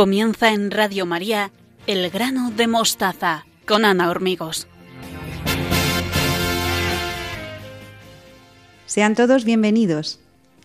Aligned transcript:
Comienza 0.00 0.54
en 0.54 0.70
Radio 0.70 1.04
María 1.04 1.50
El 1.86 2.08
grano 2.08 2.50
de 2.50 2.66
mostaza 2.66 3.44
con 3.66 3.84
Ana 3.84 4.08
Hormigos. 4.08 4.66
Sean 8.86 9.14
todos 9.14 9.44
bienvenidos. 9.44 10.18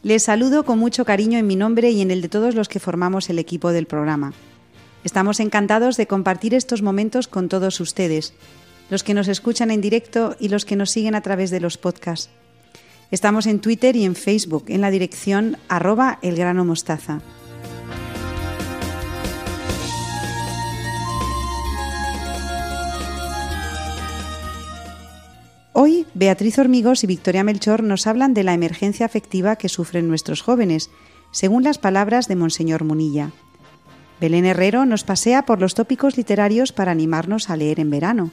Les 0.05 0.21
saludo 0.21 0.65
con 0.65 0.77
mucho 0.77 1.03
cariño 1.03 1.39
en 1.39 1.47
mi 1.47 1.55
nombre 1.55 1.89
y 1.89 1.99
en 2.01 2.11
el 2.11 2.21
de 2.21 2.29
todos 2.29 2.53
los 2.53 2.69
que 2.69 2.79
formamos 2.79 3.27
el 3.31 3.39
equipo 3.39 3.71
del 3.71 3.87
programa. 3.87 4.33
Estamos 5.03 5.39
encantados 5.39 5.97
de 5.97 6.05
compartir 6.05 6.53
estos 6.53 6.83
momentos 6.83 7.27
con 7.27 7.49
todos 7.49 7.79
ustedes, 7.79 8.35
los 8.91 9.03
que 9.03 9.15
nos 9.15 9.27
escuchan 9.27 9.71
en 9.71 9.81
directo 9.81 10.35
y 10.39 10.49
los 10.49 10.63
que 10.63 10.75
nos 10.75 10.91
siguen 10.91 11.15
a 11.15 11.21
través 11.21 11.49
de 11.49 11.59
los 11.59 11.79
podcasts. 11.79 12.29
Estamos 13.09 13.47
en 13.47 13.59
Twitter 13.59 13.95
y 13.95 14.05
en 14.05 14.13
Facebook 14.13 14.65
en 14.67 14.81
la 14.81 14.91
dirección 14.91 15.57
arroba 15.69 16.19
elgranomostaza. 16.21 17.21
Hoy, 25.77 26.07
Beatriz 26.13 26.57
Hormigos 26.57 27.03
y 27.03 27.07
Victoria 27.07 27.43
Melchor 27.43 27.83
nos 27.83 28.07
hablan 28.07 28.33
de 28.33 28.45
la 28.45 28.53
emergencia 28.53 29.05
afectiva 29.05 29.57
que 29.57 29.67
sufren 29.67 30.07
nuestros 30.07 30.41
jóvenes, 30.41 30.89
según 31.31 31.63
las 31.63 31.79
palabras 31.79 32.29
de 32.29 32.37
Monseñor 32.37 32.85
Munilla. 32.85 33.31
Belén 34.21 34.45
Herrero 34.45 34.85
nos 34.85 35.03
pasea 35.03 35.45
por 35.45 35.59
los 35.59 35.75
tópicos 35.75 36.15
literarios 36.15 36.71
para 36.71 36.93
animarnos 36.93 37.49
a 37.49 37.57
leer 37.57 37.81
en 37.81 37.89
verano. 37.89 38.31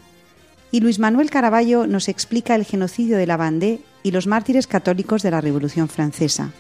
Y 0.70 0.78
Luis 0.78 1.00
Manuel 1.00 1.30
Caraballo 1.30 1.88
nos 1.88 2.08
explica 2.08 2.54
el 2.54 2.64
genocidio 2.64 3.16
de 3.16 3.26
la 3.26 3.36
Vendée 3.36 3.80
y 4.04 4.12
los 4.12 4.28
mártires 4.28 4.68
católicos 4.68 5.24
de 5.24 5.32
la 5.32 5.40
Revolución 5.40 5.88
Francesa. 5.88 6.52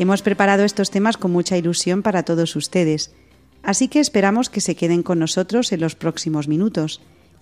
Hemos 0.00 0.22
preparado 0.22 0.64
estos 0.64 0.90
temas 0.90 1.16
con 1.16 1.30
mucha 1.30 1.56
ilusión 1.56 2.02
para 2.02 2.24
todos 2.24 2.56
ustedes, 2.56 3.12
así 3.62 3.86
que 3.86 4.00
esperamos 4.00 4.50
que 4.50 4.60
se 4.60 4.74
queden 4.74 5.04
con 5.04 5.20
nosotros 5.20 5.70
en 5.70 5.82
los 5.82 5.94
próximos 5.94 6.48
minutos 6.48 7.00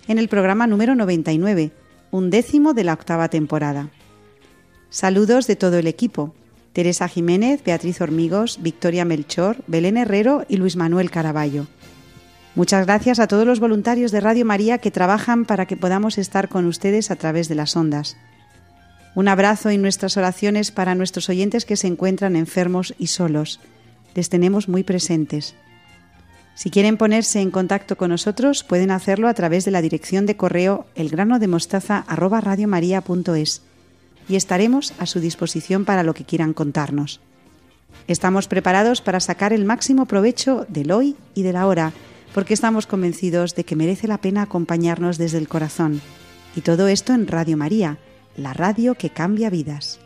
en 0.09 0.17
el 0.17 0.27
programa 0.27 0.65
número 0.65 0.95
99, 0.95 1.71
un 2.09 2.31
décimo 2.31 2.73
de 2.73 2.83
la 2.83 2.93
octava 2.93 3.29
temporada. 3.29 3.89
Saludos 4.89 5.45
de 5.45 5.55
todo 5.55 5.77
el 5.77 5.85
equipo. 5.85 6.33
Teresa 6.73 7.07
Jiménez, 7.07 7.63
Beatriz 7.63 8.01
Hormigos, 8.01 8.57
Victoria 8.59 9.05
Melchor, 9.05 9.57
Belén 9.67 9.97
Herrero 9.97 10.45
y 10.49 10.57
Luis 10.57 10.75
Manuel 10.75 11.11
Caraballo. 11.11 11.67
Muchas 12.55 12.87
gracias 12.87 13.19
a 13.19 13.27
todos 13.27 13.45
los 13.45 13.59
voluntarios 13.59 14.11
de 14.11 14.19
Radio 14.19 14.45
María 14.45 14.79
que 14.79 14.89
trabajan 14.89 15.45
para 15.45 15.67
que 15.67 15.77
podamos 15.77 16.17
estar 16.17 16.49
con 16.49 16.65
ustedes 16.65 17.11
a 17.11 17.15
través 17.15 17.47
de 17.47 17.53
las 17.55 17.75
ondas. 17.75 18.17
Un 19.13 19.27
abrazo 19.27 19.69
y 19.69 19.77
nuestras 19.77 20.17
oraciones 20.17 20.71
para 20.71 20.95
nuestros 20.95 21.29
oyentes 21.29 21.65
que 21.65 21.77
se 21.77 21.85
encuentran 21.85 22.35
enfermos 22.35 22.95
y 22.97 23.07
solos. 23.07 23.59
Les 24.15 24.29
tenemos 24.29 24.67
muy 24.69 24.81
presentes. 24.81 25.53
Si 26.59 26.69
quieren 26.71 26.97
ponerse 26.97 27.39
en 27.39 27.51
contacto 27.51 27.95
con 27.95 28.09
nosotros, 28.09 28.65
pueden 28.65 28.91
hacerlo 28.91 29.29
a 29.29 29.33
través 29.33 29.63
de 29.63 29.71
la 29.71 29.81
dirección 29.81 30.25
de 30.25 30.35
correo 30.35 30.87
elgranodemostaza@radiomaria.es 30.95 33.61
y 34.27 34.35
estaremos 34.35 34.93
a 34.99 35.05
su 35.05 35.21
disposición 35.21 35.85
para 35.85 36.03
lo 36.03 36.13
que 36.13 36.25
quieran 36.25 36.51
contarnos. 36.51 37.21
Estamos 38.09 38.49
preparados 38.49 38.99
para 38.99 39.21
sacar 39.21 39.53
el 39.53 39.63
máximo 39.63 40.05
provecho 40.05 40.65
del 40.67 40.91
hoy 40.91 41.15
y 41.33 41.43
de 41.43 41.53
la 41.53 41.65
hora, 41.65 41.93
porque 42.33 42.55
estamos 42.55 42.87
convencidos 42.87 43.55
de 43.55 43.63
que 43.63 43.77
merece 43.77 44.09
la 44.09 44.17
pena 44.17 44.41
acompañarnos 44.41 45.17
desde 45.17 45.37
el 45.37 45.47
corazón. 45.47 46.01
Y 46.57 46.61
todo 46.61 46.89
esto 46.89 47.13
en 47.13 47.27
Radio 47.27 47.55
María, 47.55 47.99
la 48.35 48.51
radio 48.51 48.95
que 48.95 49.11
cambia 49.11 49.49
vidas. 49.49 50.01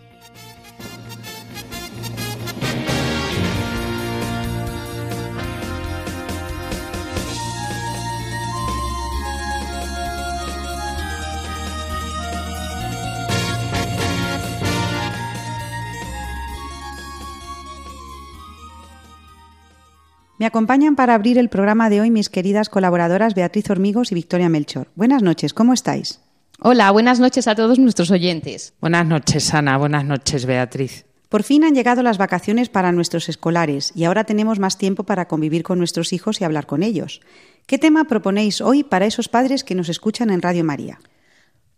Me 20.43 20.47
acompañan 20.47 20.97
para 20.97 21.15
abrir 21.15 21.37
el 21.37 21.47
programa 21.47 21.89
de 21.89 22.01
hoy 22.01 22.11
mis 22.11 22.27
queridas 22.27 22.67
colaboradoras 22.67 23.33
Beatriz 23.33 23.69
Hormigos 23.69 24.11
y 24.11 24.15
Victoria 24.15 24.49
Melchor. 24.49 24.89
Buenas 24.93 25.23
noches, 25.23 25.53
¿cómo 25.53 25.71
estáis? 25.71 26.19
Hola, 26.59 26.91
buenas 26.91 27.21
noches 27.21 27.47
a 27.47 27.55
todos 27.55 27.79
nuestros 27.79 28.11
oyentes. 28.11 28.73
Buenas 28.81 29.07
noches, 29.07 29.53
Ana. 29.53 29.77
Buenas 29.77 30.03
noches, 30.03 30.45
Beatriz. 30.45 31.05
Por 31.29 31.43
fin 31.43 31.63
han 31.63 31.73
llegado 31.73 32.03
las 32.03 32.17
vacaciones 32.17 32.67
para 32.67 32.91
nuestros 32.91 33.29
escolares 33.29 33.93
y 33.95 34.03
ahora 34.03 34.25
tenemos 34.25 34.59
más 34.59 34.77
tiempo 34.77 35.05
para 35.05 35.29
convivir 35.29 35.63
con 35.63 35.79
nuestros 35.79 36.11
hijos 36.11 36.41
y 36.41 36.43
hablar 36.43 36.65
con 36.65 36.83
ellos. 36.83 37.21
¿Qué 37.65 37.77
tema 37.77 38.03
proponéis 38.03 38.59
hoy 38.59 38.83
para 38.83 39.05
esos 39.05 39.29
padres 39.29 39.63
que 39.63 39.75
nos 39.75 39.87
escuchan 39.87 40.29
en 40.29 40.41
Radio 40.41 40.65
María? 40.65 40.99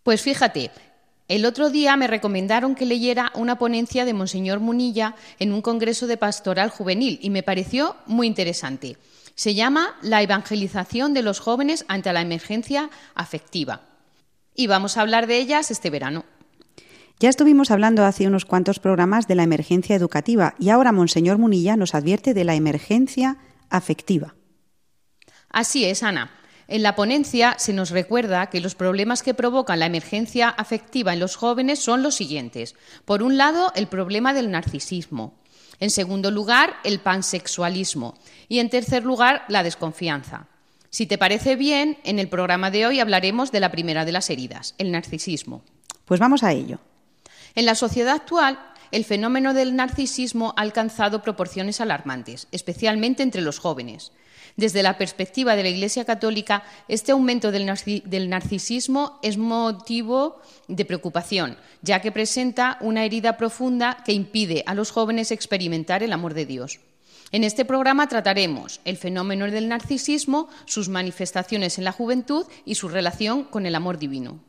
Pues 0.01 0.23
fíjate, 0.23 0.71
el 1.27 1.45
otro 1.45 1.69
día 1.69 1.95
me 1.97 2.07
recomendaron 2.07 2.75
que 2.75 2.85
leyera 2.85 3.31
una 3.33 3.57
ponencia 3.57 4.05
de 4.05 4.13
Monseñor 4.13 4.59
Munilla 4.59 5.15
en 5.39 5.53
un 5.53 5.61
congreso 5.61 6.05
de 6.05 6.17
pastoral 6.17 6.69
juvenil 6.69 7.19
y 7.21 7.31
me 7.31 7.41
pareció 7.41 7.95
muy 8.05 8.27
interesante. 8.27 8.97
Se 9.33 9.55
llama 9.55 9.95
La 10.01 10.21
evangelización 10.21 11.13
de 11.13 11.23
los 11.23 11.39
jóvenes 11.39 11.83
ante 11.87 12.13
la 12.13 12.21
emergencia 12.21 12.89
afectiva. 13.15 13.81
Y 14.53 14.67
vamos 14.67 14.97
a 14.97 15.01
hablar 15.01 15.27
de 15.27 15.37
ellas 15.37 15.71
este 15.71 15.89
verano. 15.89 16.25
Ya 17.19 17.29
estuvimos 17.29 17.71
hablando 17.71 18.05
hace 18.05 18.27
unos 18.27 18.45
cuantos 18.45 18.79
programas 18.79 19.27
de 19.27 19.35
la 19.35 19.43
emergencia 19.43 19.95
educativa 19.95 20.53
y 20.59 20.69
ahora 20.69 20.91
Monseñor 20.91 21.37
Munilla 21.37 21.75
nos 21.75 21.95
advierte 21.95 22.33
de 22.33 22.43
la 22.43 22.55
emergencia 22.55 23.37
afectiva. 23.69 24.35
Así 25.49 25.85
es, 25.85 26.03
Ana. 26.03 26.29
En 26.67 26.81
la 26.81 26.95
ponencia 26.95 27.55
se 27.59 27.73
nos 27.73 27.91
recuerda 27.91 28.47
que 28.47 28.59
los 28.59 28.75
problemas 28.75 29.21
que 29.21 29.33
provocan 29.33 29.79
la 29.79 29.85
emergencia 29.85 30.49
afectiva 30.49 31.13
en 31.13 31.19
los 31.19 31.35
jóvenes 31.35 31.79
son 31.79 32.01
los 32.01 32.15
siguientes. 32.15 32.75
Por 33.05 33.21
un 33.21 33.37
lado, 33.37 33.71
el 33.75 33.87
problema 33.87 34.33
del 34.33 34.49
narcisismo. 34.49 35.35
En 35.79 35.91
segundo 35.91 36.31
lugar, 36.31 36.75
el 36.83 36.99
pansexualismo. 36.99 38.15
Y 38.47 38.59
en 38.59 38.69
tercer 38.69 39.03
lugar, 39.03 39.43
la 39.47 39.61
desconfianza. 39.61 40.47
Si 40.89 41.05
te 41.05 41.17
parece 41.17 41.55
bien, 41.55 41.97
en 42.03 42.19
el 42.19 42.29
programa 42.29 42.71
de 42.71 42.87
hoy 42.87 42.99
hablaremos 42.99 43.51
de 43.51 43.59
la 43.59 43.69
primera 43.69 44.05
de 44.05 44.13
las 44.13 44.29
heridas, 44.29 44.75
el 44.77 44.91
narcisismo. 44.91 45.63
Pues 46.05 46.19
vamos 46.19 46.43
a 46.43 46.53
ello. 46.53 46.79
En 47.53 47.65
la 47.65 47.75
sociedad 47.75 48.15
actual, 48.15 48.59
el 48.91 49.03
fenómeno 49.03 49.53
del 49.53 49.75
narcisismo 49.75 50.53
ha 50.55 50.61
alcanzado 50.61 51.21
proporciones 51.21 51.81
alarmantes, 51.81 52.47
especialmente 52.51 53.23
entre 53.23 53.41
los 53.41 53.59
jóvenes. 53.59 54.13
Desde 54.57 54.83
la 54.83 54.97
perspectiva 54.97 55.57
de 55.57 55.63
la 55.63 55.69
Iglesia 55.69 56.05
Católica, 56.05 56.63
este 56.87 57.11
aumento 57.11 57.51
del, 57.51 57.65
narcisismo 58.29 59.19
es 59.21 59.37
motivo 59.37 60.41
de 60.69 60.85
preocupación, 60.85 61.57
ya 61.81 62.01
que 62.01 62.13
presenta 62.13 62.77
una 62.79 63.03
herida 63.03 63.35
profunda 63.35 63.97
que 64.05 64.13
impide 64.13 64.63
a 64.65 64.73
los 64.73 64.91
jóvenes 64.91 65.31
experimentar 65.31 66.03
el 66.03 66.13
amor 66.13 66.33
de 66.33 66.45
Dios. 66.45 66.79
En 67.31 67.43
este 67.43 67.65
programa 67.65 68.07
trataremos 68.07 68.79
el 68.85 68.95
fenómeno 68.95 69.49
del 69.51 69.67
narcisismo, 69.67 70.47
sus 70.65 70.87
manifestaciones 70.87 71.77
en 71.77 71.83
la 71.83 71.91
juventud 71.91 72.45
y 72.63 72.75
su 72.75 72.87
relación 72.87 73.43
con 73.43 73.65
el 73.65 73.75
amor 73.75 73.99
divino. 73.99 74.39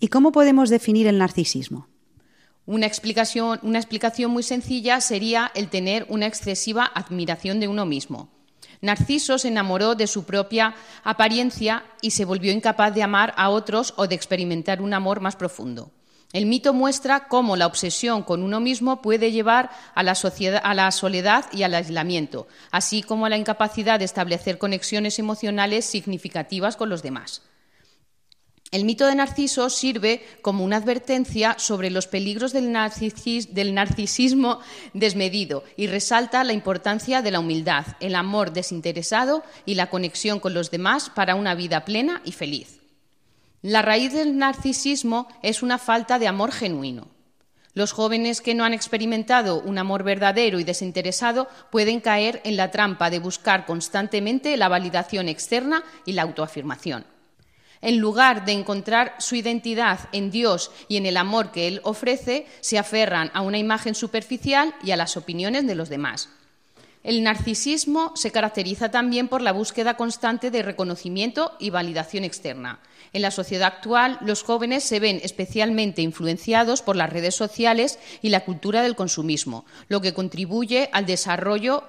¿Y 0.00 0.08
cómo 0.08 0.32
podemos 0.32 0.70
definir 0.70 1.06
el 1.06 1.18
narcisismo? 1.18 1.86
Una 2.66 2.86
explicación, 2.86 3.60
una 3.62 3.78
explicación 3.78 4.32
muy 4.32 4.42
sencilla 4.42 5.00
sería 5.00 5.52
el 5.54 5.68
tener 5.68 6.06
una 6.08 6.26
excesiva 6.26 6.84
admiración 6.84 7.60
de 7.60 7.68
uno 7.68 7.86
mismo. 7.86 8.39
Narciso 8.80 9.38
se 9.38 9.48
enamoró 9.48 9.94
de 9.94 10.06
su 10.06 10.24
propia 10.24 10.74
apariencia 11.04 11.84
y 12.00 12.12
se 12.12 12.24
volvió 12.24 12.52
incapaz 12.52 12.94
de 12.94 13.02
amar 13.02 13.34
a 13.36 13.50
otros 13.50 13.92
o 13.96 14.06
de 14.06 14.14
experimentar 14.14 14.80
un 14.80 14.94
amor 14.94 15.20
más 15.20 15.36
profundo. 15.36 15.90
El 16.32 16.46
mito 16.46 16.72
muestra 16.72 17.26
cómo 17.26 17.56
la 17.56 17.66
obsesión 17.66 18.22
con 18.22 18.44
uno 18.44 18.60
mismo 18.60 19.02
puede 19.02 19.32
llevar 19.32 19.70
a 19.94 20.04
la, 20.04 20.14
soledad 20.14 21.46
y 21.52 21.64
al 21.64 21.74
aislamiento, 21.74 22.46
así 22.70 23.02
como 23.02 23.26
a 23.26 23.28
la 23.28 23.36
incapacidad 23.36 23.98
de 23.98 24.04
establecer 24.04 24.56
conexiones 24.56 25.18
emocionales 25.18 25.84
significativas 25.84 26.76
con 26.76 26.88
los 26.88 27.02
demás. 27.02 27.42
El 28.72 28.84
mito 28.84 29.06
de 29.06 29.16
Narciso 29.16 29.68
sirve 29.68 30.24
como 30.42 30.64
una 30.64 30.76
advertencia 30.76 31.56
sobre 31.58 31.90
los 31.90 32.06
peligros 32.06 32.52
del, 32.52 32.70
narcisismo 32.70 34.60
desmedido 34.94 35.64
y 35.76 35.88
resalta 35.88 36.44
la 36.44 36.52
importancia 36.52 37.20
de 37.20 37.32
la 37.32 37.40
humildad, 37.40 37.84
el 37.98 38.14
amor 38.14 38.52
desinteresado 38.52 39.42
y 39.66 39.74
la 39.74 39.90
conexión 39.90 40.38
con 40.38 40.54
los 40.54 40.70
demás 40.70 41.10
para 41.10 41.34
una 41.34 41.56
vida 41.56 41.84
plena 41.84 42.22
y 42.24 42.30
feliz. 42.30 42.78
La 43.60 43.82
raíz 43.82 44.12
del 44.12 44.38
narcisismo 44.38 45.26
es 45.42 45.64
una 45.64 45.78
falta 45.78 46.20
de 46.20 46.28
amor 46.28 46.52
genuino. 46.52 47.08
Los 47.74 47.90
jóvenes 47.90 48.40
que 48.40 48.54
no 48.54 48.64
han 48.64 48.72
experimentado 48.72 49.60
un 49.60 49.78
amor 49.78 50.04
verdadero 50.04 50.60
y 50.60 50.64
desinteresado 50.64 51.48
pueden 51.72 52.00
caer 52.00 52.40
en 52.44 52.56
la 52.56 52.70
trampa 52.70 53.10
de 53.10 53.18
buscar 53.18 53.66
constantemente 53.66 54.56
la 54.56 54.68
validación 54.68 55.28
externa 55.28 55.82
y 56.06 56.12
la 56.12 56.22
autoafirmación. 56.22 57.04
En 57.82 57.98
lugar 57.98 58.44
de 58.44 58.52
encontrar 58.52 59.14
su 59.18 59.36
identidad 59.36 60.00
en 60.12 60.30
Dios 60.30 60.70
y 60.88 60.96
en 60.98 61.06
el 61.06 61.16
amor 61.16 61.50
que 61.50 61.66
Él 61.66 61.80
ofrece, 61.82 62.46
se 62.60 62.78
aferran 62.78 63.30
a 63.32 63.40
una 63.40 63.58
imagen 63.58 63.94
superficial 63.94 64.74
y 64.82 64.90
a 64.90 64.96
las 64.96 65.16
opiniones 65.16 65.66
de 65.66 65.74
los 65.74 65.88
demás. 65.88 66.28
El 67.02 67.22
narcisismo 67.22 68.12
se 68.14 68.30
caracteriza 68.30 68.90
también 68.90 69.28
por 69.28 69.40
la 69.40 69.52
búsqueda 69.52 69.94
constante 69.94 70.50
de 70.50 70.62
reconocimiento 70.62 71.56
y 71.58 71.70
validación 71.70 72.24
externa. 72.24 72.80
En 73.14 73.22
la 73.22 73.30
sociedad 73.30 73.68
actual, 73.68 74.18
los 74.20 74.42
jóvenes 74.42 74.84
se 74.84 75.00
ven 75.00 75.18
especialmente 75.22 76.02
influenciados 76.02 76.82
por 76.82 76.96
las 76.96 77.10
redes 77.10 77.34
sociales 77.34 77.98
y 78.20 78.28
la 78.28 78.44
cultura 78.44 78.82
del 78.82 78.96
consumismo, 78.96 79.64
lo 79.88 80.02
que 80.02 80.12
contribuye 80.12 80.90
al 80.92 81.06
desarrollo 81.06 81.84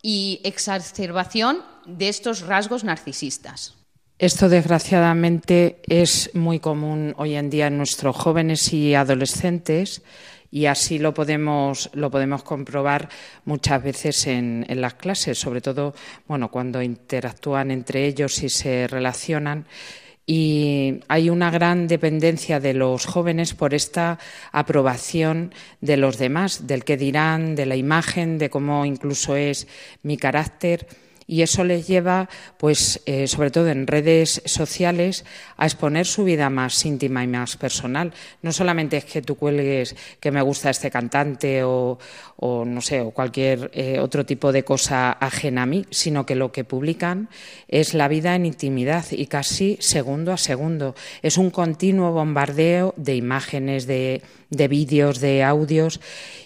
y 0.00 0.40
exacerbación 0.44 1.64
de 1.84 2.08
estos 2.08 2.42
rasgos 2.42 2.84
narcisistas. 2.84 3.74
Esto, 4.22 4.48
desgraciadamente, 4.48 5.80
es 5.88 6.30
muy 6.32 6.60
común 6.60 7.12
hoy 7.16 7.34
en 7.34 7.50
día 7.50 7.66
en 7.66 7.76
nuestros 7.76 8.14
jóvenes 8.14 8.72
y 8.72 8.94
adolescentes 8.94 10.02
y 10.48 10.66
así 10.66 11.00
lo 11.00 11.12
podemos, 11.12 11.90
lo 11.92 12.08
podemos 12.08 12.44
comprobar 12.44 13.08
muchas 13.44 13.82
veces 13.82 14.28
en, 14.28 14.64
en, 14.68 14.80
las 14.80 14.94
clases, 14.94 15.40
sobre 15.40 15.60
todo 15.60 15.92
bueno, 16.28 16.52
cuando 16.52 16.80
interactúan 16.80 17.72
entre 17.72 18.06
ellos 18.06 18.40
y 18.44 18.48
se 18.48 18.86
relacionan. 18.86 19.66
Y 20.24 21.00
hay 21.08 21.28
una 21.28 21.50
gran 21.50 21.88
dependencia 21.88 22.60
de 22.60 22.74
los 22.74 23.06
jóvenes 23.06 23.54
por 23.54 23.74
esta 23.74 24.20
aprobación 24.52 25.52
de 25.80 25.96
los 25.96 26.16
demás, 26.16 26.68
del 26.68 26.84
que 26.84 26.96
dirán, 26.96 27.56
de 27.56 27.66
la 27.66 27.74
imagen, 27.74 28.38
de 28.38 28.50
cómo 28.50 28.84
incluso 28.84 29.34
es 29.34 29.66
mi 30.04 30.16
carácter 30.16 30.86
y 31.26 31.42
eso 31.42 31.64
les 31.64 31.86
lleva, 31.86 32.28
pues, 32.58 33.02
eh, 33.06 33.26
sobre 33.26 33.50
todo 33.50 33.68
en 33.68 33.86
redes 33.86 34.42
sociales, 34.44 35.24
a 35.56 35.66
exponer 35.66 36.06
su 36.06 36.24
vida 36.24 36.50
más 36.50 36.84
íntima 36.84 37.24
y 37.24 37.26
más 37.26 37.56
personal. 37.56 38.12
No 38.42 38.52
solamente 38.52 38.96
es 38.96 39.04
que 39.04 39.22
tú 39.22 39.36
cuelgues 39.36 39.96
que 40.20 40.30
me 40.30 40.42
gusta 40.42 40.70
este 40.70 40.90
cantante 40.90 41.62
o, 41.64 41.98
no 42.40 42.80
sé, 42.80 43.00
o 43.00 43.10
cualquier 43.10 43.70
eh, 43.72 43.98
otro 44.00 44.26
tipo 44.26 44.52
de 44.52 44.64
cosa 44.64 45.12
ajena 45.12 45.62
a 45.62 45.66
mí, 45.66 45.86
sino 45.90 46.26
que 46.26 46.34
lo 46.34 46.52
que 46.52 46.64
publican 46.64 47.28
es 47.68 47.94
la 47.94 48.08
vida 48.08 48.34
en 48.34 48.46
intimidad 48.46 49.04
y 49.10 49.26
casi 49.26 49.76
segundo 49.80 50.32
a 50.32 50.36
segundo. 50.36 50.94
Es 51.22 51.38
un 51.38 51.50
continuo 51.50 52.12
bombardeo 52.12 52.94
de 52.96 53.16
imágenes, 53.16 53.86
de, 53.86 54.22
de 54.52 54.68
vídeos, 54.68 55.20
de 55.20 55.42
audios 55.42 56.00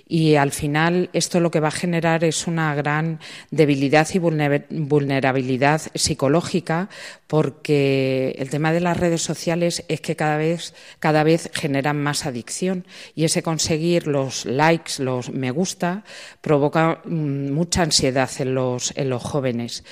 y 0.08 0.36
al 0.36 0.52
final 0.52 1.10
esto 1.12 1.40
lo 1.40 1.50
que 1.50 1.58
va 1.58 1.68
a 1.68 1.72
generar 1.72 2.22
es 2.22 2.46
una 2.46 2.74
gran 2.76 3.18
debilidad 3.50 4.06
y 4.14 4.18
vulnerabilidad 4.20 5.82
psicológica 5.94 6.88
porque 7.26 8.36
el 8.38 8.48
tema 8.48 8.72
de 8.72 8.80
las 8.80 8.96
redes 8.96 9.22
sociales 9.22 9.84
es 9.88 10.00
que 10.00 10.14
cada 10.14 10.36
vez, 10.36 10.74
cada 11.00 11.24
vez 11.24 11.50
generan 11.52 12.00
más 12.00 12.24
adicción 12.24 12.86
y 13.16 13.24
ese 13.24 13.42
conseguir 13.42 14.06
los 14.06 14.46
likes, 14.46 15.02
los 15.02 15.30
me 15.30 15.50
gusta, 15.50 16.04
provoca 16.40 17.00
mm, 17.04 17.50
mucha 17.50 17.82
ansiedad 17.82 18.30
en 18.38 18.54
los, 18.54 18.92
en 18.96 19.10
los 19.10 19.22
jóvenes. 19.24 19.82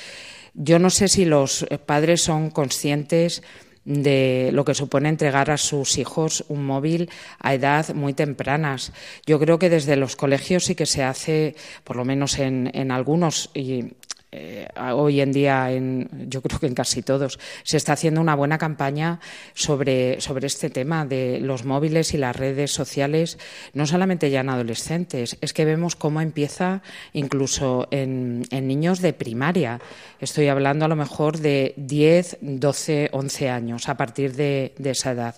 Yo 0.55 0.79
no 0.79 0.91
sé 0.91 1.09
si 1.09 1.25
los 1.25 1.67
padres 1.85 2.23
son 2.23 2.51
conscientes 2.51 3.43
de 3.85 4.51
lo 4.53 4.65
que 4.65 4.75
supone 4.75 5.09
entregar 5.09 5.51
a 5.51 5.57
sus 5.57 5.99
hijos 5.99 6.45
un 6.49 6.65
móvil 6.65 7.11
a 7.39 7.55
edad 7.55 7.95
muy 7.95 8.15
tempranas. 8.15 8.93
Yo 9.27 9.39
creo 9.39 9.59
que 9.59 9.71
desde 9.71 9.97
los 9.97 10.17
colegios 10.17 10.65
sí 10.65 10.75
que 10.75 10.87
se 10.87 11.03
hace, 11.03 11.55
por 11.85 11.97
lo 11.97 12.05
menos 12.05 12.39
en, 12.39 12.71
en 12.75 12.91
algunos, 12.91 13.51
y 13.55 13.93
eh, 14.37 14.67
hoy 14.93 15.21
en 15.21 15.31
día, 15.31 15.71
en, 15.71 16.09
yo 16.29 16.43
creo 16.43 16.59
que 16.59 16.67
en 16.67 16.75
casi 16.75 17.03
todos, 17.03 17.39
se 17.63 17.77
está 17.77 17.93
haciendo 17.93 18.21
una 18.21 18.35
buena 18.35 18.59
campaña 18.59 19.21
sobre, 19.55 20.21
sobre 20.21 20.49
este 20.49 20.71
tema 20.71 21.07
de 21.07 21.39
los 21.41 21.65
móviles 21.65 22.15
y 22.15 22.19
las 22.19 22.35
redes 22.35 22.73
sociales, 22.73 23.39
no 23.75 23.87
solamente 23.87 24.31
ya 24.31 24.41
en 24.41 24.49
adolescentes, 24.49 25.39
es 25.41 25.53
que 25.53 25.65
vemos 25.65 25.95
cómo 25.95 26.21
empieza 26.21 26.83
incluso 27.13 27.87
en, 27.93 28.43
niños 28.51 29.01
de 29.01 29.13
primaria. 29.13 29.81
Estoy 30.19 30.49
hablando 30.49 30.87
a 30.87 30.89
lo 30.89 30.97
mejor 30.97 31.39
de 31.39 31.75
10, 31.77 32.39
12, 32.41 33.11
11 33.13 33.51
años 33.51 33.89
a 33.89 33.97
partir 33.97 34.35
de 34.35 34.73
esa 34.83 35.13
edad. 35.13 35.37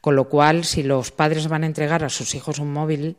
Con 0.00 0.14
lo 0.14 0.28
cual, 0.28 0.64
si 0.64 0.84
los 0.84 1.10
padres 1.10 1.48
van 1.48 1.64
a 1.64 1.66
entregar 1.66 2.04
a 2.04 2.08
sus 2.08 2.36
hijos 2.36 2.60
un 2.60 2.72
móvil, 2.72 3.16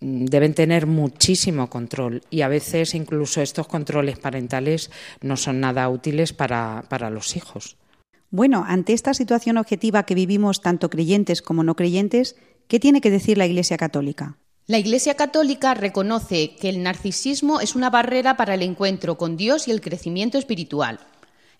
deben 0.00 0.54
tener 0.54 0.86
muchísimo 0.86 1.68
control 1.68 2.22
y 2.30 2.42
a 2.42 2.48
veces 2.48 2.94
incluso 2.94 3.40
estos 3.42 3.68
controles 3.68 4.18
parentales 4.18 4.90
no 5.20 5.36
son 5.36 5.60
nada 5.60 5.88
útiles 5.88 6.32
para, 6.32 6.84
para, 6.88 7.10
los 7.10 7.36
hijos. 7.36 7.76
Bueno, 8.30 8.64
ante 8.66 8.92
esta 8.92 9.14
situación 9.14 9.56
objetiva 9.56 10.04
que 10.04 10.14
vivimos 10.14 10.60
tanto 10.60 10.88
creyentes 10.88 11.42
como 11.42 11.64
no 11.64 11.76
creyentes, 11.76 12.36
¿qué 12.68 12.80
tiene 12.80 13.00
que 13.00 13.10
decir 13.10 13.36
la 13.36 13.46
Iglesia 13.46 13.76
Católica? 13.76 14.38
La 14.66 14.78
Iglesia 14.78 15.14
Católica 15.16 15.74
reconoce 15.74 16.54
que 16.54 16.68
el 16.68 16.82
narcisismo 16.82 17.60
es 17.60 17.74
una 17.74 17.90
barrera 17.90 18.36
para 18.36 18.54
el 18.54 18.62
encuentro 18.62 19.18
con 19.18 19.36
Dios 19.36 19.66
y 19.66 19.72
el 19.72 19.80
crecimiento 19.80 20.38
espiritual. 20.38 21.00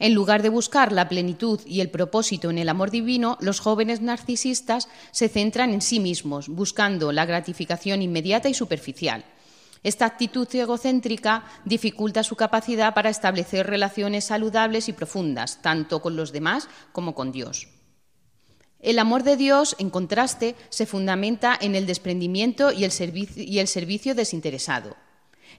En 0.00 0.14
lugar 0.14 0.42
de 0.42 0.48
buscar 0.48 0.92
la 0.92 1.10
plenitud 1.10 1.60
y 1.66 1.82
el 1.82 1.90
propósito 1.90 2.48
en 2.48 2.56
el 2.56 2.70
amor 2.70 2.90
divino, 2.90 3.36
los 3.40 3.60
jóvenes 3.60 4.00
narcisistas 4.00 4.88
se 5.12 5.28
centran 5.28 5.74
en 5.74 5.82
sí 5.82 6.00
mismos, 6.00 6.48
buscando 6.48 7.12
la 7.12 7.26
gratificación 7.26 8.00
inmediata 8.00 8.48
y 8.48 8.54
superficial. 8.54 9.26
Esta 9.82 10.06
actitud 10.06 10.48
egocéntrica 10.54 11.44
dificulta 11.66 12.22
su 12.22 12.34
capacidad 12.34 12.94
para 12.94 13.10
establecer 13.10 13.66
relaciones 13.66 14.24
saludables 14.24 14.88
y 14.88 14.94
profundas, 14.94 15.60
tanto 15.60 16.00
con 16.00 16.16
los 16.16 16.32
demás 16.32 16.68
como 16.92 17.14
con 17.14 17.30
Dios. 17.30 17.68
El 18.80 18.98
amor 18.98 19.22
de 19.22 19.36
Dios, 19.36 19.76
en 19.78 19.90
contraste, 19.90 20.56
se 20.70 20.86
fundamenta 20.86 21.58
en 21.60 21.74
el 21.74 21.84
desprendimiento 21.84 22.72
y 22.72 22.84
el, 22.84 22.92
servicio, 22.92 24.14
desinteresado. 24.14 24.96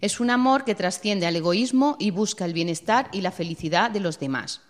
Es 0.01 0.19
un 0.19 0.31
amor 0.31 0.65
que 0.65 0.75
trasciende 0.75 1.27
al 1.27 1.35
egoísmo 1.35 1.95
y 1.99 2.09
busca 2.09 2.45
el 2.45 2.53
bienestar 2.53 3.07
y 3.13 3.21
la 3.21 3.31
felicidad 3.31 3.91
de 3.91 3.99
los 3.99 4.19
demás. 4.19 4.61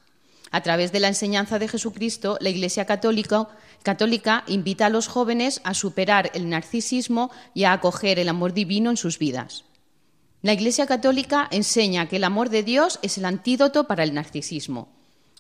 A 0.52 0.62
través 0.62 0.92
de 0.92 1.00
la 1.00 1.08
enseñanza 1.08 1.58
de 1.58 1.70
Jesucristo, 1.70 2.38
la 2.42 2.50
Iglesia 2.50 2.86
católica, 2.86 4.44
invita 4.48 4.86
a 4.86 4.90
los 4.90 5.08
jóvenes 5.08 5.62
a 5.64 5.74
superar 5.74 6.30
el 6.34 6.50
narcisismo 6.50 7.32
y 7.54 7.64
a 7.64 7.72
acoger 7.72 8.20
el 8.20 8.28
amor 8.28 8.54
divino 8.54 8.90
en 8.90 8.98
sus 8.98 9.18
vidas. 9.18 9.64
La 10.42 10.52
Iglesia 10.52 10.86
católica 10.86 11.48
enseña 11.50 12.10
que 12.10 12.18
el 12.18 12.26
amor 12.26 12.50
de 12.50 12.64
Dios 12.64 13.00
es 13.02 13.18
el 13.18 13.24
antídoto 13.24 13.86
para 13.86 14.04
el 14.04 14.14
narcisismo. 14.14 14.90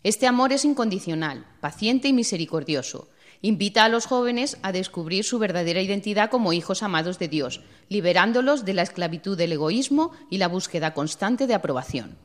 Este 0.03 0.25
amor 0.25 0.53
es 0.53 0.63
incondicional, 0.63 1.45
paciente 1.59 2.07
y 2.07 2.13
misericordioso, 2.13 3.09
Invita 3.41 3.85
a 3.85 3.89
los 3.89 4.05
jóvenes 4.05 4.57
a 4.61 4.71
descubrir 4.71 5.23
su 5.23 5.39
verdadera 5.39 5.81
identidad 5.81 6.29
como 6.29 6.53
hijos 6.53 6.83
amados 6.83 7.17
de 7.17 7.27
Dios, 7.27 7.61
liberándolos 7.89 8.65
de 8.65 8.73
la 8.73 8.83
esclavitud 8.83 9.37
del 9.37 9.53
egoísmo 9.53 10.11
y 10.29 10.37
la 10.37 10.47
búsqueda 10.47 10.93
constante 10.93 11.47
de 11.47 11.55
aprobación. 11.55 12.17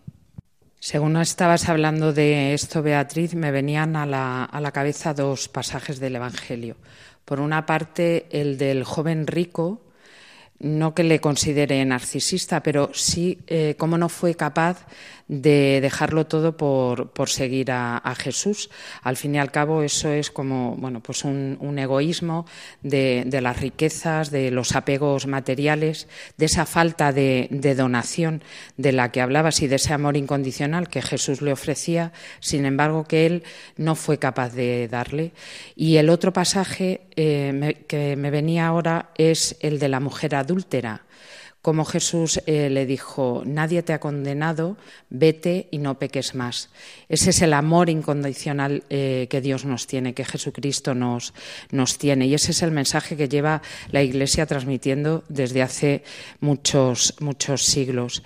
Según 0.79 1.17
estabas 1.17 1.69
hablando 1.69 2.13
de 2.13 2.53
esto, 2.53 2.83
Beatriz, 2.83 3.35
me 3.35 3.51
venían 3.51 3.97
a 3.97 4.05
la, 4.05 4.45
a 4.45 4.61
la 4.61 4.73
cabeza 4.73 5.15
dos 5.15 5.49
pasajes 5.49 5.99
del 5.99 6.17
Evangelio. 6.17 6.77
Por 7.25 7.41
una 7.41 7.65
parte, 7.65 8.27
el 8.31 8.59
del 8.59 8.85
joven 8.85 9.27
rico, 9.27 9.81
no 10.59 10.95
que 10.95 11.03
le 11.03 11.21
considere 11.21 11.85
narcisista, 11.85 12.63
pero 12.63 12.91
sí 12.93 13.39
eh, 13.47 13.75
cómo 13.79 13.99
no 13.99 14.09
fue 14.09 14.35
capaz 14.35 14.87
de 15.29 15.81
dejarlo 15.81 16.27
todo 16.27 16.57
por, 16.57 17.11
por 17.11 17.29
seguir 17.29 17.71
a, 17.73 18.15
Jesús. 18.17 18.71
Al 19.03 19.17
fin 19.17 19.35
y 19.35 19.39
al 19.39 19.51
cabo, 19.51 19.83
eso 19.83 20.11
es 20.11 20.31
como 20.31 20.77
bueno, 20.77 21.01
pues 21.01 21.25
un, 21.25 21.79
egoísmo 21.79 22.47
de, 22.83 23.25
de, 23.27 23.41
las 23.41 23.61
riquezas, 23.61 24.31
de 24.31 24.51
los 24.51 24.75
apegos 24.75 25.27
materiales, 25.27 26.09
de 26.37 26.47
esa 26.47 26.65
falta 26.65 27.13
de, 27.13 27.49
de, 27.51 27.75
donación 27.75 28.43
de 28.77 28.93
la 28.93 29.13
que 29.13 29.21
hablabas 29.21 29.61
y 29.61 29.67
de 29.67 29.77
ese 29.77 29.93
amor 29.93 30.17
incondicional 30.17 30.89
que 30.89 31.03
Jesús 31.03 31.43
le 31.43 31.53
ofrecía, 31.53 32.13
sin 32.41 32.65
embargo, 32.65 33.05
que 33.05 33.27
él 33.27 33.43
no 33.77 33.95
fue 33.97 34.19
capaz 34.19 34.55
de 34.55 34.89
darle. 34.89 35.33
Y 35.75 35.97
el 35.97 36.09
otro 36.09 36.33
pasaje 36.33 37.03
eh, 37.17 37.85
que 37.89 38.17
me 38.17 38.31
venía 38.31 38.67
ahora 38.67 39.11
es 39.17 39.57
el 39.61 39.79
de 39.79 39.89
la 39.89 40.01
mujer 40.01 40.35
adúltera 40.35 41.06
como 41.67 41.85
Jesús 41.85 42.41
eh, 42.47 42.71
le 42.71 42.87
dijo, 42.87 43.43
nadie 43.45 43.83
te 43.83 43.93
ha 43.93 43.99
condenado, 43.99 44.77
vete 45.11 45.67
y 45.73 45.79
no 45.79 45.99
peques 45.99 46.37
más. 46.37 46.71
Ese 47.09 47.31
es 47.31 47.43
el 47.43 47.53
amor 47.53 47.91
incondicional 47.91 48.85
eh, 48.89 49.27
que 49.29 49.41
Dios 49.41 49.65
nos 49.65 49.89
tiene, 49.89 50.15
que 50.15 50.25
Jesucristo 50.25 50.95
nos, 50.95 51.35
nos 51.73 51.99
tiene. 51.99 52.29
Y 52.29 52.35
ese 52.35 52.53
es 52.53 52.63
el 52.63 52.71
mensaje 52.71 53.17
que 53.17 53.29
lleva 53.29 53.63
la 53.91 54.05
Iglesia 54.05 54.47
transmitiendo 54.47 55.25
desde 55.29 55.63
hace 55.63 56.05
muchos, 56.39 57.15
muchos 57.19 57.65
siglos. 57.65 58.23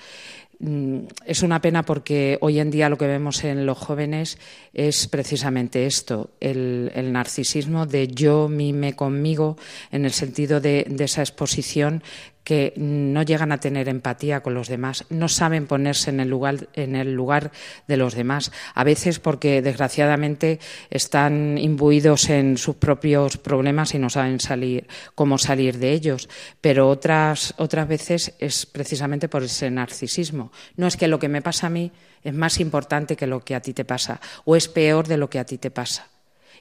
mm, 0.58 0.98
es 1.24 1.42
una 1.42 1.62
pena 1.62 1.82
porque 1.82 2.36
hoy 2.42 2.58
en 2.60 2.70
día 2.70 2.90
lo 2.90 2.98
que 2.98 3.06
vemos 3.06 3.42
en 3.44 3.64
los 3.64 3.78
jóvenes 3.78 4.36
es 4.74 5.08
precisamente 5.08 5.86
esto, 5.86 6.28
el, 6.40 6.92
narcisismo 7.10 7.86
de 7.86 8.08
yo, 8.08 8.50
mime 8.50 8.94
conmigo, 8.94 9.56
en 9.90 10.04
el 10.04 10.12
sentido 10.12 10.60
de 10.60 10.84
esa 10.98 11.22
exposición 11.22 12.02
que 12.44 12.72
no 12.76 13.22
llegan 13.22 13.52
a 13.52 13.60
tener 13.60 13.88
empatía 13.88 14.40
con 14.40 14.54
los 14.54 14.68
demás, 14.68 15.04
no 15.10 15.28
saben 15.28 15.66
ponerse 15.66 16.10
en 16.10 16.20
el 16.20 16.28
lugar, 16.28 16.68
en 16.74 16.96
el 16.96 17.14
lugar 17.14 17.52
de 17.86 17.96
los 17.96 18.14
demás, 18.14 18.50
a 18.74 18.84
veces 18.84 19.18
porque 19.20 19.62
desgraciadamente 19.62 20.58
están 20.90 21.58
imbuidos 21.58 22.30
en 22.30 22.56
sus 22.56 22.76
propios 22.76 23.36
problemas 23.36 23.94
y 23.94 23.98
no 23.98 24.10
saben 24.10 24.40
salir 24.40 24.88
cómo 25.14 25.38
salir 25.38 25.78
de 25.78 25.92
ellos, 25.92 26.28
pero 26.60 26.88
otras 26.88 27.54
otras 27.56 27.88
veces 27.88 28.34
es 28.38 28.66
precisamente 28.66 29.28
por 29.28 29.42
ese 29.42 29.70
narcisismo. 29.70 30.52
No 30.76 30.86
es 30.86 30.96
que 30.96 31.08
lo 31.08 31.18
que 31.18 31.28
me 31.28 31.42
pasa 31.42 31.68
a 31.68 31.70
mí 31.70 31.92
es 32.22 32.34
más 32.34 32.60
importante 32.60 33.16
que 33.16 33.26
lo 33.26 33.40
que 33.40 33.54
a 33.54 33.60
ti 33.60 33.72
te 33.72 33.84
pasa 33.84 34.20
o 34.44 34.56
es 34.56 34.68
peor 34.68 35.06
de 35.06 35.16
lo 35.16 35.30
que 35.30 35.38
a 35.38 35.44
ti 35.44 35.58
te 35.58 35.70
pasa. 35.70 36.08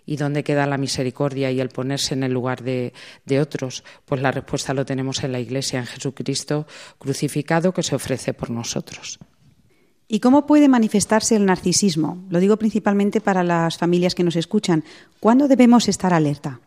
¿Y 0.06 0.18
dónde 0.18 0.44
queda 0.44 0.66
la 0.66 0.78
misericordia 0.78 1.52
y 1.52 1.60
el 1.60 1.70
ponerse 1.70 2.14
en 2.14 2.24
el 2.24 2.32
lugar 2.32 2.64
de, 2.64 2.94
otros? 3.40 3.84
Pues 4.06 4.22
la 4.22 4.32
respuesta 4.32 4.74
lo 4.74 4.86
tenemos 4.86 5.24
en 5.24 5.32
la 5.32 5.40
Iglesia, 5.40 5.80
en 5.80 5.86
Jesucristo 5.86 6.68
crucificado 6.98 7.74
que 7.74 7.84
se 7.84 7.96
ofrece 7.96 8.34
por 8.34 8.50
nosotros. 8.50 9.20
¿Y 10.08 10.20
cómo 10.20 10.48
puede 10.48 10.68
manifestarse 10.68 11.36
el 11.36 11.46
narcisismo? 11.46 12.26
Lo 12.30 12.40
digo 12.40 12.58
principalmente 12.58 13.22
para 13.22 13.44
las 13.44 13.78
familias 13.78 14.16
que 14.16 14.24
nos 14.24 14.36
escuchan. 14.36 14.84
¿Cuándo 15.20 15.48
debemos 15.48 15.88
estar 15.88 16.14
alerta? 16.14 16.60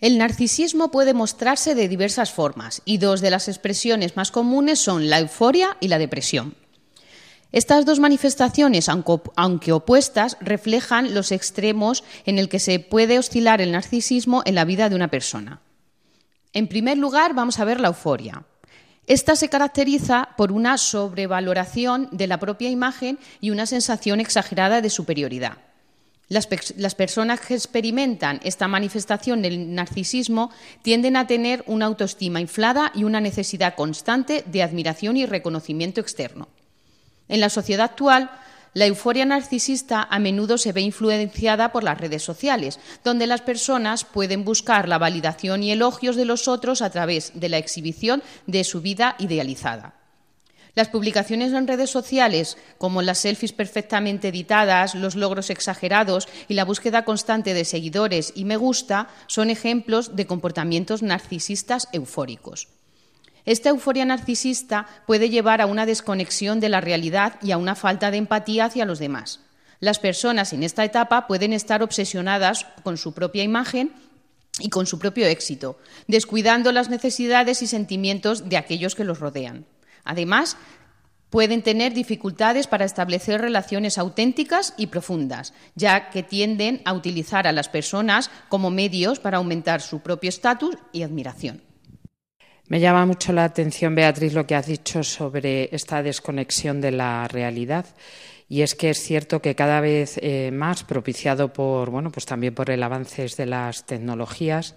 El 0.00 0.18
narcisismo 0.18 0.90
puede 0.90 1.14
mostrarse 1.14 1.74
de 1.74 1.88
diversas 1.88 2.32
formas 2.32 2.82
y 2.84 2.98
dos 2.98 3.20
de 3.20 3.30
las 3.30 3.48
expresiones 3.48 4.16
más 4.16 4.30
comunes 4.30 4.78
son 4.78 5.08
la 5.08 5.20
euforia 5.20 5.76
y 5.80 5.88
la 5.88 5.98
depresión. 5.98 6.54
Estas 7.52 7.86
dos 7.86 8.00
manifestaciones, 8.00 8.88
aunque 8.88 9.72
opuestas, 9.72 10.36
reflejan 10.40 11.14
los 11.14 11.32
extremos 11.32 12.04
en 12.24 12.38
el 12.38 12.48
que 12.48 12.58
se 12.58 12.80
puede 12.80 13.18
oscilar 13.18 13.60
el 13.60 13.72
narcisismo 13.72 14.42
en 14.44 14.56
la 14.56 14.64
vida 14.64 14.88
de 14.88 14.96
una 14.96 15.08
persona. 15.08 15.60
En 16.52 16.68
primer 16.68 16.98
lugar, 16.98 17.34
vamos 17.34 17.58
a 17.58 17.64
ver 17.64 17.80
la 17.80 17.88
euforia. 17.88 18.44
Esta 19.06 19.36
se 19.36 19.48
caracteriza 19.48 20.30
por 20.36 20.50
una 20.50 20.78
sobrevaloración 20.78 22.08
de 22.10 22.26
la 22.26 22.40
propia 22.40 22.70
imagen 22.70 23.18
y 23.40 23.50
una 23.50 23.66
sensación 23.66 24.18
exagerada 24.18 24.80
de 24.80 24.90
superioridad. 24.90 25.58
Las, 26.28 26.48
las, 26.76 26.96
personas 26.96 27.40
que 27.40 27.54
experimentan 27.54 28.40
esta 28.42 28.66
manifestación 28.66 29.42
del 29.42 29.72
narcisismo 29.76 30.50
tienden 30.82 31.16
a 31.16 31.28
tener 31.28 31.62
una 31.68 31.86
autoestima 31.86 32.40
inflada 32.40 32.90
y 32.96 33.04
una 33.04 33.20
necesidad 33.20 33.76
constante 33.76 34.42
de 34.44 34.64
admiración 34.64 35.16
y 35.16 35.24
reconocimiento 35.24 36.00
externo. 36.00 36.48
En 37.28 37.40
la 37.40 37.50
sociedad 37.50 37.86
actual, 37.86 38.30
la 38.76 38.84
euforia 38.84 39.24
narcisista 39.24 40.02
a 40.02 40.18
menudo 40.18 40.58
se 40.58 40.72
ve 40.72 40.82
influenciada 40.82 41.72
por 41.72 41.82
las 41.82 41.98
redes 41.98 42.22
sociales, 42.22 42.78
donde 43.02 43.26
las 43.26 43.40
personas 43.40 44.04
pueden 44.04 44.44
buscar 44.44 44.86
la 44.86 44.98
validación 44.98 45.62
y 45.62 45.72
elogios 45.72 46.14
de 46.14 46.26
los 46.26 46.46
otros 46.46 46.82
a 46.82 46.90
través 46.90 47.32
de 47.34 47.48
la 47.48 47.56
exhibición 47.56 48.22
de 48.46 48.64
su 48.64 48.82
vida 48.82 49.16
idealizada. 49.18 49.94
Las 50.74 50.90
publicaciones 50.90 51.54
en 51.54 51.66
redes 51.66 51.88
sociales, 51.88 52.58
como 52.76 53.00
las 53.00 53.16
selfies 53.16 53.52
perfectamente 53.52 54.28
editadas, 54.28 54.94
los 54.94 55.16
logros 55.16 55.48
exagerados 55.48 56.28
y 56.46 56.52
la 56.52 56.66
búsqueda 56.66 57.06
constante 57.06 57.54
de 57.54 57.64
seguidores 57.64 58.34
y 58.36 58.44
me 58.44 58.58
gusta, 58.58 59.08
son 59.26 59.48
ejemplos 59.48 60.16
de 60.16 60.26
comportamientos 60.26 61.02
narcisistas 61.02 61.88
eufóricos. 61.92 62.68
Esta 63.46 63.70
euforia 63.70 64.04
narcisista 64.04 64.86
puede 65.06 65.30
llevar 65.30 65.60
a 65.60 65.66
una 65.66 65.86
desconexión 65.86 66.58
de 66.58 66.68
la 66.68 66.80
realidad 66.80 67.38
y 67.40 67.52
a 67.52 67.58
una 67.58 67.76
falta 67.76 68.10
de 68.10 68.18
empatía 68.18 68.64
hacia 68.64 68.84
los 68.84 68.98
demás. 68.98 69.40
Las 69.78 70.00
personas 70.00 70.52
en 70.52 70.64
esta 70.64 70.84
etapa 70.84 71.28
pueden 71.28 71.52
estar 71.52 71.82
obsesionadas 71.82 72.66
con 72.82 72.96
su 72.96 73.14
propia 73.14 73.44
imagen 73.44 73.92
y 74.58 74.68
con 74.68 74.86
su 74.86 74.98
propio 74.98 75.26
éxito, 75.26 75.78
descuidando 76.08 76.72
las 76.72 76.88
necesidades 76.88 77.62
y 77.62 77.68
sentimientos 77.68 78.48
de 78.48 78.56
aquellos 78.56 78.94
que 78.96 79.04
los 79.04 79.20
rodean. 79.20 79.64
Además, 80.04 80.56
pueden 81.30 81.62
tener 81.62 81.92
dificultades 81.92 82.66
para 82.66 82.84
establecer 82.84 83.40
relaciones 83.40 83.98
auténticas 83.98 84.74
y 84.76 84.86
profundas, 84.86 85.52
ya 85.74 86.10
que 86.10 86.22
tienden 86.22 86.82
a 86.84 86.94
utilizar 86.94 87.46
a 87.46 87.52
las 87.52 87.68
personas 87.68 88.30
como 88.48 88.70
medios 88.70 89.20
para 89.20 89.36
aumentar 89.36 89.82
su 89.82 90.00
propio 90.00 90.30
estatus 90.30 90.76
y 90.92 91.02
admiración. 91.02 91.65
Me 92.68 92.80
llama 92.80 93.06
mucho 93.06 93.32
la 93.32 93.44
atención, 93.44 93.94
Beatriz, 93.94 94.32
lo 94.32 94.44
que 94.44 94.56
has 94.56 94.66
dicho 94.66 95.04
sobre 95.04 95.68
esta 95.72 96.02
desconexión 96.02 96.80
de 96.80 96.90
la 96.90 97.28
realidad. 97.28 97.86
Y 98.48 98.62
es 98.62 98.74
que 98.74 98.90
es 98.90 98.98
cierto 98.98 99.40
que 99.40 99.54
cada 99.54 99.80
vez 99.80 100.18
eh, 100.20 100.50
más, 100.52 100.82
propiciado 100.82 101.52
por, 101.52 101.90
bueno, 101.90 102.10
pues 102.10 102.26
también 102.26 102.56
por 102.56 102.68
el 102.70 102.82
avance 102.82 103.28
de 103.36 103.46
las 103.46 103.86
tecnologías, 103.86 104.74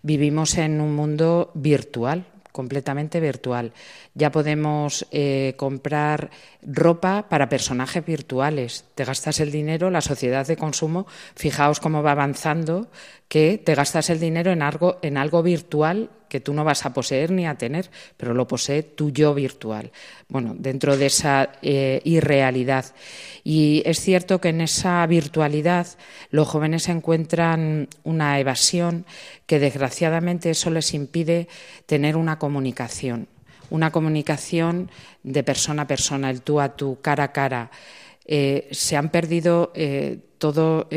vivimos 0.00 0.56
en 0.56 0.80
un 0.80 0.94
mundo 0.94 1.50
virtual, 1.52 2.24
completamente 2.52 3.20
virtual. 3.20 3.74
Ya 4.14 4.32
podemos 4.32 5.06
eh, 5.10 5.52
comprar 5.58 6.30
ropa 6.62 7.26
para 7.28 7.50
personajes 7.50 8.02
virtuales. 8.02 8.86
Te 8.94 9.04
gastas 9.04 9.40
el 9.40 9.52
dinero, 9.52 9.90
la 9.90 10.00
sociedad 10.00 10.46
de 10.46 10.56
consumo, 10.56 11.06
fijaos 11.34 11.80
cómo 11.80 12.02
va 12.02 12.12
avanzando, 12.12 12.90
que 13.28 13.60
te 13.62 13.74
gastas 13.74 14.08
el 14.08 14.20
dinero 14.20 14.52
en 14.52 14.62
algo, 14.62 14.98
en 15.02 15.18
algo 15.18 15.42
virtual 15.42 16.08
que 16.28 16.40
tú 16.40 16.52
no 16.52 16.64
vas 16.64 16.84
a 16.86 16.92
poseer 16.92 17.30
ni 17.30 17.46
a 17.46 17.56
tener, 17.56 17.90
pero 18.16 18.34
lo 18.34 18.46
posee 18.46 18.82
tu 18.82 19.10
yo 19.10 19.34
virtual. 19.34 19.92
Bueno, 20.28 20.54
dentro 20.58 20.96
de 20.96 21.06
esa 21.06 21.52
eh, 21.62 22.00
irrealidad. 22.04 22.86
Y 23.44 23.82
es 23.86 24.00
cierto 24.00 24.40
que 24.40 24.48
en 24.48 24.60
esa 24.60 25.06
virtualidad 25.06 25.86
los 26.30 26.48
jóvenes 26.48 26.88
encuentran 26.88 27.88
una 28.04 28.38
evasión 28.40 29.06
que 29.46 29.58
desgraciadamente 29.58 30.50
eso 30.50 30.70
les 30.70 30.94
impide 30.94 31.48
tener 31.86 32.16
una 32.16 32.38
comunicación, 32.38 33.28
una 33.70 33.92
comunicación 33.92 34.90
de 35.22 35.42
persona 35.44 35.82
a 35.82 35.86
persona, 35.86 36.30
el 36.30 36.42
tú 36.42 36.60
a 36.60 36.76
tú, 36.76 36.98
cara 37.00 37.24
a 37.24 37.32
cara. 37.32 37.70
Eh, 38.24 38.68
se 38.72 38.96
han 38.96 39.10
perdido 39.10 39.72
eh, 39.74 40.18
todo 40.38 40.88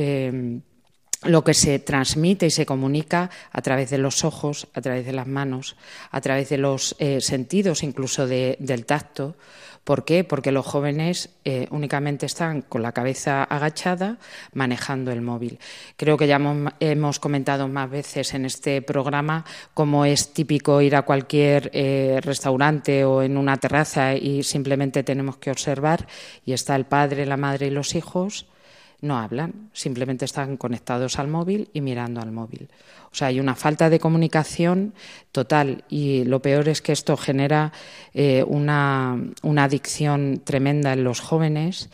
lo 1.24 1.44
que 1.44 1.54
se 1.54 1.80
transmite 1.80 2.46
y 2.46 2.52
se 2.52 2.66
comunica 2.66 3.30
a 3.52 3.62
través 3.62 3.90
de 3.90 3.98
los 3.98 4.24
ojos, 4.24 4.68
a 4.74 4.82
través 4.82 5.06
de 5.06 5.14
las 5.14 5.28
manos, 5.28 5.76
a 6.12 6.22
través 6.22 6.50
de 6.50 6.58
los 6.58 6.96
eh, 7.00 7.20
sentidos, 7.20 7.84
incluso 7.84 8.26
del 8.28 8.86
tacto. 8.86 9.36
¿Por 9.84 10.06
qué? 10.06 10.24
Porque 10.24 10.52
los 10.52 10.66
jóvenes 10.66 11.30
eh, 11.46 11.68
únicamente 11.72 12.26
están 12.26 12.62
con 12.62 12.84
la 12.84 12.92
cabeza 12.92 13.44
agachada 13.44 14.18
manejando 14.54 15.12
el 15.12 15.22
móvil. 15.22 15.60
Creo 15.98 16.16
que 16.16 16.28
ya 16.28 16.40
hemos, 16.80 17.20
comentado 17.20 17.68
más 17.68 17.90
veces 17.90 18.34
en 18.34 18.46
este 18.46 18.82
programa 18.82 19.46
cómo 19.74 20.06
es 20.06 20.32
típico 20.32 20.82
ir 20.82 20.96
a 20.96 21.02
cualquier 21.02 21.72
eh, 21.74 22.20
restaurante 22.22 23.04
o 23.04 23.24
en 23.24 23.36
una 23.36 23.58
terraza 23.58 24.14
y 24.14 24.44
simplemente 24.44 25.04
tenemos 25.04 25.38
que 25.38 25.52
observar 25.52 26.08
y 26.46 26.54
está 26.54 26.76
el 26.76 26.86
padre, 26.86 27.26
la 27.26 27.38
madre 27.38 27.68
y 27.68 27.72
los 27.72 27.96
hijos 27.96 28.46
no 29.02 29.18
hablan, 29.18 29.70
simplemente 29.74 30.26
están 30.26 30.58
conectados 30.58 31.20
al 31.20 31.28
móvil 31.28 31.70
y 31.74 31.82
mirando 31.82 32.22
al 32.22 32.32
móvil. 32.32 32.70
O 33.12 33.16
sea, 33.16 33.28
hay 33.28 33.40
una 33.40 33.56
falta 33.56 33.90
de 33.90 34.00
comunicación 34.00 34.94
total 35.32 35.84
y 35.90 36.26
lo 36.26 36.42
peor 36.42 36.70
es 36.70 36.82
que 36.82 36.92
esto 36.92 37.18
genera 37.18 37.72
eh, 38.14 38.44
una, 38.46 39.18
una 39.42 39.64
adicción 39.64 40.42
tremenda 40.44 40.94
en 40.94 41.04
los 41.04 41.20
jóvenes 41.20 41.90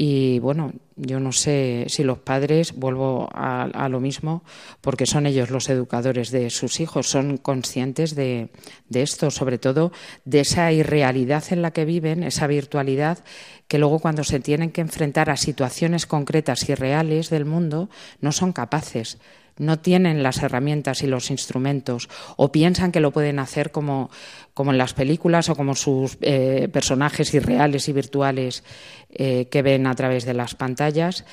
y 0.00 0.38
bueno, 0.38 0.72
yo 0.94 1.18
no 1.18 1.32
sé 1.32 1.86
si 1.88 2.04
los 2.04 2.18
padres, 2.18 2.72
vuelvo 2.76 3.28
a, 3.34 3.88
lo 3.90 3.98
mismo, 3.98 4.44
porque 4.80 5.06
son 5.06 5.26
ellos 5.26 5.50
los 5.50 5.68
educadores 5.68 6.30
de 6.30 6.50
sus 6.50 6.78
hijos, 6.78 7.10
son 7.10 7.36
conscientes 7.36 8.14
de, 8.14 8.48
de, 8.88 9.02
esto, 9.02 9.32
sobre 9.32 9.58
todo 9.58 9.90
de 10.24 10.40
esa 10.40 10.70
irrealidad 10.70 11.42
en 11.50 11.62
la 11.62 11.72
que 11.72 11.84
viven, 11.84 12.22
esa 12.22 12.46
virtualidad, 12.46 13.24
que 13.66 13.78
luego 13.78 13.98
cuando 13.98 14.22
se 14.22 14.38
tienen 14.38 14.70
que 14.70 14.82
enfrentar 14.82 15.30
a 15.30 15.36
situaciones 15.36 16.06
concretas 16.06 16.68
y 16.68 16.76
reales 16.76 17.28
del 17.28 17.44
mundo, 17.44 17.90
no 18.20 18.30
son 18.30 18.52
capaces 18.52 19.18
no 19.58 19.78
tienen 19.78 20.22
las 20.22 20.42
herramientas 20.42 21.02
y 21.02 21.06
los 21.06 21.30
instrumentos 21.30 22.08
o 22.36 22.50
piensan 22.50 22.92
que 22.92 23.00
lo 23.00 23.10
pueden 23.10 23.38
hacer 23.38 23.70
como, 23.70 24.10
como 24.54 24.72
en 24.72 24.78
las 24.78 24.94
películas 24.94 25.48
o 25.48 25.56
como 25.56 25.74
sus 25.74 26.18
eh, 26.20 26.68
personajes 26.72 27.32
irreales 27.34 27.88
y 27.88 27.92
virtuales 27.92 28.64
eh, 29.10 29.48
que 29.50 29.62
ven 29.62 29.86
a 29.86 29.94
través 29.94 30.24
de 30.24 30.34
las 30.34 30.54
pantallas 30.54 31.24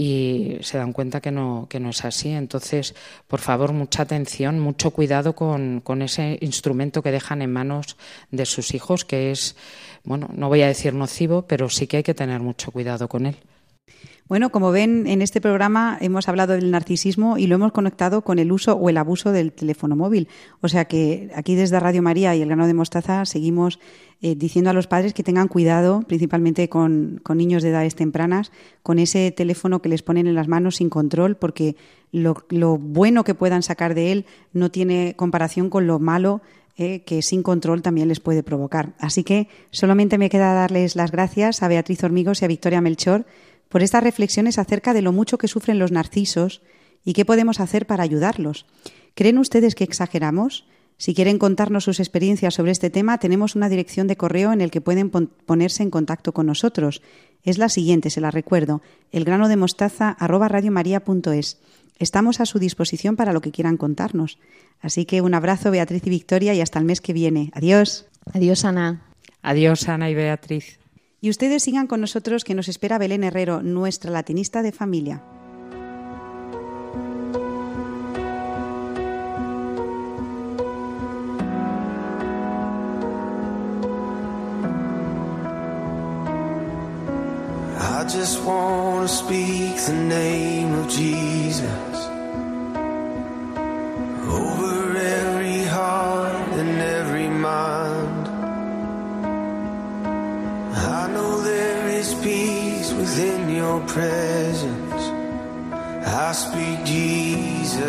y 0.00 0.58
se 0.60 0.78
dan 0.78 0.92
cuenta 0.92 1.20
que 1.20 1.32
no, 1.32 1.66
que 1.68 1.80
no 1.80 1.90
es 1.90 2.04
así. 2.04 2.30
Entonces, 2.30 2.94
por 3.26 3.40
favor, 3.40 3.72
mucha 3.72 4.02
atención, 4.02 4.60
mucho 4.60 4.92
cuidado 4.92 5.34
con, 5.34 5.80
con 5.80 6.02
ese 6.02 6.38
instrumento 6.40 7.02
que 7.02 7.10
dejan 7.10 7.42
en 7.42 7.52
manos 7.52 7.96
de 8.30 8.46
sus 8.46 8.74
hijos, 8.74 9.04
que 9.04 9.32
es, 9.32 9.56
bueno, 10.04 10.30
no 10.32 10.48
voy 10.48 10.62
a 10.62 10.68
decir 10.68 10.94
nocivo, 10.94 11.42
pero 11.48 11.68
sí 11.68 11.88
que 11.88 11.96
hay 11.96 12.02
que 12.04 12.14
tener 12.14 12.38
mucho 12.38 12.70
cuidado 12.70 13.08
con 13.08 13.26
él. 13.26 13.38
Bueno, 14.28 14.50
como 14.50 14.72
ven, 14.72 15.06
en 15.06 15.22
este 15.22 15.40
programa 15.40 15.96
hemos 16.02 16.28
hablado 16.28 16.52
del 16.52 16.70
narcisismo 16.70 17.38
y 17.38 17.46
lo 17.46 17.54
hemos 17.54 17.72
conectado 17.72 18.20
con 18.20 18.38
el 18.38 18.52
uso 18.52 18.74
o 18.74 18.90
el 18.90 18.98
abuso 18.98 19.32
del 19.32 19.52
teléfono 19.52 19.96
móvil. 19.96 20.28
O 20.60 20.68
sea 20.68 20.84
que 20.84 21.30
aquí 21.34 21.54
desde 21.54 21.80
Radio 21.80 22.02
María 22.02 22.36
y 22.36 22.42
el 22.42 22.48
grano 22.48 22.66
de 22.66 22.74
mostaza 22.74 23.24
seguimos 23.24 23.80
eh, 24.20 24.34
diciendo 24.34 24.68
a 24.68 24.74
los 24.74 24.86
padres 24.86 25.14
que 25.14 25.22
tengan 25.22 25.48
cuidado, 25.48 26.02
principalmente 26.06 26.68
con, 26.68 27.22
niños 27.34 27.62
de 27.62 27.70
edades 27.70 27.94
tempranas, 27.94 28.52
con 28.82 28.98
ese 28.98 29.30
teléfono 29.30 29.80
que 29.80 29.88
les 29.88 30.02
ponen 30.02 30.26
en 30.26 30.34
las 30.34 30.46
manos 30.46 30.76
sin 30.76 30.90
control, 30.90 31.36
porque 31.36 31.76
lo, 32.12 32.36
bueno 32.76 33.24
que 33.24 33.34
puedan 33.34 33.62
sacar 33.62 33.94
de 33.94 34.12
él 34.12 34.26
no 34.52 34.70
tiene 34.70 35.14
comparación 35.16 35.70
con 35.70 35.86
lo 35.86 36.00
malo 36.00 36.42
eh, 36.76 37.00
que 37.00 37.22
sin 37.22 37.42
control 37.42 37.80
también 37.80 38.08
les 38.08 38.20
puede 38.20 38.42
provocar. 38.42 38.92
Así 38.98 39.24
que 39.24 39.48
solamente 39.70 40.18
me 40.18 40.28
queda 40.28 40.52
darles 40.52 40.96
las 40.96 41.12
gracias 41.12 41.62
a 41.62 41.68
Beatriz 41.68 42.04
Hormigos 42.04 42.42
y 42.42 42.44
a 42.44 42.48
Victoria 42.48 42.82
Melchor 42.82 43.24
por 43.68 43.82
estas 43.82 44.02
reflexiones 44.02 44.58
acerca 44.58 44.94
de 44.94 45.02
lo 45.02 45.12
mucho 45.12 45.38
que 45.38 45.48
sufren 45.48 45.78
los 45.78 45.92
narcisos 45.92 46.62
y 47.04 47.12
qué 47.12 47.24
podemos 47.24 47.60
hacer 47.60 47.86
para 47.86 48.02
ayudarlos. 48.02 48.66
¿Creen 49.14 49.38
ustedes 49.38 49.74
que 49.74 49.84
exageramos? 49.84 50.66
Si 50.96 51.14
quieren 51.14 51.38
contarnos 51.38 51.84
sus 51.84 52.00
experiencias 52.00 52.54
sobre 52.54 52.72
este 52.72 52.90
tema, 52.90 53.18
tenemos 53.18 53.54
una 53.54 53.68
dirección 53.68 54.08
de 54.08 54.16
correo 54.16 54.52
en 54.52 54.60
el 54.60 54.72
que 54.72 54.80
pueden 54.80 55.10
ponerse 55.10 55.84
en 55.84 55.90
contacto 55.90 56.32
con 56.32 56.46
nosotros. 56.46 57.02
Es 57.44 57.56
la 57.56 57.68
siguiente, 57.68 58.10
se 58.10 58.20
la 58.20 58.32
recuerdo, 58.32 58.82
elgranodemostaza@radiomaria.es. 59.12 61.60
Estamos 62.00 62.40
a 62.40 62.46
su 62.46 62.58
disposición 62.58 63.14
para 63.14 63.32
lo 63.32 63.40
que 63.40 63.52
quieran 63.52 63.76
contarnos. 63.76 64.40
Así 64.80 65.04
que 65.04 65.20
un 65.20 65.34
abrazo, 65.34 65.70
Beatriz 65.70 66.04
y 66.06 66.10
Victoria, 66.10 66.52
y 66.54 66.60
hasta 66.60 66.80
el 66.80 66.84
mes 66.84 67.00
que 67.00 67.12
viene. 67.12 67.52
Adiós. 67.54 68.06
Adiós, 68.32 68.64
Ana. 68.64 69.04
Adiós, 69.42 69.88
Ana 69.88 70.10
y 70.10 70.14
Beatriz. 70.14 70.78
Y 71.20 71.30
ustedes 71.30 71.64
sigan 71.64 71.88
con 71.88 72.00
nosotros 72.00 72.44
que 72.44 72.54
nos 72.54 72.68
espera 72.68 72.98
Belén 72.98 73.24
Herrero, 73.24 73.62
nuestra 73.62 74.10
latinista 74.10 74.62
de 74.62 74.72
familia. 74.72 75.22
I 87.80 88.04
just 88.10 88.42
want 88.44 89.08
to 89.08 89.14
speak 89.14 89.76
the 89.86 89.92
name 89.92 90.72
of 90.72 90.88
Jesus 90.88 91.98
within 103.18 103.50
your 103.50 103.80
presence. 103.80 105.02
I 106.06 106.32
speak 106.32 106.84
Jesus. 106.84 107.82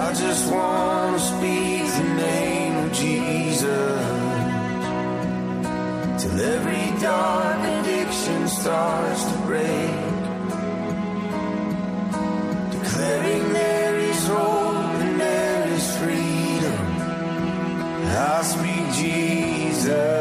I 0.00 0.12
just 0.14 0.52
want 0.52 1.18
to 1.18 1.22
speak 1.32 1.82
the 2.00 2.08
name 2.28 2.76
of 2.84 2.92
Jesus 2.92 4.02
till 6.22 6.40
every 6.54 7.00
dark 7.00 7.60
addiction 7.76 8.48
starts 8.48 9.24
to 9.30 9.36
break. 9.48 10.00
Declaring 12.76 13.52
there 13.54 13.98
is 13.98 14.26
hope 14.26 15.00
and 15.04 15.20
there 15.20 15.68
is 15.68 15.96
freedom. 15.96 16.80
I 18.14 18.42
speak 18.42 18.71
Jesus. 19.82 20.11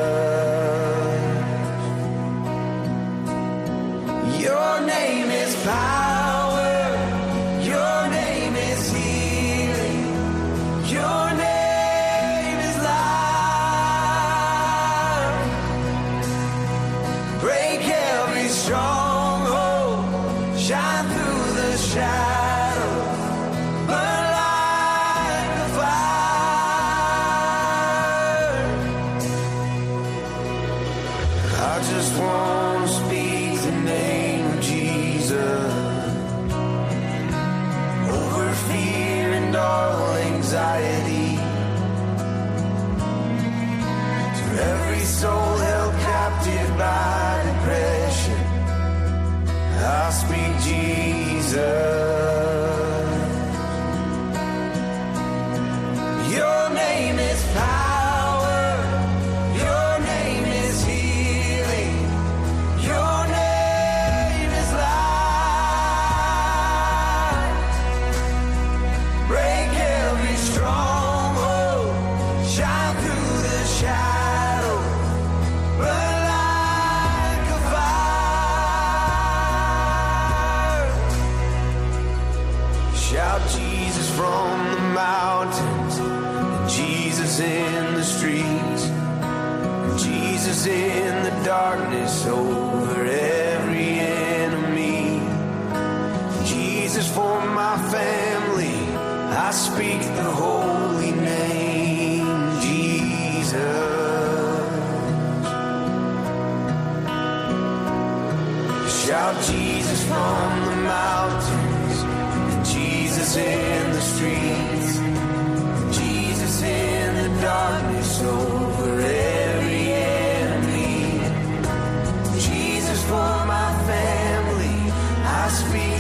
I 125.52 125.54
speak 125.54 125.91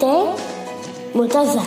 de 0.00 1.18
mostaza. 1.18 1.62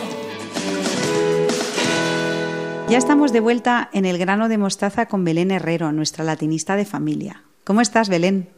Ya 2.88 2.98
estamos 2.98 3.32
de 3.32 3.40
vuelta 3.40 3.88
en 3.92 4.04
el 4.04 4.18
grano 4.18 4.48
de 4.48 4.58
mostaza 4.58 5.06
con 5.06 5.24
Belén 5.24 5.50
Herrero, 5.50 5.92
nuestra 5.92 6.24
latinista 6.24 6.76
de 6.76 6.84
familia. 6.84 7.42
¿Cómo 7.64 7.80
estás, 7.80 8.08
Belén? 8.08 8.48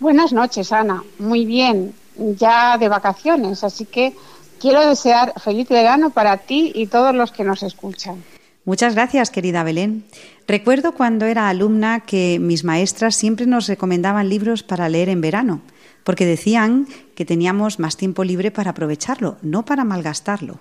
Buenas 0.00 0.32
noches, 0.32 0.72
Ana. 0.72 1.02
Muy 1.18 1.44
bien, 1.44 1.94
ya 2.16 2.78
de 2.78 2.88
vacaciones, 2.88 3.64
así 3.64 3.84
que 3.84 4.14
quiero 4.60 4.86
desear 4.86 5.32
feliz 5.40 5.68
verano 5.68 6.10
para 6.10 6.38
ti 6.38 6.72
y 6.74 6.86
todos 6.86 7.14
los 7.14 7.30
que 7.30 7.44
nos 7.44 7.62
escuchan. 7.62 8.22
Muchas 8.64 8.94
gracias, 8.94 9.30
querida 9.30 9.62
Belén. 9.62 10.04
Recuerdo 10.46 10.94
cuando 10.94 11.26
era 11.26 11.48
alumna 11.48 12.00
que 12.00 12.38
mis 12.40 12.64
maestras 12.64 13.14
siempre 13.14 13.46
nos 13.46 13.66
recomendaban 13.68 14.28
libros 14.28 14.62
para 14.62 14.88
leer 14.88 15.10
en 15.10 15.20
verano, 15.20 15.60
porque 16.04 16.26
decían 16.26 16.86
que 17.16 17.24
teníamos 17.24 17.78
más 17.78 17.96
tiempo 17.96 18.22
libre 18.22 18.50
para 18.50 18.70
aprovecharlo, 18.70 19.36
no 19.42 19.64
para 19.64 19.84
malgastarlo. 19.84 20.58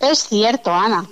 Es 0.00 0.20
cierto, 0.20 0.72
Ana. 0.72 1.06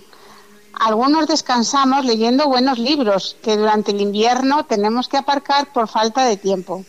Algunos 0.73 1.27
descansamos 1.27 2.05
leyendo 2.05 2.49
buenos 2.49 2.79
libros 2.79 3.37
que 3.43 3.57
durante 3.57 3.91
el 3.91 4.01
invierno 4.01 4.65
tenemos 4.65 5.09
que 5.09 5.17
aparcar 5.17 5.73
por 5.73 5.89
falta 5.89 6.25
de 6.25 6.37
tiempo. 6.37 6.85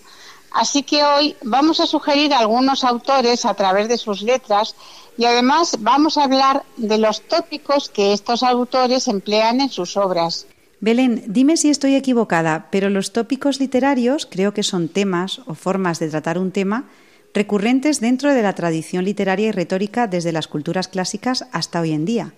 Así 0.52 0.84
que 0.84 1.04
hoy 1.04 1.36
vamos 1.44 1.80
a 1.80 1.86
sugerir 1.86 2.34
algunos 2.34 2.84
autores 2.84 3.46
a 3.46 3.54
través 3.54 3.88
de 3.88 3.98
sus 3.98 4.22
letras 4.22 4.76
y 5.18 5.26
además 5.26 5.78
vamos 5.80 6.18
a 6.18 6.24
hablar 6.24 6.63
de 6.78 6.98
los 6.98 7.22
tópicos 7.22 7.89
que 7.89 8.13
estos 8.13 8.42
autores 8.42 9.08
emplean 9.08 9.62
en 9.62 9.70
sus 9.70 9.98
obras. 9.98 10.48
Belén, 10.82 11.24
dime 11.28 11.58
si 11.58 11.70
estoy 11.70 11.96
equivocada, 11.96 12.68
pero 12.72 12.89
los 12.89 13.12
tópicos 13.12 13.60
literarios 13.60 14.26
creo 14.26 14.54
que 14.54 14.63
son 14.63 14.88
temas 14.88 15.42
o 15.46 15.54
formas 15.54 16.00
de 16.00 16.10
tratar 16.10 16.38
un 16.38 16.52
tema 16.52 16.86
recurrentes 17.34 18.00
dentro 18.00 18.34
de 18.34 18.42
la 18.42 18.54
tradición 18.54 19.04
literaria 19.04 19.50
y 19.50 19.52
retórica 19.52 20.08
desde 20.08 20.32
las 20.32 20.48
culturas 20.48 20.88
clásicas 20.88 21.46
hasta 21.52 21.82
hoy 21.82 21.92
en 21.92 22.06
día. 22.06 22.34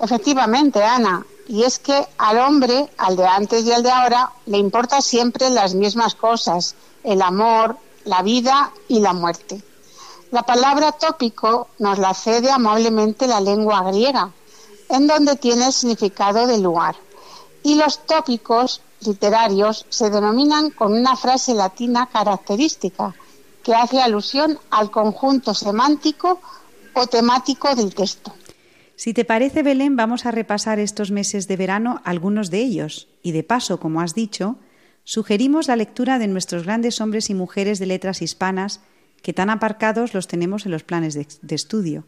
Efectivamente, 0.00 0.82
Ana, 0.82 1.24
y 1.48 1.62
es 1.62 1.78
que 1.78 2.06
al 2.18 2.38
hombre, 2.38 2.88
al 2.98 3.16
de 3.16 3.26
antes 3.26 3.64
y 3.64 3.72
al 3.72 3.82
de 3.82 3.90
ahora, 3.90 4.30
le 4.46 4.58
importan 4.58 5.00
siempre 5.00 5.48
las 5.48 5.74
mismas 5.74 6.14
cosas, 6.14 6.74
el 7.02 7.22
amor, 7.22 7.76
la 8.04 8.22
vida 8.22 8.72
y 8.88 9.00
la 9.00 9.14
muerte. 9.14 9.62
La 10.32 10.42
palabra 10.42 10.92
tópico 10.92 11.68
nos 11.78 11.98
la 11.98 12.12
cede 12.12 12.50
amablemente 12.50 13.26
la 13.26 13.40
lengua 13.40 13.90
griega, 13.90 14.32
en 14.88 15.06
donde 15.06 15.36
tiene 15.36 15.66
el 15.66 15.72
significado 15.72 16.46
de 16.46 16.58
lugar. 16.58 16.96
Y 17.62 17.74
los 17.74 18.04
tópicos 18.06 18.80
literarios 19.00 19.86
se 19.88 20.10
denominan 20.10 20.70
con 20.70 20.92
una 20.92 21.16
frase 21.16 21.54
latina 21.54 22.08
característica, 22.12 23.14
que 23.62 23.74
hace 23.74 24.00
alusión 24.00 24.58
al 24.70 24.90
conjunto 24.90 25.52
semántico 25.52 26.40
o 26.94 27.06
temático 27.06 27.74
del 27.74 27.94
texto. 27.94 28.32
Si 28.94 29.12
te 29.12 29.24
parece, 29.24 29.62
Belén, 29.62 29.96
vamos 29.96 30.24
a 30.24 30.30
repasar 30.30 30.78
estos 30.78 31.10
meses 31.10 31.48
de 31.48 31.56
verano 31.56 32.00
algunos 32.04 32.50
de 32.50 32.60
ellos 32.60 33.08
y, 33.22 33.32
de 33.32 33.42
paso, 33.42 33.78
como 33.78 34.00
has 34.00 34.14
dicho, 34.14 34.56
sugerimos 35.04 35.68
la 35.68 35.76
lectura 35.76 36.18
de 36.18 36.28
nuestros 36.28 36.64
grandes 36.64 37.00
hombres 37.00 37.28
y 37.28 37.34
mujeres 37.34 37.78
de 37.78 37.86
letras 37.86 38.22
hispanas 38.22 38.80
que 39.20 39.34
tan 39.34 39.50
aparcados 39.50 40.14
los 40.14 40.28
tenemos 40.28 40.64
en 40.64 40.72
los 40.72 40.82
planes 40.82 41.14
de, 41.14 41.26
de 41.42 41.54
estudio. 41.54 42.04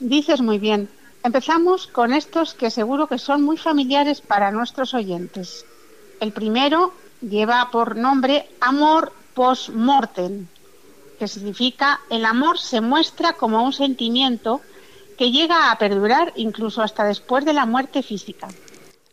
Dices 0.00 0.40
muy 0.40 0.58
bien. 0.58 0.88
Empezamos 1.28 1.86
con 1.86 2.14
estos 2.14 2.54
que 2.54 2.70
seguro 2.70 3.06
que 3.06 3.18
son 3.18 3.42
muy 3.42 3.58
familiares 3.58 4.22
para 4.22 4.50
nuestros 4.50 4.94
oyentes. 4.94 5.66
El 6.20 6.32
primero 6.32 6.94
lleva 7.20 7.68
por 7.70 7.96
nombre 7.96 8.48
Amor 8.62 9.12
post 9.34 9.68
mortem, 9.68 10.46
que 11.18 11.28
significa 11.28 12.00
el 12.08 12.24
amor 12.24 12.58
se 12.58 12.80
muestra 12.80 13.34
como 13.34 13.62
un 13.62 13.74
sentimiento 13.74 14.62
que 15.18 15.30
llega 15.30 15.70
a 15.70 15.76
perdurar 15.76 16.32
incluso 16.34 16.80
hasta 16.80 17.04
después 17.04 17.44
de 17.44 17.52
la 17.52 17.66
muerte 17.66 18.02
física. 18.02 18.48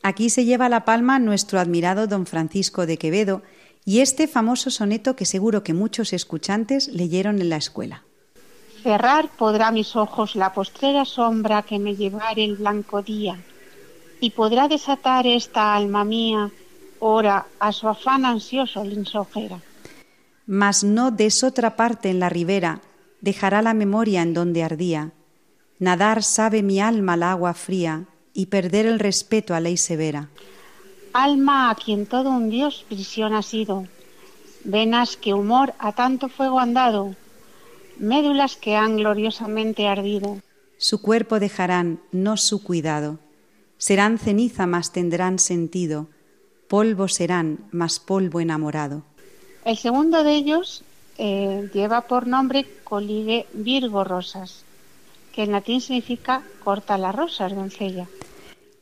Aquí 0.01 0.29
se 0.29 0.45
lleva 0.45 0.69
la 0.69 0.85
palma 0.85 1.19
nuestro 1.19 1.59
admirado 1.59 2.07
don 2.07 2.25
Francisco 2.25 2.85
de 2.85 2.97
Quevedo 2.97 3.41
y 3.83 3.99
este 3.99 4.29
famoso 4.29 4.69
soneto 4.69 5.17
que 5.17 5.25
seguro 5.25 5.63
que 5.63 5.73
muchos 5.73 6.13
escuchantes 6.13 6.87
leyeron 6.87 7.41
en 7.41 7.49
la 7.49 7.57
escuela. 7.57 8.05
Cerrar 8.85 9.29
podrá 9.29 9.71
mis 9.71 9.95
ojos 9.95 10.35
la 10.35 10.53
postrera 10.53 11.05
sombra 11.05 11.63
que 11.63 11.79
me 11.79 11.95
llevare 11.95 12.43
el 12.45 12.55
blanco 12.55 13.01
día, 13.01 13.35
y 14.21 14.29
podrá 14.29 14.67
desatar 14.67 15.25
esta 15.25 15.73
alma 15.73 16.03
mía, 16.03 16.51
ora 16.99 17.47
a 17.59 17.71
su 17.71 17.87
afán 17.87 18.25
ansioso 18.25 18.83
linsojera. 18.83 19.59
Mas 20.45 20.83
no 20.83 21.09
des 21.09 21.43
otra 21.43 21.75
parte 21.75 22.11
en 22.11 22.19
la 22.19 22.29
ribera, 22.29 22.79
dejará 23.21 23.63
la 23.63 23.73
memoria 23.73 24.21
en 24.21 24.35
donde 24.35 24.61
ardía. 24.61 25.13
Nadar 25.79 26.21
sabe 26.21 26.61
mi 26.61 26.79
alma 26.79 27.13
al 27.13 27.23
agua 27.23 27.55
fría 27.55 28.05
y 28.35 28.45
perder 28.45 28.85
el 28.85 28.99
respeto 28.99 29.55
a 29.55 29.61
ley 29.61 29.77
severa. 29.77 30.29
Alma 31.11 31.71
a 31.71 31.73
quien 31.73 32.05
todo 32.05 32.29
un 32.29 32.51
dios 32.51 32.85
prisión 32.87 33.33
ha 33.33 33.41
sido, 33.41 33.87
venas 34.63 35.17
que 35.17 35.33
humor 35.33 35.73
a 35.79 35.91
tanto 35.93 36.29
fuego 36.29 36.59
han 36.59 36.75
dado, 36.75 37.15
médulas 37.97 38.55
que 38.55 38.75
han 38.75 38.97
gloriosamente 38.97 39.87
ardido. 39.87 40.37
Su 40.77 41.01
cuerpo 41.01 41.39
dejarán, 41.39 41.99
no 42.11 42.37
su 42.37 42.63
cuidado. 42.63 43.19
Serán 43.77 44.17
ceniza, 44.17 44.65
mas 44.65 44.91
tendrán 44.91 45.39
sentido. 45.39 46.07
Polvo 46.67 47.07
serán, 47.07 47.59
mas 47.71 47.99
polvo 47.99 48.39
enamorado. 48.39 49.03
El 49.63 49.77
segundo 49.77 50.23
de 50.23 50.35
ellos 50.35 50.83
eh, 51.17 51.69
lleva 51.73 52.01
por 52.01 52.27
nombre 52.27 52.65
Coligue 52.83 53.45
Virgo 53.53 54.03
Rosas, 54.03 54.63
que 55.33 55.43
en 55.43 55.51
latín 55.51 55.81
significa 55.81 56.43
corta 56.63 56.97
las 56.97 57.15
rosas, 57.15 57.55
doncella. 57.55 58.07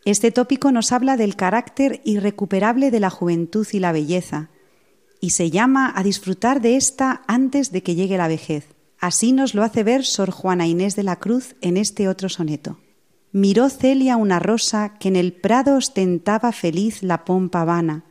Este 0.06 0.32
tópico 0.32 0.72
nos 0.72 0.92
habla 0.92 1.16
del 1.16 1.36
carácter 1.36 2.02
irrecuperable 2.04 2.92
de 2.92 3.00
la 3.00 3.10
juventud 3.10 3.66
y 3.72 3.80
la 3.80 3.92
belleza, 3.92 4.50
y 5.22 5.30
se 5.30 5.50
llama 5.50 5.94
a 5.96 6.04
disfrutar 6.04 6.60
de 6.60 6.76
esta 6.76 7.22
antes 7.28 7.72
de 7.72 7.82
que 7.82 7.96
llegue 7.96 8.18
la 8.18 8.28
vejez. 8.28 8.68
Así 9.04 9.34
nos 9.34 9.54
lo 9.54 9.64
hace 9.64 9.84
ver 9.84 10.06
Sor 10.06 10.32
Juana 10.32 10.66
Inés 10.66 10.96
de 10.96 11.04
la 11.04 11.18
Cruz 11.18 11.56
en 11.60 11.76
este 11.76 12.08
otro 12.08 12.30
soneto. 12.30 12.78
Miró 13.34 13.68
Celia 13.68 14.16
una 14.16 14.40
rosa 14.40 14.98
que 14.98 15.10
en 15.10 15.18
el 15.18 15.34
prado 15.34 15.76
ostentaba 15.76 16.54
feliz 16.54 17.04
la 17.04 17.26
pompa 17.26 17.66
vana, 17.66 18.06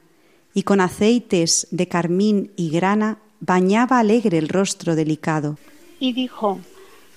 y 0.52 0.64
con 0.64 0.82
aceites 0.82 1.66
de 1.70 1.88
carmín 1.88 2.52
y 2.56 2.68
grana 2.68 3.16
bañaba 3.40 4.00
alegre 4.00 4.36
el 4.36 4.50
rostro 4.50 4.94
delicado. 4.94 5.56
Y 5.98 6.12
dijo, 6.12 6.60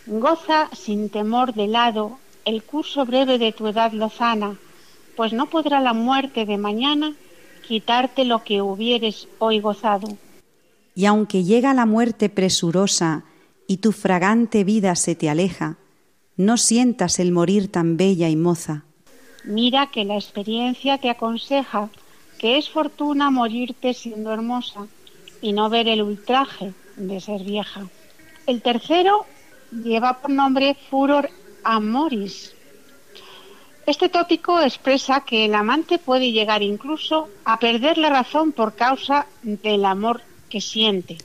goza 0.06 0.70
sin 0.72 1.10
temor 1.10 1.54
de 1.54 1.68
lado 1.68 2.18
el 2.46 2.64
curso 2.64 3.06
breve 3.06 3.38
de 3.38 3.52
tu 3.52 3.68
edad 3.68 3.92
lozana, 3.92 4.56
pues 5.18 5.34
no 5.34 5.48
podrá 5.48 5.82
la 5.82 5.92
muerte 5.92 6.46
de 6.46 6.58
mañana 6.58 7.14
quitarte 7.68 8.24
lo 8.24 8.42
que 8.42 8.62
hubieres 8.62 9.28
hoy 9.38 9.60
gozado. 9.60 10.08
Y 10.96 11.08
aunque 11.08 11.44
llega 11.44 11.74
la 11.74 11.86
muerte 11.86 12.30
presurosa 12.30 13.26
y 13.68 13.78
tu 13.78 13.92
fragante 13.92 14.64
vida 14.64 14.96
se 14.96 15.16
te 15.16 15.30
aleja, 15.30 15.78
no 16.38 16.58
sientas 16.58 17.20
el 17.20 17.32
morir 17.32 17.72
tan 17.72 17.98
bella 17.98 18.30
y 18.30 18.36
moza. 18.36 18.86
Mira 19.44 19.88
que 19.92 20.06
la 20.06 20.16
experiencia 20.16 20.98
te 20.98 21.10
aconseja 21.10 21.90
que 22.38 22.58
es 22.58 22.70
fortuna 22.70 23.30
morirte 23.32 23.94
siendo 23.94 24.34
hermosa 24.34 24.88
y 25.42 25.54
no 25.54 25.70
ver 25.70 25.88
el 25.88 26.02
ultraje 26.02 26.74
de 26.98 27.22
ser 27.22 27.44
vieja. 27.44 27.88
El 28.46 28.62
tercero 28.62 29.26
lleva 29.72 30.22
por 30.22 30.32
nombre 30.32 30.76
Furor 30.90 31.30
Amoris. 31.64 32.54
Este 33.86 34.10
tópico 34.10 34.60
expresa 34.62 35.22
que 35.22 35.46
el 35.46 35.54
amante 35.54 36.00
puede 36.00 36.32
llegar 36.32 36.64
incluso 36.64 37.30
a 37.46 37.60
perder 37.60 37.98
la 37.98 38.10
razón 38.10 38.52
por 38.52 38.76
causa 38.76 39.28
del 39.44 39.86
amor 39.86 40.22
que 40.50 40.60
siente. 40.60 41.18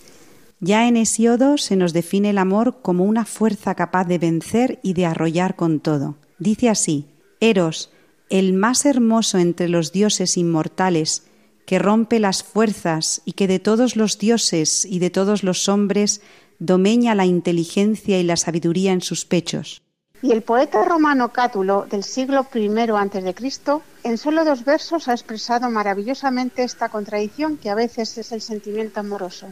Ya 0.60 0.86
en 0.86 0.98
Hesiodo 0.98 1.56
se 1.56 1.74
nos 1.74 1.94
define 1.94 2.30
el 2.30 2.38
amor 2.38 2.82
como 2.82 3.04
una 3.04 3.24
fuerza 3.24 3.74
capaz 3.74 4.04
de 4.04 4.18
vencer 4.18 4.78
y 4.82 4.92
de 4.92 5.06
arrollar 5.06 5.56
con 5.56 5.80
todo. 5.80 6.16
Dice 6.38 6.68
así, 6.68 7.06
Eros, 7.40 7.90
el 8.28 8.52
más 8.52 8.84
hermoso 8.84 9.38
entre 9.38 9.70
los 9.70 9.90
dioses 9.90 10.36
inmortales, 10.36 11.24
que 11.64 11.78
rompe 11.78 12.20
las 12.20 12.42
fuerzas 12.42 13.22
y 13.24 13.32
que 13.32 13.46
de 13.46 13.58
todos 13.58 13.96
los 13.96 14.18
dioses 14.18 14.84
y 14.84 14.98
de 14.98 15.08
todos 15.08 15.42
los 15.44 15.66
hombres 15.68 16.20
domeña 16.58 17.14
la 17.14 17.24
inteligencia 17.24 18.20
y 18.20 18.22
la 18.22 18.36
sabiduría 18.36 18.92
en 18.92 19.00
sus 19.00 19.24
pechos. 19.24 19.82
Y 20.20 20.32
el 20.32 20.42
poeta 20.42 20.84
romano 20.84 21.32
Cátulo 21.32 21.86
del 21.88 22.04
siglo 22.04 22.46
I 22.54 22.68
a.C., 22.68 23.80
en 24.04 24.18
solo 24.18 24.44
dos 24.44 24.64
versos 24.66 25.08
ha 25.08 25.12
expresado 25.12 25.70
maravillosamente 25.70 26.64
esta 26.64 26.90
contradicción 26.90 27.56
que 27.56 27.70
a 27.70 27.74
veces 27.74 28.18
es 28.18 28.30
el 28.32 28.42
sentimiento 28.42 29.00
amoroso. 29.00 29.46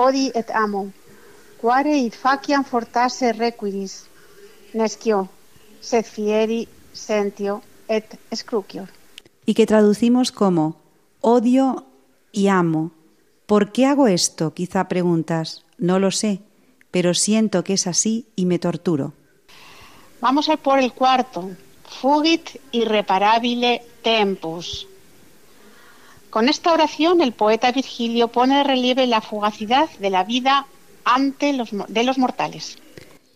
Odi 0.00 0.30
et 0.34 0.48
amo, 0.54 0.82
quare 1.60 1.92
id 1.96 2.14
faciam 2.14 2.64
fortasse 2.64 3.32
requiris, 3.32 3.94
nescio, 4.72 5.26
sed 5.80 6.04
fieri, 6.04 6.66
sentio 6.92 7.60
et 7.88 8.18
scrucior. 8.34 8.88
y 9.50 9.54
que 9.54 9.66
traducimos 9.66 10.30
como 10.30 10.76
odio 11.20 11.84
y 12.32 12.48
amo. 12.48 12.92
¿Por 13.46 13.72
qué 13.72 13.86
hago 13.86 14.06
esto? 14.06 14.54
Quizá 14.54 14.86
preguntas. 14.86 15.64
No 15.76 15.98
lo 15.98 16.12
sé, 16.12 16.40
pero 16.92 17.14
siento 17.14 17.64
que 17.64 17.72
es 17.72 17.88
así 17.88 18.26
y 18.36 18.46
me 18.46 18.60
torturo. 18.60 19.12
Vamos 20.20 20.48
a 20.48 20.56
por 20.56 20.78
el 20.78 20.92
cuarto. 20.92 21.50
Fugit 22.00 22.60
irreparabile 22.70 23.82
tempus. 24.02 24.86
Con 26.30 26.48
esta 26.48 26.72
oración 26.72 27.20
el 27.20 27.32
poeta 27.32 27.72
Virgilio 27.72 28.28
pone 28.28 28.58
de 28.58 28.64
relieve 28.64 29.06
la 29.06 29.20
fugacidad 29.20 29.90
de 29.98 30.10
la 30.10 30.22
vida 30.22 30.66
ante 31.04 31.52
los, 31.52 31.70
de 31.88 32.04
los 32.04 32.18
mortales. 32.18 32.78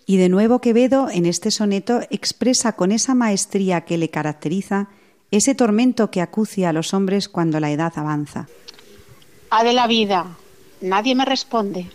Y 0.06 0.16
de 0.16 0.28
nuevo 0.28 0.60
Quevedo 0.60 1.08
en 1.10 1.26
este 1.26 1.50
soneto 1.50 2.00
expresa 2.10 2.74
con 2.74 2.92
esa 2.92 3.14
maestría 3.14 3.82
que 3.82 3.98
le 3.98 4.10
caracteriza 4.10 4.88
ese 5.32 5.56
tormento 5.56 6.10
que 6.12 6.20
acucia 6.20 6.68
a 6.68 6.72
los 6.72 6.94
hombres 6.94 7.28
cuando 7.28 7.58
la 7.58 7.72
edad 7.72 7.92
avanza. 7.96 8.46
Ha 9.50 9.64
de 9.64 9.72
la 9.72 9.88
vida, 9.88 10.36
nadie 10.80 11.16
me 11.16 11.24
responde. 11.24 11.90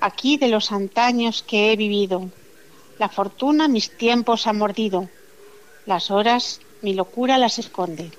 Aquí 0.00 0.36
de 0.36 0.48
los 0.48 0.70
antaños 0.70 1.42
que 1.42 1.72
he 1.72 1.76
vivido, 1.76 2.30
la 2.98 3.08
fortuna 3.08 3.66
mis 3.66 3.96
tiempos 3.96 4.46
ha 4.46 4.52
mordido, 4.52 5.08
las 5.86 6.12
horas 6.12 6.60
mi 6.82 6.94
locura 6.94 7.38
las 7.38 7.58
esconde. 7.58 8.12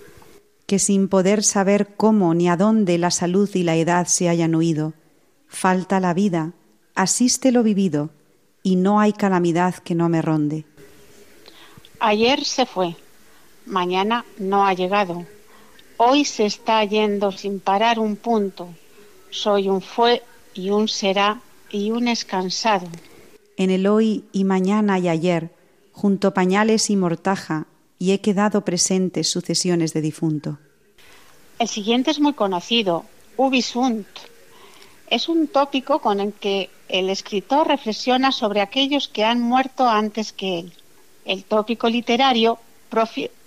Que 0.65 0.80
sin 0.80 1.08
poder 1.08 1.43
saber 1.43 1.95
cómo 1.95 2.34
ni 2.34 2.49
a 2.49 2.58
dónde 2.58 2.97
la 2.97 3.12
salud 3.12 3.49
y 3.54 3.63
la 3.63 3.76
edad 3.76 4.08
se 4.08 4.30
hayan 4.30 4.56
huido, 4.56 4.93
falta 5.47 5.99
la 5.99 6.13
vida, 6.13 6.54
asiste 6.95 7.52
lo 7.52 7.63
vivido, 7.63 8.10
y 8.63 8.76
no 8.76 8.99
hay 8.99 9.13
calamidad 9.13 9.76
que 9.76 9.95
no 9.95 10.10
me 10.10 10.21
ronde. 10.21 10.65
Ayer 11.99 12.43
se 12.43 12.65
fue, 12.65 12.95
mañana 13.65 14.26
no 14.38 14.65
ha 14.65 14.73
llegado. 14.73 15.26
Hoy 15.97 16.26
se 16.26 16.45
está 16.45 16.84
yendo 16.84 17.32
sin 17.32 17.60
parar 17.60 17.99
un 17.99 18.15
punto. 18.15 18.69
Soy 19.30 19.69
un 19.69 19.82
fue 19.82 20.23
y 20.54 20.69
un 20.69 20.88
será 20.88 21.41
y 21.69 21.91
un 21.91 22.08
escansado. 22.08 22.88
En 23.58 23.69
el 23.69 23.88
hoy 23.88 24.26
y 24.32 24.43
mañana 24.43 24.99
y 24.99 25.08
ayer, 25.08 25.52
junto 25.91 26.34
pañales 26.34 26.89
y 26.89 26.95
mortaja, 26.95 27.67
y 28.03 28.11
he 28.11 28.19
quedado 28.19 28.65
presentes 28.65 29.31
sucesiones 29.31 29.93
de 29.93 30.01
difunto. 30.01 30.57
El 31.57 31.69
siguiente 31.69 32.11
es 32.11 32.19
muy 32.19 32.33
conocido, 32.33 33.05
ubi 33.37 33.61
sunt. 33.61 34.05
Es 35.09 35.29
un 35.29 35.47
tópico 35.47 35.99
con 35.99 36.19
el 36.19 36.33
que 36.33 36.69
el 36.89 37.09
escritor 37.09 37.65
reflexiona 37.65 38.33
sobre 38.33 38.59
aquellos 38.59 39.07
que 39.07 39.23
han 39.23 39.39
muerto 39.39 39.87
antes 39.87 40.33
que 40.33 40.59
él. 40.59 40.73
El 41.23 41.45
tópico 41.45 41.87
literario 41.87 42.59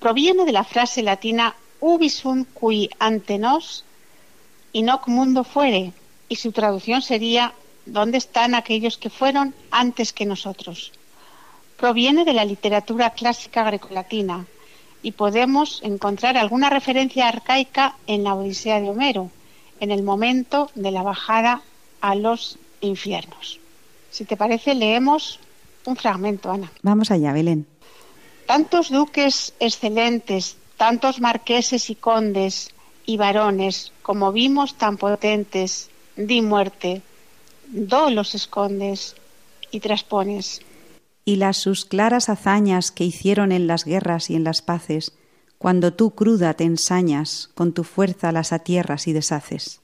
proviene 0.01 0.47
de 0.47 0.53
la 0.53 0.64
frase 0.64 1.03
latina 1.03 1.55
ubi 1.81 2.09
sunt 2.09 2.49
qui 2.59 2.88
ante 2.99 3.37
nos 3.37 3.85
in 4.73 4.88
hoc 4.88 5.07
mundo 5.07 5.45
fuere, 5.45 5.92
y 6.31 6.37
su 6.37 6.51
traducción 6.53 7.03
sería 7.03 7.53
¿dónde 7.85 8.16
están 8.16 8.55
aquellos 8.55 8.97
que 8.97 9.11
fueron 9.11 9.55
antes 9.71 10.14
que 10.14 10.25
nosotros? 10.25 10.92
Proviene 11.77 12.25
de 12.25 12.33
la 12.33 12.45
literatura 12.45 13.11
clásica 13.11 13.65
grecolatina 13.65 14.47
y 15.03 15.12
podemos 15.12 15.81
encontrar 15.83 16.37
alguna 16.37 16.71
referencia 16.71 17.29
arcaica 17.29 17.97
en 18.07 18.25
la 18.25 18.35
Odisea 18.35 18.81
de 18.81 18.89
Homero, 18.89 19.31
en 19.81 19.91
el 19.91 20.03
momento 20.03 20.71
de 20.75 20.91
la 20.91 21.03
bajada 21.03 21.62
a 22.01 22.15
los 22.15 22.59
infiernos. 22.81 23.61
Si 24.11 24.25
te 24.25 24.37
parece, 24.37 24.75
leemos 24.75 25.39
un 25.85 25.97
fragmento, 25.97 26.51
Ana. 26.51 26.73
Vamos 26.83 27.11
allá, 27.11 27.33
Belén. 27.33 27.67
Tantos 28.47 28.91
duques 28.91 29.53
excelentes, 29.61 30.57
tantos 30.77 31.21
marqueses 31.21 31.91
y 31.91 31.95
condes 31.95 32.71
y 33.05 33.17
varones, 33.17 33.93
como 34.03 34.33
vimos 34.33 34.75
tan 34.75 34.97
potentes, 34.97 35.91
di 36.17 36.43
muerte, 36.43 37.03
do 37.69 38.11
los 38.11 38.35
escondes 38.35 39.15
y 39.71 39.81
traspones. 39.81 40.62
Y 41.29 41.37
las 41.37 41.59
sus 41.59 41.85
claras 41.85 42.29
hazañas 42.29 42.93
que 42.93 43.05
hicieron 43.05 43.51
en 43.51 43.67
las 43.67 43.85
guerras 43.85 44.31
y 44.31 44.37
en 44.37 44.45
las 44.45 44.62
paces, 44.62 45.12
cuando 45.59 45.93
tú 45.93 46.12
cruda 46.12 46.55
te 46.55 46.62
ensañas, 46.62 47.51
con 47.55 47.73
tu 47.73 47.83
fuerza 47.83 48.31
las 48.31 48.53
atierras 48.53 49.09
y 49.09 49.12
deshaces. 49.12 49.81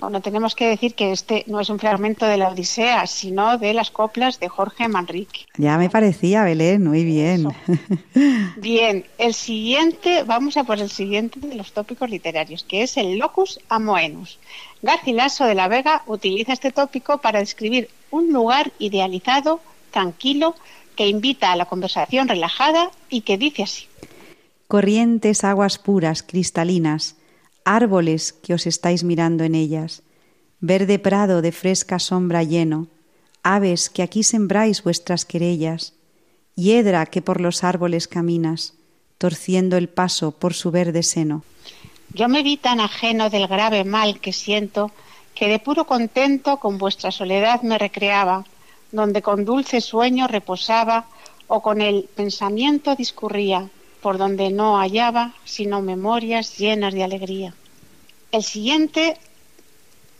Bueno, 0.00 0.22
tenemos 0.22 0.54
que 0.54 0.66
decir 0.66 0.94
que 0.94 1.12
este 1.12 1.44
no 1.46 1.60
es 1.60 1.68
un 1.68 1.78
fragmento 1.78 2.26
de 2.26 2.38
la 2.38 2.48
Odisea, 2.48 3.06
sino 3.06 3.58
de 3.58 3.74
las 3.74 3.90
coplas 3.90 4.38
de 4.38 4.48
Jorge 4.48 4.88
Manrique. 4.88 5.46
Ya 5.58 5.76
me 5.76 5.90
parecía, 5.90 6.42
Belén, 6.42 6.84
muy 6.84 7.04
bien. 7.04 7.48
Bien, 8.56 9.04
el 9.18 9.34
siguiente, 9.34 10.24
vamos 10.24 10.56
a 10.56 10.64
por 10.64 10.78
el 10.78 10.90
siguiente 10.90 11.40
de 11.40 11.54
los 11.54 11.72
tópicos 11.72 12.08
literarios, 12.08 12.64
que 12.64 12.82
es 12.82 12.96
el 12.96 13.18
locus 13.18 13.60
amoenus. 13.68 14.38
Garcilaso 14.82 15.44
de 15.44 15.54
la 15.54 15.68
Vega 15.68 16.02
utiliza 16.06 16.52
este 16.52 16.70
tópico 16.70 17.18
para 17.18 17.40
describir 17.40 17.90
un 18.10 18.32
lugar 18.32 18.72
idealizado, 18.78 19.60
tranquilo, 19.90 20.54
que 20.96 21.08
invita 21.08 21.52
a 21.52 21.56
la 21.56 21.66
conversación 21.66 22.28
relajada 22.28 22.90
y 23.08 23.22
que 23.22 23.38
dice 23.38 23.62
así. 23.62 23.86
Corrientes 24.68 25.44
aguas 25.44 25.78
puras, 25.78 26.22
cristalinas, 26.22 27.16
árboles 27.64 28.32
que 28.32 28.54
os 28.54 28.66
estáis 28.66 29.04
mirando 29.04 29.44
en 29.44 29.54
ellas, 29.54 30.02
verde 30.60 30.98
prado 30.98 31.42
de 31.42 31.52
fresca 31.52 31.98
sombra 31.98 32.42
lleno, 32.42 32.88
aves 33.42 33.90
que 33.90 34.02
aquí 34.02 34.22
sembráis 34.22 34.82
vuestras 34.82 35.24
querellas, 35.24 35.94
hiedra 36.54 37.06
que 37.06 37.22
por 37.22 37.40
los 37.40 37.64
árboles 37.64 38.06
caminas, 38.06 38.74
torciendo 39.18 39.76
el 39.76 39.88
paso 39.88 40.32
por 40.32 40.54
su 40.54 40.70
verde 40.70 41.02
seno. 41.02 41.42
Yo 42.12 42.28
me 42.28 42.42
vi 42.42 42.56
tan 42.56 42.80
ajeno 42.80 43.30
del 43.30 43.46
grave 43.46 43.84
mal 43.84 44.20
que 44.20 44.32
siento 44.32 44.90
que 45.34 45.48
de 45.48 45.58
puro 45.58 45.86
contento 45.86 46.58
con 46.58 46.78
vuestra 46.78 47.10
soledad 47.12 47.62
me 47.62 47.78
recreaba, 47.78 48.44
donde 48.92 49.22
con 49.22 49.44
dulce 49.44 49.80
sueño 49.80 50.26
reposaba 50.26 51.06
o 51.46 51.60
con 51.62 51.80
el 51.80 52.08
pensamiento 52.14 52.94
discurría, 52.94 53.68
por 54.00 54.18
donde 54.18 54.50
no 54.50 54.78
hallaba 54.78 55.34
sino 55.44 55.82
memorias 55.82 56.56
llenas 56.58 56.94
de 56.94 57.04
alegría. 57.04 57.54
El 58.32 58.42
siguiente 58.42 59.18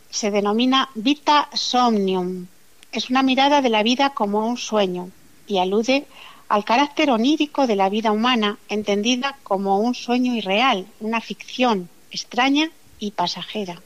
se 0.09 0.29
denomina 0.29 0.89
Vita 0.93 1.49
Somnium. 1.53 2.47
Es 2.91 3.09
una 3.09 3.23
mirada 3.23 3.61
de 3.61 3.69
la 3.69 3.83
vida 3.83 4.11
como 4.11 4.47
un 4.47 4.57
sueño 4.57 5.09
y 5.47 5.57
alude 5.57 6.05
al 6.49 6.65
carácter 6.65 7.09
onírico 7.09 7.65
de 7.65 7.77
la 7.77 7.87
vida 7.89 8.11
humana, 8.11 8.57
entendida 8.67 9.37
como 9.43 9.79
un 9.79 9.95
sueño 9.95 10.35
irreal, 10.35 10.85
una 10.99 11.21
ficción 11.21 11.87
extraña 12.11 12.69
y 12.99 13.11
pasajera. 13.11 13.81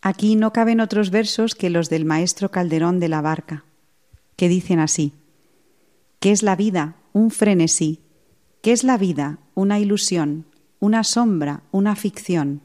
Aquí 0.00 0.36
no 0.36 0.52
caben 0.52 0.80
otros 0.80 1.10
versos 1.10 1.56
que 1.56 1.70
los 1.70 1.90
del 1.90 2.04
maestro 2.04 2.52
Calderón 2.52 3.00
de 3.00 3.08
la 3.08 3.20
Barca, 3.20 3.64
que 4.38 4.48
dicen 4.48 4.78
así: 4.78 5.12
¿Qué 6.20 6.30
es 6.30 6.42
la 6.44 6.54
vida? 6.54 6.94
Un 7.12 7.30
frenesí. 7.32 7.98
¿Qué 8.62 8.70
es 8.70 8.84
la 8.84 8.96
vida? 8.96 9.38
Una 9.54 9.80
ilusión, 9.80 10.46
una 10.78 11.02
sombra, 11.02 11.62
una 11.72 11.96
ficción. 11.96 12.62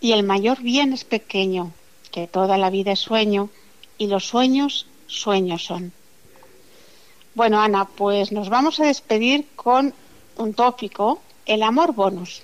Y 0.00 0.12
el 0.12 0.24
mayor 0.24 0.60
bien 0.60 0.92
es 0.92 1.04
pequeño, 1.04 1.70
que 2.10 2.26
toda 2.26 2.58
la 2.58 2.70
vida 2.70 2.90
es 2.90 2.98
sueño, 2.98 3.50
y 3.98 4.08
los 4.08 4.26
sueños, 4.26 4.88
sueños 5.06 5.64
son. 5.64 5.92
Bueno, 7.36 7.60
Ana, 7.60 7.84
pues 7.84 8.32
nos 8.32 8.48
vamos 8.48 8.80
a 8.80 8.86
despedir 8.86 9.46
con 9.54 9.94
un 10.38 10.54
tópico, 10.54 11.22
el 11.46 11.62
amor 11.62 11.94
bonus, 11.94 12.42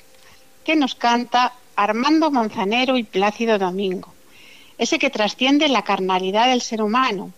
que 0.65 0.77
nos 0.77 0.95
canta 0.95 1.53
Armando 1.75 2.31
Manzanero 2.31 2.97
y 2.97 3.03
Plácido 3.03 3.59
Domingo, 3.59 4.15
ese 4.79 5.01
que 5.01 5.11
trasciende 5.11 5.69
la 5.69 5.83
carnalidad 5.83 6.49
del 6.49 6.61
ser 6.61 6.81
humano. 6.81 7.33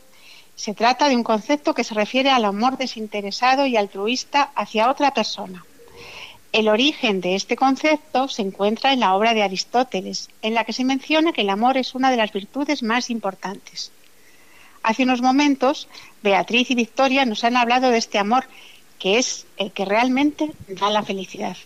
Se 0.58 0.74
trata 0.74 1.08
de 1.08 1.14
un 1.14 1.22
concepto 1.22 1.72
que 1.72 1.84
se 1.84 1.94
refiere 1.94 2.30
al 2.30 2.44
amor 2.44 2.78
desinteresado 2.78 3.64
y 3.66 3.76
altruista 3.76 4.50
hacia 4.56 4.90
otra 4.90 5.14
persona. 5.14 5.64
El 6.50 6.68
origen 6.68 7.20
de 7.20 7.36
este 7.36 7.54
concepto 7.54 8.26
se 8.26 8.42
encuentra 8.42 8.92
en 8.92 8.98
la 8.98 9.14
obra 9.14 9.34
de 9.34 9.44
Aristóteles, 9.44 10.30
en 10.42 10.54
la 10.54 10.64
que 10.64 10.72
se 10.72 10.82
menciona 10.82 11.32
que 11.32 11.42
el 11.42 11.50
amor 11.50 11.76
es 11.76 11.94
una 11.94 12.10
de 12.10 12.16
las 12.16 12.32
virtudes 12.32 12.82
más 12.82 13.08
importantes. 13.08 13.92
Hace 14.82 15.04
unos 15.04 15.22
momentos, 15.22 15.86
Beatriz 16.24 16.72
y 16.72 16.74
Victoria 16.74 17.24
nos 17.24 17.44
han 17.44 17.56
hablado 17.56 17.90
de 17.90 17.98
este 17.98 18.18
amor, 18.18 18.44
que 18.98 19.18
es 19.18 19.46
el 19.58 19.70
que 19.70 19.84
realmente 19.84 20.50
da 20.66 20.90
la 20.90 21.04
felicidad. 21.04 21.56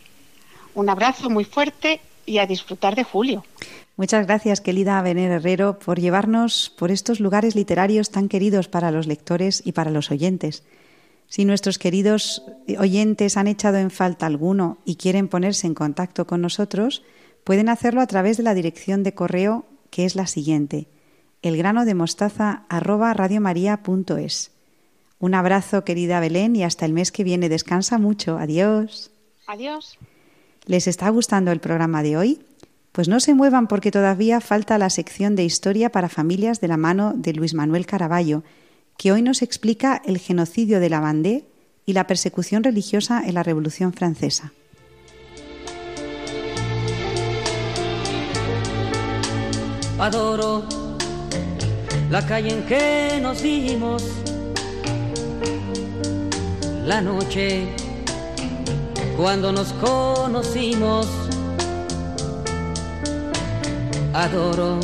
Un 0.75 0.91
abrazo 0.91 1.31
muy 1.31 1.47
fuerte 1.47 2.03
y 2.27 2.37
a 2.39 2.47
disfrutar 2.47 2.95
de 2.95 3.05
julio. 3.05 3.43
Muchas 3.97 4.27
gracias, 4.27 4.61
querida 4.61 5.03
Bener 5.03 5.31
Herrero, 5.31 5.79
por 5.79 6.01
llevarnos 6.01 6.73
por 6.79 6.91
estos 6.91 7.21
lugares 7.21 7.55
literarios 7.55 8.11
tan 8.11 8.29
queridos 8.29 8.69
para 8.69 8.91
los 8.91 9.07
lectores 9.07 9.63
y 9.65 9.73
para 9.73 9.91
los 9.91 10.11
oyentes. 10.11 10.65
Si 11.29 11.45
nuestros 11.45 11.79
queridos 11.79 12.43
oyentes 12.79 13.37
han 13.37 13.49
echado 13.49 13.77
en 13.77 13.91
falta 13.91 14.27
alguno 14.27 14.79
y 14.85 14.97
quieren 14.97 15.29
ponerse 15.29 15.67
en 15.67 15.75
contacto 15.75 16.27
con 16.27 16.41
nosotros, 16.41 17.03
pueden 17.45 17.69
hacerlo 17.69 18.01
a 18.01 18.07
través 18.07 18.39
de 18.39 18.43
la 18.43 18.55
dirección 18.55 19.03
de 19.03 19.15
correo 19.15 19.67
que 19.91 20.05
es 20.07 20.17
la 20.17 20.27
siguiente: 20.27 20.89
elgrano 21.43 21.85
de 21.85 21.95
mostaza 21.95 22.65
Un 25.19 25.35
abrazo, 25.35 25.85
querida 25.85 26.21
Belén, 26.21 26.57
y 26.57 26.65
hasta 26.65 26.87
el 26.87 26.93
mes 26.93 27.13
que 27.13 27.25
viene. 27.25 27.49
Descansa 27.49 27.99
mucho. 27.99 28.39
Adiós. 28.39 29.11
Adiós. 29.47 29.99
¿Les 30.67 30.87
está 30.87 31.11
gustando 31.11 31.51
el 31.51 31.61
programa 31.61 32.03
de 32.03 32.17
hoy? 32.17 32.41
Pues 32.93 33.09
no 33.09 33.21
se 33.21 33.33
muevan 33.33 33.69
porque 33.69 33.91
todavía 33.91 34.43
falta 34.43 34.77
la 34.77 34.91
sección 34.91 35.35
de 35.35 35.45
historia 35.45 35.91
para 35.91 36.11
familias 36.11 36.61
de 36.61 36.69
la 36.69 36.77
mano 36.77 37.15
de 37.17 37.33
Luis 37.33 37.55
Manuel 37.55 37.87
Caraballo, 37.87 38.45
que 38.99 39.13
hoy 39.13 39.23
nos 39.23 39.41
explica 39.41 40.03
el 40.05 40.19
genocidio 40.19 40.79
de 40.79 40.91
la 40.91 41.01
Vendée 41.01 41.47
y 41.87 41.95
la 41.95 42.07
persecución 42.07 42.63
religiosa 42.63 43.23
en 43.25 43.35
la 43.35 43.43
Revolución 43.43 43.95
Francesa. 43.95 44.53
Adoro 49.99 50.65
la 52.11 52.27
calle 52.27 52.53
en 52.53 52.67
que 52.67 53.21
nos 53.23 53.41
vimos, 53.41 54.05
la 56.85 57.01
noche 57.01 57.69
cuando 59.17 59.51
nos 59.51 59.73
conocimos. 59.75 61.22
Adoro 64.15 64.79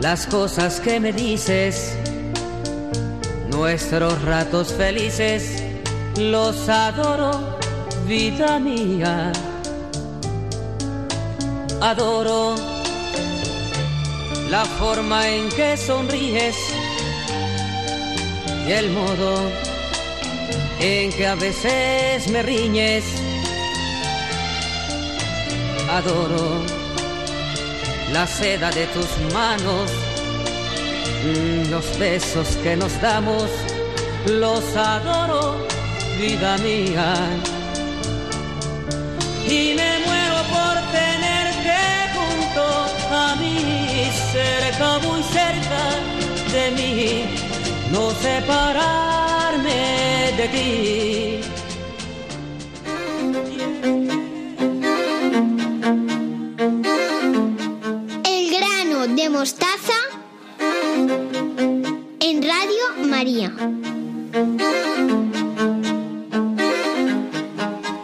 las 0.00 0.26
cosas 0.26 0.80
que 0.80 0.98
me 0.98 1.12
dices, 1.12 1.96
nuestros 3.48 4.20
ratos 4.22 4.72
felices, 4.72 5.62
los 6.18 6.68
adoro, 6.68 7.58
vida 8.06 8.58
mía. 8.58 9.32
Adoro 11.80 12.56
la 14.50 14.64
forma 14.64 15.28
en 15.28 15.48
que 15.50 15.76
sonríes 15.76 16.56
y 18.66 18.72
el 18.72 18.90
modo 18.90 19.48
en 20.80 21.12
que 21.12 21.26
a 21.26 21.36
veces 21.36 22.28
me 22.30 22.42
riñes. 22.42 23.04
Adoro 25.88 26.85
la 28.12 28.26
seda 28.26 28.70
de 28.70 28.86
tus 28.86 29.08
manos, 29.32 29.90
los 31.70 31.98
besos 31.98 32.48
que 32.62 32.76
nos 32.76 33.00
damos, 33.00 33.50
los 34.26 34.64
adoro, 34.76 35.56
vida 36.20 36.56
mía. 36.58 37.14
Y 39.48 39.74
me 39.74 39.98
muero 40.04 40.36
por 40.54 40.74
tenerte 40.92 41.78
junto 42.16 42.64
a 43.14 43.36
mí, 43.36 44.10
cerca, 44.32 44.98
muy 44.98 45.22
cerca 45.22 45.82
de 46.52 46.70
mí, 46.72 47.24
no 47.92 48.10
separarme 48.22 49.80
de 50.36 50.48
ti. 50.48 51.06
María. 63.16 63.50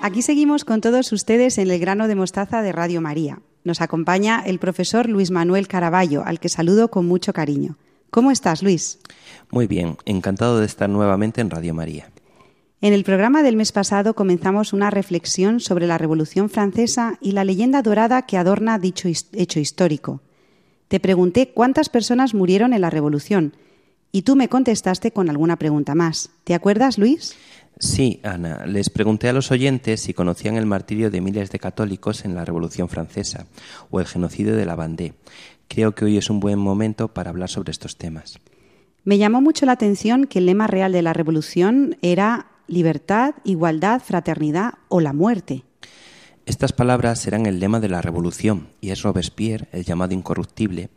Aquí 0.00 0.22
seguimos 0.22 0.64
con 0.64 0.80
todos 0.80 1.12
ustedes 1.12 1.58
en 1.58 1.70
el 1.70 1.78
grano 1.78 2.08
de 2.08 2.14
mostaza 2.14 2.62
de 2.62 2.72
Radio 2.72 3.02
María. 3.02 3.40
Nos 3.62 3.82
acompaña 3.82 4.42
el 4.46 4.58
profesor 4.58 5.10
Luis 5.10 5.30
Manuel 5.30 5.68
Caraballo, 5.68 6.24
al 6.24 6.40
que 6.40 6.48
saludo 6.48 6.88
con 6.88 7.04
mucho 7.04 7.34
cariño. 7.34 7.76
¿Cómo 8.08 8.30
estás, 8.30 8.62
Luis? 8.62 9.00
Muy 9.50 9.66
bien, 9.66 9.98
encantado 10.06 10.58
de 10.60 10.64
estar 10.64 10.88
nuevamente 10.88 11.42
en 11.42 11.50
Radio 11.50 11.74
María. 11.74 12.08
En 12.80 12.94
el 12.94 13.04
programa 13.04 13.42
del 13.42 13.56
mes 13.56 13.70
pasado 13.70 14.14
comenzamos 14.14 14.72
una 14.72 14.88
reflexión 14.88 15.60
sobre 15.60 15.86
la 15.86 15.98
Revolución 15.98 16.48
Francesa 16.48 17.18
y 17.20 17.32
la 17.32 17.44
leyenda 17.44 17.82
dorada 17.82 18.22
que 18.22 18.38
adorna 18.38 18.78
dicho 18.78 19.08
hecho 19.08 19.60
histórico. 19.60 20.22
Te 20.88 21.00
pregunté 21.00 21.52
cuántas 21.52 21.90
personas 21.90 22.32
murieron 22.32 22.72
en 22.72 22.80
la 22.80 22.88
Revolución 22.88 23.52
y 24.12 24.22
tú 24.22 24.36
me 24.36 24.48
contestaste 24.48 25.10
con 25.10 25.30
alguna 25.30 25.56
pregunta 25.56 25.94
más. 25.94 26.30
¿Te 26.44 26.54
acuerdas, 26.54 26.98
Luis? 26.98 27.34
Sí, 27.78 28.20
Ana, 28.22 28.66
les 28.66 28.90
pregunté 28.90 29.28
a 29.28 29.32
los 29.32 29.50
oyentes 29.50 30.02
si 30.02 30.14
conocían 30.14 30.56
el 30.56 30.66
martirio 30.66 31.10
de 31.10 31.20
miles 31.20 31.50
de 31.50 31.58
católicos 31.58 32.24
en 32.24 32.34
la 32.34 32.44
Revolución 32.44 32.88
Francesa 32.88 33.46
o 33.90 33.98
el 33.98 34.06
genocidio 34.06 34.54
de 34.54 34.66
la 34.66 34.76
Vendée. 34.76 35.14
Creo 35.66 35.94
que 35.94 36.04
hoy 36.04 36.18
es 36.18 36.30
un 36.30 36.38
buen 36.38 36.58
momento 36.58 37.08
para 37.08 37.30
hablar 37.30 37.48
sobre 37.48 37.72
estos 37.72 37.96
temas. 37.96 38.38
Me 39.04 39.18
llamó 39.18 39.40
mucho 39.40 39.66
la 39.66 39.72
atención 39.72 40.26
que 40.26 40.38
el 40.38 40.46
lema 40.46 40.68
real 40.68 40.92
de 40.92 41.02
la 41.02 41.12
Revolución 41.12 41.96
era 42.02 42.52
libertad, 42.68 43.34
igualdad, 43.42 44.00
fraternidad 44.00 44.74
o 44.88 45.00
la 45.00 45.12
muerte. 45.12 45.64
Estas 46.44 46.72
palabras 46.72 47.20
serán 47.20 47.46
el 47.46 47.60
lema 47.60 47.80
de 47.80 47.88
la 47.88 48.02
Revolución 48.02 48.68
y 48.80 48.90
es 48.90 49.02
Robespierre, 49.02 49.68
el 49.72 49.84
llamado 49.84 50.12
incorruptible, 50.12 50.90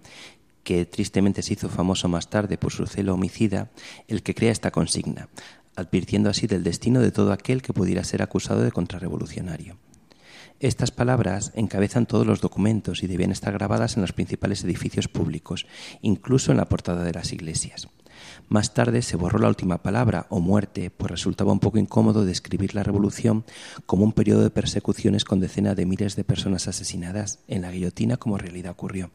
que 0.65 0.85
tristemente 0.85 1.43
se 1.43 1.53
hizo 1.53 1.69
famoso 1.69 2.09
más 2.09 2.29
tarde 2.29 2.57
por 2.57 2.73
su 2.73 2.87
celo 2.87 3.13
homicida, 3.13 3.69
el 4.07 4.23
que 4.23 4.33
crea 4.33 4.51
esta 4.51 4.71
consigna, 4.71 5.29
advirtiendo 5.75 6.29
así 6.29 6.47
del 6.47 6.63
destino 6.63 6.99
de 6.99 7.11
todo 7.11 7.31
aquel 7.31 7.61
que 7.61 7.71
pudiera 7.71 8.03
ser 8.03 8.23
acusado 8.23 8.63
de 8.63 8.71
contrarrevolucionario. 8.71 9.77
Estas 10.59 10.89
palabras 10.89 11.51
encabezan 11.53 12.07
todos 12.07 12.25
los 12.25 12.41
documentos 12.41 13.03
y 13.03 13.07
debían 13.07 13.31
estar 13.31 13.53
grabadas 13.53 13.95
en 13.95 14.01
los 14.01 14.13
principales 14.13 14.63
edificios 14.63 15.07
públicos, 15.07 15.67
incluso 16.01 16.51
en 16.51 16.57
la 16.57 16.67
portada 16.67 17.03
de 17.03 17.13
las 17.13 17.31
iglesias. 17.31 17.87
Más 18.47 18.73
tarde 18.73 19.03
se 19.03 19.17
borró 19.17 19.37
la 19.37 19.49
última 19.49 19.83
palabra, 19.83 20.25
o 20.29 20.39
muerte, 20.39 20.89
pues 20.89 21.11
resultaba 21.11 21.51
un 21.51 21.59
poco 21.59 21.77
incómodo 21.77 22.25
describir 22.25 22.73
la 22.73 22.83
revolución 22.83 23.45
como 23.85 24.03
un 24.03 24.13
periodo 24.13 24.41
de 24.41 24.49
persecuciones 24.49 25.25
con 25.25 25.39
decenas 25.39 25.75
de 25.75 25.85
miles 25.85 26.15
de 26.15 26.23
personas 26.23 26.67
asesinadas 26.67 27.39
en 27.47 27.61
la 27.61 27.71
guillotina 27.71 28.17
como 28.17 28.39
realidad 28.39 28.71
ocurrió. 28.71 29.11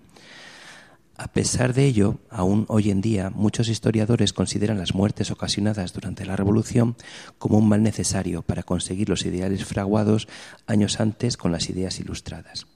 A 1.21 1.29
pesar 1.29 1.75
de 1.75 1.85
ello, 1.85 2.19
aún 2.31 2.65
hoy 2.69 2.91
en 2.91 3.03
día 3.03 3.29
muchos 3.29 3.69
historiadores 3.69 4.33
consideran 4.33 4.79
las 4.79 4.95
muertes 4.95 5.31
ocasionadas 5.31 5.93
durante 5.93 6.25
la 6.25 6.35
Revolución 6.35 6.97
como 7.37 7.59
un 7.59 7.69
mal 7.69 7.83
necesario 7.83 8.41
para 8.41 8.63
conseguir 8.63 9.11
los 9.11 9.27
ideales 9.27 9.67
fraguados 9.67 10.29
años 10.67 10.99
antes 10.99 11.37
con 11.37 11.53
las 11.53 11.69
ideas 11.69 12.01
ilustradas. 12.01 12.67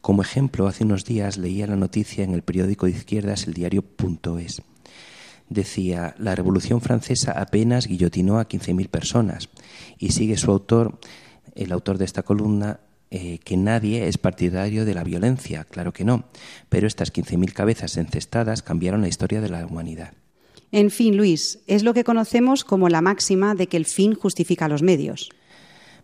Como 0.00 0.22
ejemplo, 0.22 0.68
hace 0.68 0.84
unos 0.84 1.04
días 1.04 1.38
leía 1.38 1.66
la 1.66 1.74
noticia 1.74 2.22
en 2.22 2.34
el 2.34 2.42
periódico 2.42 2.86
de 2.86 2.92
izquierdas 2.92 3.48
el 3.48 3.54
diario 3.54 3.84
.es. 4.38 4.62
Decía, 5.48 6.14
la 6.18 6.36
Revolución 6.36 6.80
Francesa 6.80 7.32
apenas 7.32 7.88
guillotinó 7.88 8.38
a 8.38 8.46
15.000 8.46 8.88
personas 8.88 9.48
y 9.98 10.12
sigue 10.12 10.36
su 10.36 10.52
autor, 10.52 11.00
el 11.56 11.72
autor 11.72 11.98
de 11.98 12.04
esta 12.04 12.22
columna, 12.22 12.78
eh, 13.10 13.38
que 13.42 13.56
nadie 13.56 14.06
es 14.06 14.18
partidario 14.18 14.84
de 14.84 14.94
la 14.94 15.02
violencia, 15.02 15.64
claro 15.64 15.92
que 15.92 16.04
no, 16.04 16.24
pero 16.68 16.86
estas 16.86 17.12
15.000 17.12 17.52
cabezas 17.52 17.96
encestadas 17.96 18.62
cambiaron 18.62 19.00
la 19.00 19.08
historia 19.08 19.40
de 19.40 19.48
la 19.48 19.66
humanidad. 19.66 20.12
En 20.72 20.90
fin, 20.90 21.16
Luis, 21.16 21.58
es 21.66 21.82
lo 21.82 21.94
que 21.94 22.04
conocemos 22.04 22.62
como 22.64 22.88
la 22.88 23.02
máxima 23.02 23.54
de 23.56 23.66
que 23.66 23.76
el 23.76 23.86
fin 23.86 24.14
justifica 24.14 24.68
los 24.68 24.82
medios. 24.82 25.30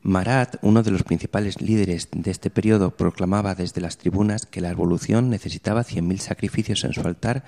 Marat, 0.02 0.56
uno 0.62 0.82
de 0.82 0.90
los 0.90 1.02
principales 1.02 1.60
líderes 1.60 2.08
de 2.12 2.30
este 2.30 2.50
periodo, 2.50 2.96
proclamaba 2.96 3.54
desde 3.54 3.80
las 3.80 3.98
tribunas 3.98 4.46
que 4.46 4.60
la 4.60 4.70
revolución 4.70 5.30
necesitaba 5.30 5.84
100.000 5.84 6.18
sacrificios 6.18 6.84
en 6.84 6.92
su 6.92 7.00
altar 7.00 7.44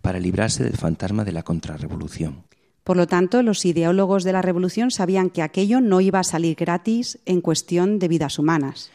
para 0.00 0.20
librarse 0.20 0.64
del 0.64 0.76
fantasma 0.76 1.24
de 1.24 1.32
la 1.32 1.42
contrarrevolución. 1.42 2.44
Por 2.90 2.96
lo 2.96 3.06
tanto, 3.06 3.44
los 3.44 3.64
ideólogos 3.66 4.24
de 4.24 4.32
la 4.32 4.42
revolución 4.42 4.90
sabían 4.90 5.30
que 5.30 5.42
aquello 5.42 5.80
no 5.80 6.00
iba 6.00 6.18
a 6.18 6.24
salir 6.24 6.56
gratis 6.56 7.20
en 7.24 7.40
cuestión 7.40 8.00
de 8.00 8.08
vidas 8.08 8.36
humanas. 8.36 8.90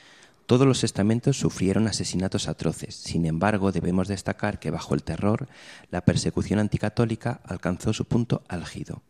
Todos 0.47 0.67
los 0.67 0.83
estamentos 0.83 1.39
sufrieron 1.39 1.87
asesinatos 1.87 2.49
atroces. 2.49 2.93
Sin 2.93 3.25
embargo, 3.25 3.71
debemos 3.71 4.09
destacar 4.09 4.59
que 4.59 4.69
bajo 4.69 4.95
el 4.95 5.03
terror, 5.03 5.47
la 5.91 6.01
persecución 6.01 6.59
anticatólica 6.59 7.39
alcanzó 7.45 7.93
su 7.93 8.03
punto 8.03 8.43
álgido, 8.49 9.01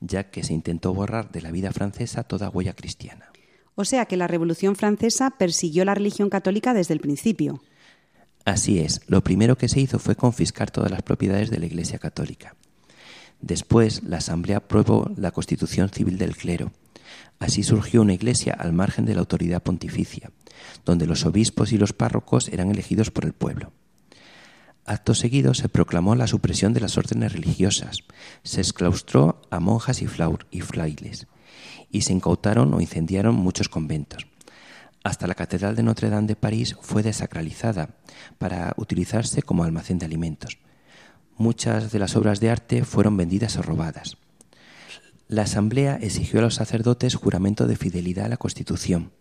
ya 0.00 0.30
que 0.30 0.44
se 0.44 0.54
intentó 0.54 0.94
borrar 0.94 1.32
de 1.32 1.42
la 1.42 1.50
vida 1.50 1.72
francesa 1.72 2.22
toda 2.22 2.48
huella 2.48 2.74
cristiana. 2.74 3.32
O 3.74 3.84
sea 3.84 4.06
que 4.06 4.16
la 4.16 4.28
Revolución 4.28 4.76
Francesa 4.76 5.30
persiguió 5.36 5.84
la 5.84 5.96
religión 5.96 6.30
católica 6.30 6.74
desde 6.74 6.94
el 6.94 7.00
principio. 7.00 7.60
Así 8.44 8.78
es, 8.78 9.00
lo 9.08 9.24
primero 9.24 9.58
que 9.58 9.68
se 9.68 9.80
hizo 9.80 9.98
fue 9.98 10.14
confiscar 10.14 10.70
todas 10.70 10.92
las 10.92 11.02
propiedades 11.02 11.50
de 11.50 11.58
la 11.58 11.66
Iglesia 11.66 11.98
Católica. 11.98 12.54
Después, 13.40 14.02
la 14.02 14.18
Asamblea 14.18 14.58
aprobó 14.58 15.10
la 15.16 15.30
Constitución 15.30 15.90
Civil 15.90 16.18
del 16.18 16.36
Clero. 16.36 16.72
Así 17.38 17.62
surgió 17.62 18.02
una 18.02 18.14
iglesia 18.14 18.52
al 18.52 18.72
margen 18.72 19.04
de 19.04 19.14
la 19.14 19.20
autoridad 19.20 19.62
pontificia, 19.62 20.30
donde 20.84 21.06
los 21.06 21.24
obispos 21.24 21.72
y 21.72 21.78
los 21.78 21.92
párrocos 21.92 22.48
eran 22.48 22.70
elegidos 22.70 23.10
por 23.10 23.24
el 23.24 23.32
pueblo. 23.32 23.72
Acto 24.84 25.14
seguido 25.14 25.52
se 25.54 25.68
proclamó 25.68 26.14
la 26.14 26.26
supresión 26.26 26.72
de 26.72 26.80
las 26.80 26.96
órdenes 26.96 27.32
religiosas, 27.32 28.04
se 28.42 28.60
exclaustró 28.60 29.42
a 29.50 29.60
monjas 29.60 30.00
y, 30.00 30.06
flaur 30.06 30.46
y 30.50 30.62
frailes, 30.62 31.26
y 31.90 32.00
se 32.00 32.14
incautaron 32.14 32.72
o 32.72 32.80
incendiaron 32.80 33.34
muchos 33.34 33.68
conventos. 33.68 34.26
Hasta 35.04 35.26
la 35.26 35.34
Catedral 35.34 35.76
de 35.76 35.82
Notre 35.82 36.10
Dame 36.10 36.26
de 36.26 36.36
París 36.36 36.76
fue 36.80 37.02
desacralizada 37.02 37.96
para 38.38 38.74
utilizarse 38.78 39.42
como 39.42 39.62
almacén 39.62 39.98
de 39.98 40.06
alimentos. 40.06 40.58
Muchas 41.38 41.92
de 41.92 42.00
las 42.00 42.16
obras 42.16 42.40
de 42.40 42.50
arte 42.50 42.84
fueron 42.84 43.16
vendidas 43.16 43.56
o 43.56 43.62
robadas. 43.62 44.16
La 45.28 45.42
Asamblea 45.42 45.96
exigió 46.02 46.40
a 46.40 46.42
los 46.42 46.56
sacerdotes 46.56 47.14
juramento 47.14 47.68
de 47.68 47.76
fidelidad 47.76 48.24
a 48.24 48.28
la 48.28 48.38
Constitución, 48.38 49.12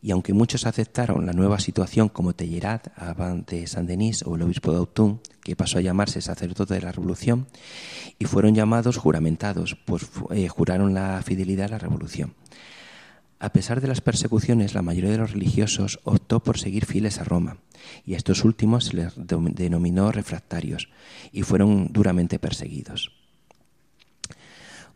y 0.00 0.12
aunque 0.12 0.34
muchos 0.34 0.66
aceptaron 0.66 1.26
la 1.26 1.32
nueva 1.32 1.58
situación 1.58 2.10
como 2.10 2.32
Tellerat, 2.32 2.96
Abad 2.96 3.38
de 3.38 3.66
Saint-Denis 3.66 4.22
o 4.22 4.36
el 4.36 4.42
obispo 4.42 4.70
de 4.70 4.78
Autun, 4.78 5.20
que 5.42 5.56
pasó 5.56 5.78
a 5.78 5.80
llamarse 5.80 6.20
sacerdote 6.20 6.74
de 6.74 6.82
la 6.82 6.92
Revolución, 6.92 7.48
y 8.20 8.26
fueron 8.26 8.54
llamados 8.54 8.96
juramentados, 8.96 9.76
pues 9.84 10.06
eh, 10.30 10.46
juraron 10.46 10.94
la 10.94 11.20
fidelidad 11.24 11.66
a 11.66 11.70
la 11.70 11.78
Revolución. 11.78 12.34
A 13.40 13.52
pesar 13.52 13.80
de 13.80 13.86
las 13.86 14.00
persecuciones, 14.00 14.74
la 14.74 14.82
mayoría 14.82 15.10
de 15.10 15.18
los 15.18 15.32
religiosos 15.32 16.00
optó 16.02 16.42
por 16.42 16.58
seguir 16.58 16.86
fieles 16.86 17.18
a 17.18 17.24
Roma, 17.24 17.58
y 18.04 18.14
a 18.14 18.16
estos 18.16 18.44
últimos 18.44 18.86
se 18.86 18.96
les 18.96 19.12
denominó 19.16 20.10
refractarios, 20.10 20.88
y 21.30 21.42
fueron 21.42 21.92
duramente 21.92 22.40
perseguidos. 22.40 23.12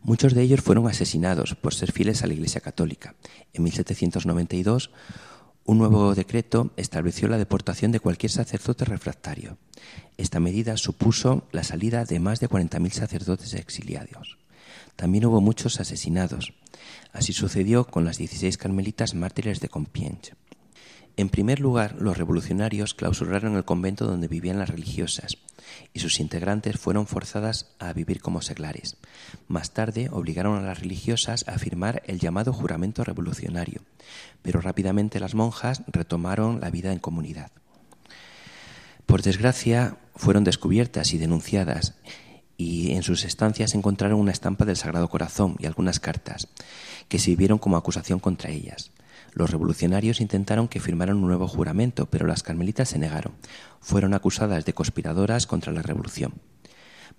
Muchos 0.01 0.33
de 0.33 0.41
ellos 0.41 0.59
fueron 0.59 0.87
asesinados 0.87 1.55
por 1.55 1.73
ser 1.73 1.93
fieles 1.93 2.23
a 2.23 2.27
la 2.27 2.33
Iglesia 2.33 2.59
Católica. 2.59 3.15
En 3.53 3.63
1792, 3.63 4.91
un 5.63 5.77
nuevo 5.77 6.13
decreto 6.13 6.71
estableció 6.75 7.29
la 7.29 7.37
deportación 7.37 7.93
de 7.93 8.01
cualquier 8.01 8.29
sacerdote 8.29 8.83
refractario. 8.83 9.57
Esta 10.17 10.41
medida 10.41 10.75
supuso 10.75 11.47
la 11.53 11.63
salida 11.63 12.03
de 12.03 12.19
más 12.19 12.41
de 12.41 12.49
40.000 12.49 12.91
sacerdotes 12.91 13.53
exiliados. 13.53 14.37
También 14.95 15.25
hubo 15.25 15.41
muchos 15.41 15.79
asesinados. 15.79 16.53
Así 17.11 17.33
sucedió 17.33 17.85
con 17.85 18.05
las 18.05 18.17
16 18.17 18.57
carmelitas 18.57 19.13
mártires 19.13 19.59
de 19.59 19.69
Compiègne. 19.69 20.33
En 21.15 21.29
primer 21.29 21.59
lugar, 21.59 21.95
los 21.99 22.17
revolucionarios 22.17 22.95
clausuraron 22.95 23.55
el 23.55 23.65
convento 23.65 24.05
donde 24.05 24.27
vivían 24.27 24.57
las 24.57 24.69
religiosas 24.69 25.37
y 25.93 25.99
sus 25.99 26.19
integrantes 26.19 26.77
fueron 26.77 27.05
forzadas 27.05 27.69
a 27.77 27.93
vivir 27.93 28.19
como 28.19 28.41
seglares. 28.41 28.97
Más 29.47 29.71
tarde 29.71 30.09
obligaron 30.11 30.57
a 30.57 30.65
las 30.65 30.79
religiosas 30.79 31.45
a 31.47 31.59
firmar 31.59 32.01
el 32.07 32.19
llamado 32.19 32.51
juramento 32.51 33.03
revolucionario, 33.03 33.81
pero 34.41 34.59
rápidamente 34.59 35.19
las 35.19 35.35
monjas 35.35 35.83
retomaron 35.87 36.59
la 36.61 36.71
vida 36.71 36.91
en 36.91 36.99
comunidad. 36.99 37.51
Por 39.05 39.21
desgracia, 39.21 39.97
fueron 40.15 40.43
descubiertas 40.43 41.13
y 41.13 41.19
denunciadas 41.19 41.93
y 42.63 42.91
en 42.93 43.03
sus 43.03 43.25
estancias 43.25 43.75
encontraron 43.75 44.19
una 44.19 44.31
estampa 44.31 44.65
del 44.65 44.77
Sagrado 44.77 45.09
Corazón 45.09 45.55
y 45.59 45.65
algunas 45.65 45.99
cartas 45.99 46.47
que 47.09 47.19
sirvieron 47.19 47.57
como 47.57 47.77
acusación 47.77 48.19
contra 48.19 48.51
ellas. 48.51 48.91
Los 49.33 49.49
revolucionarios 49.49 50.21
intentaron 50.21 50.67
que 50.67 50.79
firmaran 50.79 51.17
un 51.17 51.27
nuevo 51.27 51.47
juramento, 51.47 52.05
pero 52.05 52.25
las 52.25 52.43
carmelitas 52.43 52.89
se 52.89 52.99
negaron. 52.99 53.33
Fueron 53.81 54.13
acusadas 54.13 54.63
de 54.65 54.73
conspiradoras 54.73 55.47
contra 55.47 55.73
la 55.73 55.81
revolución. 55.81 56.33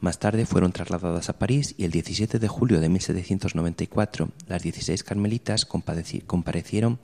Más 0.00 0.18
tarde 0.18 0.46
fueron 0.46 0.72
trasladadas 0.72 1.28
a 1.28 1.38
París 1.38 1.74
y 1.76 1.84
el 1.84 1.90
17 1.90 2.38
de 2.38 2.48
julio 2.48 2.80
de 2.80 2.88
1794 2.88 4.30
las 4.48 4.62
16 4.62 5.04
carmelitas 5.04 5.66
comparecieron 5.66 6.98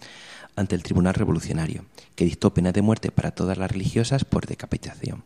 ante 0.57 0.75
el 0.75 0.83
Tribunal 0.83 1.15
Revolucionario, 1.15 1.85
que 2.15 2.25
dictó 2.25 2.53
pena 2.53 2.73
de 2.73 2.83
muerte 2.83 3.11
para 3.11 3.31
todas 3.31 3.59
las 3.59 3.71
religiosas 3.71 4.25
por 4.25 4.47
decapitación. 4.47 5.25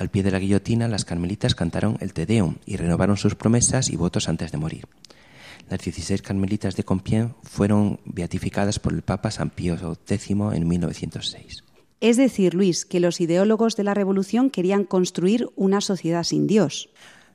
Al 0.00 0.08
pie 0.08 0.22
de 0.22 0.30
la 0.30 0.38
guillotina, 0.38 0.88
las 0.88 1.04
carmelitas 1.04 1.54
cantaron 1.54 1.98
el 2.00 2.14
Te 2.14 2.24
Deum 2.24 2.56
y 2.64 2.76
renovaron 2.76 3.18
sus 3.18 3.34
promesas 3.34 3.90
y 3.90 3.96
votos 3.96 4.30
antes 4.30 4.50
de 4.50 4.56
morir. 4.56 4.86
Las 5.68 5.80
16 5.80 6.22
carmelitas 6.22 6.74
de 6.74 6.86
Compiègne 6.86 7.34
fueron 7.42 8.00
beatificadas 8.06 8.78
por 8.78 8.94
el 8.94 9.02
Papa 9.02 9.30
San 9.30 9.50
Pío 9.50 9.74
X 9.74 10.30
en 10.30 10.66
1906. 10.66 11.64
Es 12.00 12.16
decir, 12.16 12.54
Luis, 12.54 12.86
que 12.86 12.98
los 12.98 13.20
ideólogos 13.20 13.76
de 13.76 13.84
la 13.84 13.92
Revolución 13.92 14.48
querían 14.48 14.84
construir 14.84 15.50
una 15.54 15.82
sociedad 15.82 16.24
sin 16.24 16.46
Dios. 16.46 16.88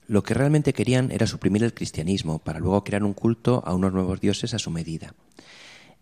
Lo 0.08 0.24
que 0.24 0.34
realmente 0.34 0.74
querían 0.74 1.12
era 1.12 1.28
suprimir 1.28 1.64
el 1.64 1.76
cristianismo 1.76 2.40
para 2.40 2.58
luego 2.58 2.84
crear 2.84 3.04
un 3.04 3.14
culto 3.14 3.62
a 3.64 3.76
unos 3.76 3.94
nuevos 3.94 4.20
dioses 4.22 4.56
a 4.56 4.60
su 4.60 4.72
medida. 4.72 5.14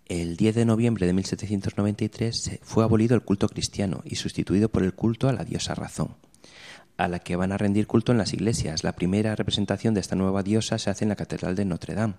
El 0.05 0.37
10 0.37 0.55
de 0.55 0.63
noviembre 0.65 1.07
de 1.07 1.11
1793 1.11 2.59
fue 2.61 2.85
abolido 2.85 3.15
el 3.15 3.23
culto 3.23 3.49
cristiano 3.49 4.01
y 4.05 4.15
sustituido 4.15 4.69
por 4.69 4.83
el 4.83 4.93
culto 4.93 5.27
a 5.27 5.33
la 5.33 5.43
diosa 5.43 5.75
razón 5.75 6.15
a 6.97 7.07
la 7.07 7.19
que 7.19 7.35
van 7.35 7.51
a 7.51 7.57
rendir 7.57 7.87
culto 7.87 8.11
en 8.11 8.17
las 8.17 8.33
iglesias. 8.33 8.83
La 8.83 8.93
primera 8.93 9.35
representación 9.35 9.93
de 9.93 9.99
esta 9.99 10.15
nueva 10.15 10.43
diosa 10.43 10.77
se 10.77 10.89
hace 10.89 11.05
en 11.05 11.09
la 11.09 11.15
Catedral 11.15 11.55
de 11.55 11.65
Notre 11.65 11.95
Dame, 11.95 12.15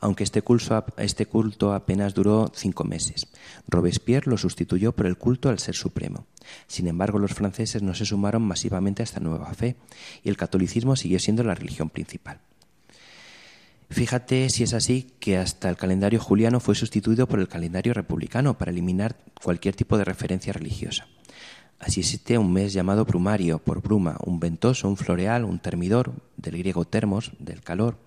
aunque 0.00 0.24
este 0.24 0.42
culto, 0.42 0.84
este 0.96 1.26
culto 1.26 1.72
apenas 1.72 2.14
duró 2.14 2.50
cinco 2.54 2.84
meses. 2.84 3.26
Robespierre 3.68 4.30
lo 4.30 4.36
sustituyó 4.36 4.92
por 4.92 5.06
el 5.06 5.16
culto 5.16 5.48
al 5.48 5.58
Ser 5.58 5.74
Supremo. 5.74 6.26
Sin 6.66 6.88
embargo, 6.88 7.18
los 7.18 7.34
franceses 7.34 7.82
no 7.82 7.94
se 7.94 8.04
sumaron 8.04 8.42
masivamente 8.42 9.02
a 9.02 9.04
esta 9.04 9.20
nueva 9.20 9.52
fe 9.54 9.76
y 10.22 10.28
el 10.28 10.36
catolicismo 10.36 10.96
siguió 10.96 11.18
siendo 11.18 11.42
la 11.42 11.54
religión 11.54 11.90
principal. 11.90 12.40
Fíjate 13.90 14.50
si 14.50 14.64
es 14.64 14.74
así 14.74 15.12
que 15.20 15.36
hasta 15.36 15.68
el 15.68 15.76
calendario 15.76 16.18
juliano 16.18 16.58
fue 16.58 16.74
sustituido 16.74 17.28
por 17.28 17.38
el 17.38 17.48
calendario 17.48 17.94
republicano 17.94 18.58
para 18.58 18.72
eliminar 18.72 19.16
cualquier 19.42 19.76
tipo 19.76 19.96
de 19.98 20.04
referencia 20.04 20.52
religiosa. 20.52 21.06
Así 21.78 22.00
existe 22.00 22.38
un 22.38 22.52
mes 22.52 22.72
llamado 22.72 23.04
brumario, 23.04 23.58
por 23.58 23.82
bruma, 23.82 24.16
un 24.24 24.40
ventoso, 24.40 24.88
un 24.88 24.96
floreal, 24.96 25.44
un 25.44 25.58
termidor, 25.58 26.12
del 26.36 26.58
griego 26.58 26.84
termos, 26.84 27.32
del 27.38 27.60
calor, 27.60 27.98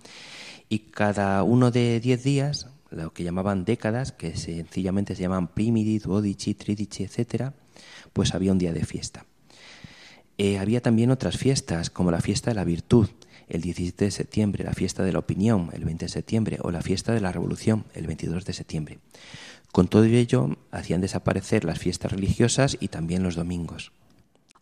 y 0.70 0.80
cada 0.80 1.44
uno 1.44 1.72
de 1.72 2.00
diez 2.00 2.24
días, 2.24 2.68
lo 2.90 3.14
que 3.14 3.24
llamaban 3.24 3.66
décadas, 3.66 4.12
que 4.12 4.36
sencillamente 4.36 5.16
se 5.16 5.22
llaman 5.22 5.48
primidi, 5.48 6.00
duodici, 6.00 6.54
tridici, 6.54 7.04
etc., 7.04 7.52
pues 8.14 8.34
había 8.34 8.52
un 8.52 8.58
día 8.58 8.74
de 8.74 8.86
fiesta. 8.86 9.26
Eh, 10.38 10.60
había 10.60 10.82
también 10.82 11.12
otras 11.12 11.38
fiestas, 11.38 11.90
como 11.90 12.12
la 12.12 12.22
fiesta 12.22 12.52
de 12.52 12.56
la 12.56 12.64
virtud, 12.64 13.10
el 13.50 13.62
17 13.62 14.06
de 14.06 14.12
septiembre, 14.12 14.64
la 14.64 14.74
fiesta 14.74 15.04
de 15.04 15.14
la 15.14 15.20
opinión, 15.20 15.70
el 15.74 15.86
20 15.86 16.06
de 16.06 16.10
septiembre, 16.10 16.58
o 16.62 16.72
la 16.72 16.82
fiesta 16.82 17.14
de 17.14 17.22
la 17.22 17.32
revolución, 17.32 17.86
el 17.94 18.08
22 18.08 18.46
de 18.46 18.54
septiembre. 18.54 19.00
Con 19.78 19.90
todo 19.90 20.06
ello, 20.06 20.58
hacían 20.72 21.02
desaparecer 21.02 21.64
las 21.64 21.78
fiestas 21.78 22.12
religiosas 22.12 22.78
y 22.80 22.88
también 22.88 23.22
los 23.22 23.36
domingos. 23.36 23.92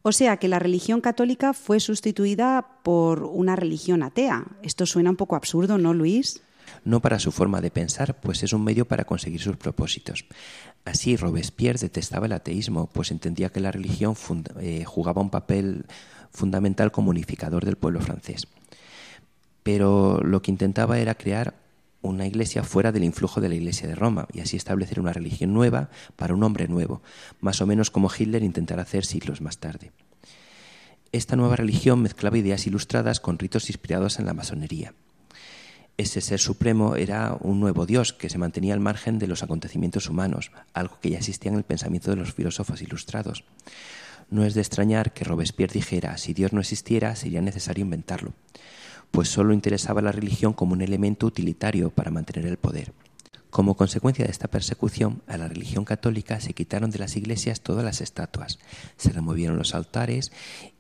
O 0.02 0.12
sea 0.12 0.36
que 0.36 0.50
la 0.50 0.60
religión 0.60 1.00
católica 1.00 1.54
fue 1.54 1.80
sustituida 1.80 2.82
por 2.84 3.24
una 3.24 3.56
religión 3.56 4.04
atea. 4.04 4.44
Esto 4.62 4.86
suena 4.86 5.12
un 5.12 5.16
poco 5.16 5.38
absurdo, 5.38 5.78
¿no, 5.78 5.94
Luis? 5.94 6.42
No 6.84 7.00
para 7.00 7.20
su 7.20 7.32
forma 7.32 7.62
de 7.62 7.72
pensar, 7.72 8.20
pues 8.20 8.44
es 8.44 8.52
un 8.52 8.66
medio 8.66 8.90
para 8.90 9.06
conseguir 9.06 9.40
sus 9.40 9.56
propósitos. 9.56 10.26
Así, 10.84 11.16
Robespierre 11.16 11.80
detestaba 11.80 12.26
el 12.26 12.34
ateísmo, 12.34 12.90
pues 12.92 13.10
entendía 13.10 13.48
que 13.48 13.62
la 13.62 13.72
religión 13.72 14.16
eh, 14.60 14.84
jugaba 14.84 15.22
un 15.22 15.30
papel 15.30 15.86
fundamental 16.30 16.92
como 16.92 17.12
unificador 17.12 17.64
del 17.64 17.78
pueblo 17.78 18.02
francés. 18.02 18.50
Pero 19.64 20.20
lo 20.22 20.42
que 20.42 20.52
intentaba 20.52 21.00
era 21.00 21.16
crear 21.16 21.65
una 22.06 22.26
iglesia 22.26 22.64
fuera 22.64 22.92
del 22.92 23.04
influjo 23.04 23.42
de 23.42 23.50
la 23.50 23.56
iglesia 23.56 23.88
de 23.88 23.96
Roma 23.96 24.28
y 24.32 24.40
así 24.40 24.58
establecer 24.58 25.00
una 25.00 25.14
religión 25.14 25.54
nueva 25.54 25.90
para 26.16 26.34
un 26.34 26.44
hombre 26.44 26.68
nuevo, 26.68 27.02
más 27.42 27.62
o 27.62 27.68
menos 27.68 27.92
como 27.92 28.10
Hitler 28.16 28.44
intentará 28.44 28.84
hacer 28.84 29.06
siglos 29.06 29.42
más 29.42 29.58
tarde. 29.58 29.92
Esta 31.12 31.36
nueva 31.36 31.56
religión 31.56 32.02
mezclaba 32.02 32.38
ideas 32.38 32.68
ilustradas 32.68 33.20
con 33.20 33.40
ritos 33.40 33.70
inspirados 33.70 34.20
en 34.20 34.26
la 34.26 34.34
masonería. 34.34 34.94
Ese 35.98 36.20
ser 36.20 36.40
supremo 36.40 36.98
era 36.98 37.38
un 37.40 37.62
nuevo 37.62 37.86
Dios 37.86 38.12
que 38.12 38.30
se 38.30 38.38
mantenía 38.38 38.74
al 38.74 38.82
margen 38.82 39.18
de 39.18 39.28
los 39.28 39.42
acontecimientos 39.42 40.10
humanos, 40.10 40.52
algo 40.74 41.00
que 41.00 41.12
ya 41.12 41.20
existía 41.20 41.52
en 41.52 41.58
el 41.58 41.64
pensamiento 41.64 42.10
de 42.12 42.18
los 42.18 42.34
filósofos 42.34 42.82
ilustrados. 42.82 43.46
No 44.30 44.44
es 44.44 44.56
de 44.56 44.62
extrañar 44.62 45.14
que 45.14 45.24
Robespierre 45.24 45.74
dijera, 45.74 46.18
si 46.18 46.34
Dios 46.34 46.52
no 46.52 46.60
existiera, 46.60 47.16
sería 47.16 47.42
necesario 47.42 47.84
inventarlo 47.84 48.34
pues 49.12 49.30
solo 49.30 49.54
interesaba 49.54 50.02
la 50.02 50.12
religión 50.12 50.54
como 50.54 50.74
un 50.74 50.82
elemento 50.82 51.26
utilitario 51.26 51.90
para 51.90 52.12
mantener 52.12 52.46
el 52.46 52.58
poder. 52.58 52.94
Como 53.56 53.78
consecuencia 53.78 54.26
de 54.26 54.32
esta 54.32 54.50
persecución, 54.50 55.22
a 55.28 55.38
la 55.38 55.48
religión 55.48 55.86
católica 55.86 56.42
se 56.42 56.52
quitaron 56.52 56.92
de 56.92 57.00
las 57.00 57.16
iglesias 57.16 57.62
todas 57.62 57.86
las 57.86 58.02
estatuas, 58.02 58.60
se 58.98 59.14
removieron 59.14 59.58
los 59.58 59.74
altares 59.74 60.34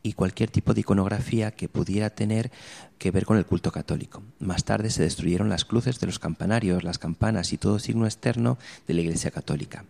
y 0.03 0.11
cualquier 0.11 0.51
tipo 0.51 0.73
de 0.73 0.81
iconografía 0.81 1.51
que 1.51 1.69
pudiera 1.69 2.09
tener 2.09 2.51
que 2.97 3.11
ver 3.11 3.25
con 3.25 3.37
el 3.37 3.45
culto 3.45 3.71
católico. 3.71 4.23
Más 4.39 4.65
tarde 4.65 4.89
se 4.89 5.03
destruyeron 5.03 5.47
las 5.47 5.63
cruces 5.63 6.01
de 6.01 6.07
los 6.07 6.19
campanarios, 6.19 6.83
las 6.83 6.99
campanas 6.99 7.53
y 7.53 7.57
todo 7.57 7.79
signo 7.79 8.07
externo 8.07 8.57
de 8.87 8.93
la 8.93 9.01
iglesia 9.01 9.31
católica. 9.31 9.85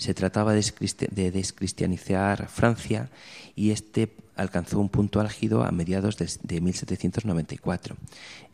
Se 0.00 0.14
trataba 0.14 0.54
de 0.54 1.30
descristianizar 1.30 2.48
Francia 2.48 3.10
y 3.54 3.70
este 3.70 4.16
alcanzó 4.34 4.80
un 4.80 4.88
punto 4.88 5.20
álgido 5.20 5.62
a 5.62 5.72
mediados 5.72 6.16
de 6.16 6.60
1794, 6.62 7.98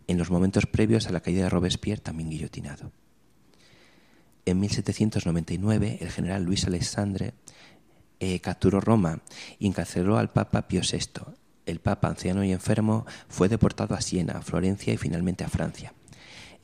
en 0.08 0.18
los 0.18 0.28
momentos 0.28 0.66
previos 0.66 1.06
a 1.06 1.12
la 1.12 1.20
caída 1.20 1.44
de 1.44 1.48
Robespierre, 1.48 2.00
también 2.02 2.30
guillotinado. 2.30 2.90
En 4.44 4.58
1799, 4.58 5.98
el 6.00 6.10
general 6.10 6.42
Luis 6.42 6.64
Alexandre 6.66 7.34
eh, 8.18 8.40
capturó 8.40 8.80
Roma 8.80 9.20
y 9.60 9.68
encarceló 9.68 10.18
al 10.18 10.32
Papa 10.32 10.66
Pío 10.66 10.80
VI. 10.80 11.32
El 11.64 11.78
Papa, 11.78 12.08
anciano 12.08 12.42
y 12.42 12.50
enfermo, 12.50 13.06
fue 13.28 13.48
deportado 13.48 13.94
a 13.94 14.00
Siena, 14.00 14.38
a 14.38 14.42
Florencia 14.42 14.92
y 14.92 14.96
finalmente 14.96 15.44
a 15.44 15.48
Francia. 15.48 15.94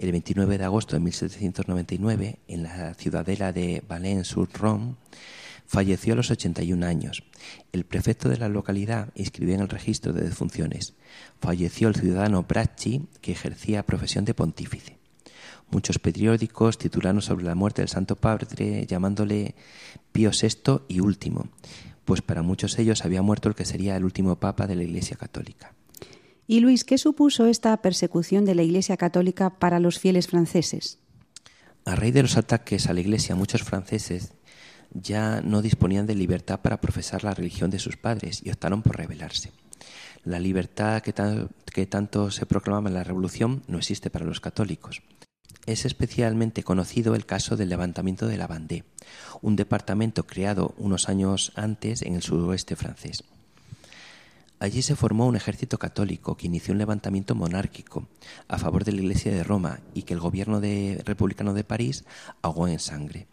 El 0.03 0.11
29 0.11 0.59
de 0.59 0.65
agosto 0.65 0.97
de 0.97 1.01
1799, 1.01 2.41
en 2.49 2.65
la 2.65 2.93
ciudadela 2.95 3.53
de 3.53 3.85
Valence-sur-Rhône, 3.87 4.97
Falleció 5.65 6.15
a 6.15 6.17
los 6.17 6.33
81 6.33 6.85
años. 6.85 7.23
El 7.71 7.85
prefecto 7.85 8.29
de 8.29 8.37
la 8.37 8.49
localidad 8.49 9.11
inscribió 9.15 9.55
en 9.55 9.61
el 9.61 9.69
registro 9.69 10.13
de 10.13 10.23
defunciones. 10.23 10.95
Falleció 11.41 11.87
el 11.87 11.95
ciudadano 11.95 12.43
Bracci, 12.43 13.07
que 13.21 13.31
ejercía 13.31 13.87
profesión 13.87 14.25
de 14.25 14.35
pontífice. 14.35 14.99
Muchos 15.71 16.01
periódicos 16.01 16.79
titularon 16.79 17.23
sobre 17.23 17.45
la 17.45 17.55
muerte 17.55 17.81
del 17.81 17.89
Santo 17.89 18.17
Padre 18.17 18.85
llamándole 18.87 19.55
Pío 20.11 20.33
VI 20.33 20.83
y 20.89 20.99
último, 20.99 21.47
pues 22.05 22.23
para 22.23 22.43
muchos 22.43 22.77
ellos 22.81 23.05
había 23.05 23.23
muerto 23.23 23.49
el 23.49 23.55
que 23.55 23.65
sería 23.65 23.97
el 23.97 24.05
último 24.05 24.35
papa 24.35 24.67
de 24.67 24.75
la 24.75 24.83
Iglesia 24.83 25.17
Católica. 25.17 25.73
Y 26.47 26.61
Luis, 26.61 26.85
¿qué 26.85 26.99
supuso 26.99 27.47
esta 27.47 27.77
persecución 27.83 28.45
de 28.45 28.55
la 28.55 28.63
Iglesia 28.63 28.97
Católica 28.97 29.59
para 29.59 29.79
los 29.81 29.99
fieles 29.99 30.27
franceses? 30.27 30.99
A 31.85 31.95
raíz 31.97 32.15
de 32.15 32.23
los 32.23 32.37
ataques 32.37 32.89
a 32.89 32.93
la 32.95 33.01
Iglesia, 33.01 33.35
muchos 33.35 33.63
franceses 33.63 34.33
ya 34.93 35.41
no 35.41 35.63
disponían 35.63 36.07
de 36.07 36.15
libertad 36.15 36.61
para 36.61 36.81
profesar 36.81 37.25
la 37.25 37.33
religión 37.35 37.71
de 37.71 37.79
sus 37.79 37.97
padres 37.97 38.43
y 38.45 38.51
optaron 38.51 38.83
por 38.83 38.97
rebelarse. 38.97 39.53
La 40.25 40.39
libertad 40.39 41.03
que, 41.03 41.13
tan- 41.13 41.49
que 41.73 41.87
tanto 41.87 42.31
se 42.31 42.47
proclamaba 42.47 42.89
en 42.89 42.95
la 42.95 43.05
Revolución 43.05 43.63
no 43.67 43.79
existe 43.79 44.11
para 44.11 44.27
los 44.27 44.41
católicos. 44.41 45.03
Es 45.65 45.85
especialmente 45.85 46.63
conocido 46.65 47.15
el 47.15 47.25
caso 47.25 47.57
del 47.57 47.69
levantamiento 47.71 48.27
de 48.27 48.37
la 48.37 48.47
Vendée, 48.49 48.85
un 49.41 49.57
departamento 49.57 50.27
creado 50.27 50.75
unos 50.77 51.09
años 51.09 51.53
antes 51.55 52.03
en 52.03 52.15
el 52.15 52.23
suroeste 52.23 52.77
francés. 52.77 53.25
Allí 54.63 54.81
se 54.81 54.95
formó 54.95 55.27
un 55.27 55.35
ejército 55.35 55.77
católico 55.77 56.37
que 56.37 56.47
inició 56.47 56.71
un 56.71 56.79
levantamiento 56.79 57.35
monárquico 57.35 58.07
a 58.47 58.59
favor 58.59 58.85
de 58.85 58.93
la 58.93 59.01
Iglesia 59.01 59.33
de 59.33 59.43
Roma 59.43 59.81
y 59.93 60.03
que 60.05 60.15
el 60.15 60.21
gobierno 60.21 60.61
de- 60.61 61.03
republicano 61.05 61.53
de 61.53 61.65
París 61.65 62.05
ahogó 62.43 62.69
en 62.69 62.79
sangre. 62.79 63.27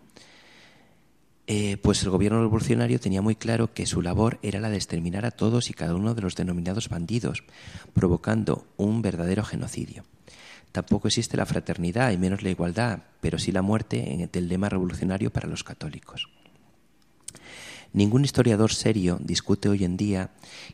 Eh, 1.46 1.78
pues 1.84 2.02
el 2.02 2.10
gobierno 2.10 2.42
revolucionario 2.42 3.00
tenía 3.00 3.22
muy 3.22 3.36
claro 3.36 3.76
que 3.76 3.86
su 3.86 4.02
labor 4.02 4.40
era 4.42 4.60
la 4.60 4.72
de 4.72 4.78
exterminar 4.78 5.24
a 5.24 5.30
todos 5.30 5.70
y 5.70 5.74
cada 5.76 5.94
uno 5.94 6.16
de 6.16 6.24
los 6.24 6.36
denominados 6.36 6.90
bandidos, 6.90 7.44
provocando 7.94 8.66
un 8.78 9.04
verdadero 9.04 9.44
genocidio. 9.44 10.06
Tampoco 10.72 11.10
existe 11.10 11.38
la 11.38 11.46
fraternidad 11.46 12.10
y 12.10 12.18
menos 12.18 12.42
la 12.42 12.50
igualdad, 12.50 13.04
pero 13.22 13.38
sí 13.38 13.52
la 13.52 13.62
muerte 13.62 14.14
en 14.14 14.28
el 14.34 14.48
lema 14.48 14.68
revolucionario 14.70 15.32
para 15.32 15.48
los 15.48 15.64
católicos. 15.64 16.28
Ningún 17.92 18.24
historiador 18.24 18.72
serio 18.72 19.18
discute 19.22 19.68
hoy 19.68 19.84
en 19.84 19.98
día 19.98 20.30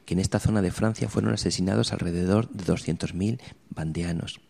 que 0.06 0.14
en 0.16 0.20
esta 0.20 0.40
zona 0.40 0.62
de 0.62 0.72
Francia 0.72 1.08
fueron 1.08 1.34
asesinados 1.34 1.94
alrededor 1.94 2.50
de 2.50 2.66
200.000 2.66 3.40
bandeanos. 3.70 4.42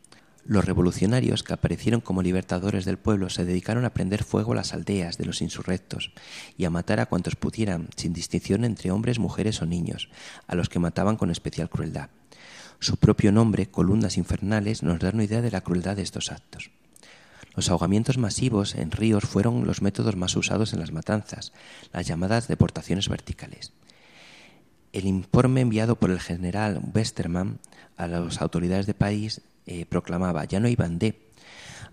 Los 0.47 0.66
revolucionarios 0.66 1.43
que 1.43 1.53
aparecieron 1.53 2.01
como 2.01 2.22
libertadores 2.22 2.86
del 2.86 2.97
pueblo 2.97 3.30
se 3.30 3.45
dedicaron 3.45 3.86
a 3.86 3.93
prender 3.93 4.24
fuego 4.24 4.51
a 4.51 4.55
las 4.55 4.74
aldeas 4.74 5.18
de 5.18 5.26
los 5.26 5.41
insurrectos 5.41 6.11
y 6.57 6.66
a 6.66 6.70
matar 6.70 6.99
a 6.99 7.07
cuantos 7.07 7.36
pudieran, 7.36 7.89
sin 7.95 8.13
distinción 8.13 8.63
entre 8.63 8.91
hombres, 8.91 9.18
mujeres 9.18 9.61
o 9.61 9.66
niños, 9.66 10.09
a 10.45 10.55
los 10.55 10.70
que 10.70 10.80
mataban 10.80 11.18
con 11.18 11.32
especial 11.32 11.70
crueldad. 11.70 12.09
Su 12.80 12.97
propio 12.97 13.32
nombre, 13.32 13.68
columnas 13.68 14.18
infernales, 14.18 14.84
nos 14.84 14.99
da 14.99 15.09
una 15.09 15.24
idea 15.24 15.41
de 15.41 15.49
la 15.49 15.61
crueldad 15.61 15.95
de 15.95 16.03
estos 16.03 16.32
actos. 16.32 16.70
Los 17.56 17.70
ahogamientos 17.70 18.18
masivos 18.18 18.76
en 18.76 18.91
ríos 18.91 19.24
fueron 19.24 19.66
los 19.66 19.82
métodos 19.82 20.16
más 20.16 20.36
usados 20.36 20.74
en 20.74 20.80
las 20.80 20.91
matanzas, 20.91 21.53
las 21.93 22.06
llamadas 22.06 22.47
deportaciones 22.47 23.08
verticales. 23.10 23.74
El 24.91 25.06
informe 25.06 25.62
enviado 25.62 25.97
por 25.97 26.12
el 26.12 26.20
general 26.20 26.82
Westermann 26.93 27.60
a 27.97 28.08
las 28.08 28.41
autoridades 28.41 28.86
de 28.86 28.93
país 28.93 29.41
eh, 29.66 29.86
proclamaba, 29.86 30.45
ya 30.45 30.60
no 30.60 30.68
hay 30.68 30.76
bandé, 30.76 31.20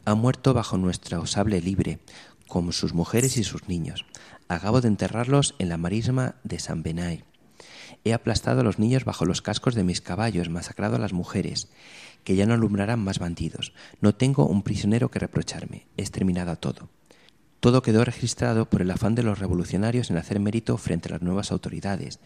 han 0.04 0.18
muerto 0.18 0.52
bajo 0.52 0.78
nuestro 0.78 1.26
sable 1.26 1.60
libre, 1.60 2.00
como 2.48 2.72
sus 2.72 2.92
mujeres 2.92 3.36
y 3.36 3.44
sus 3.44 3.68
niños. 3.68 4.04
Acabo 4.48 4.80
de 4.80 4.88
enterrarlos 4.88 5.54
en 5.58 5.68
la 5.68 5.78
marisma 5.78 6.34
de 6.44 6.58
San 6.58 6.82
Benay. 6.82 7.24
He 8.04 8.12
aplastado 8.12 8.60
a 8.60 8.64
los 8.64 8.78
niños 8.78 9.04
bajo 9.04 9.24
los 9.24 9.42
cascos 9.42 9.74
de 9.74 9.84
mis 9.84 10.00
caballos, 10.00 10.48
masacrado 10.48 10.96
a 10.96 10.98
las 10.98 11.12
mujeres, 11.12 11.68
que 12.24 12.36
ya 12.36 12.46
no 12.46 12.54
alumbrarán 12.54 13.00
más 13.00 13.18
bandidos. 13.18 13.72
No 14.00 14.14
tengo 14.14 14.46
un 14.46 14.62
prisionero 14.62 15.10
que 15.10 15.18
reprocharme. 15.18 15.86
He 15.96 16.02
exterminado 16.02 16.50
a 16.50 16.56
todo. 16.56 16.88
Todo 17.62 17.82
quedó 17.82 18.04
registrado 18.04 18.68
por 18.68 18.82
el 18.82 18.90
afán 18.90 19.14
de 19.14 19.22
los 19.22 19.38
revolucionarios 19.38 20.10
en 20.10 20.16
hacer 20.16 20.40
mérito 20.40 20.76
frente 20.78 21.08
a 21.08 21.12
las 21.12 21.22
nuevas 21.22 21.52
autoridades. 21.52 22.18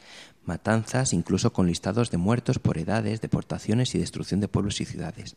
Matanzas, 0.47 1.13
incluso 1.13 1.53
con 1.53 1.67
listados 1.67 2.11
de 2.11 2.17
muertos 2.17 2.59
por 2.59 2.79
edades, 2.79 3.21
deportaciones 3.21 3.95
y 3.95 3.99
destrucción 3.99 4.41
de 4.41 4.49
pueblos 4.49 4.81
y 4.81 4.87
ciudades. 4.87 5.37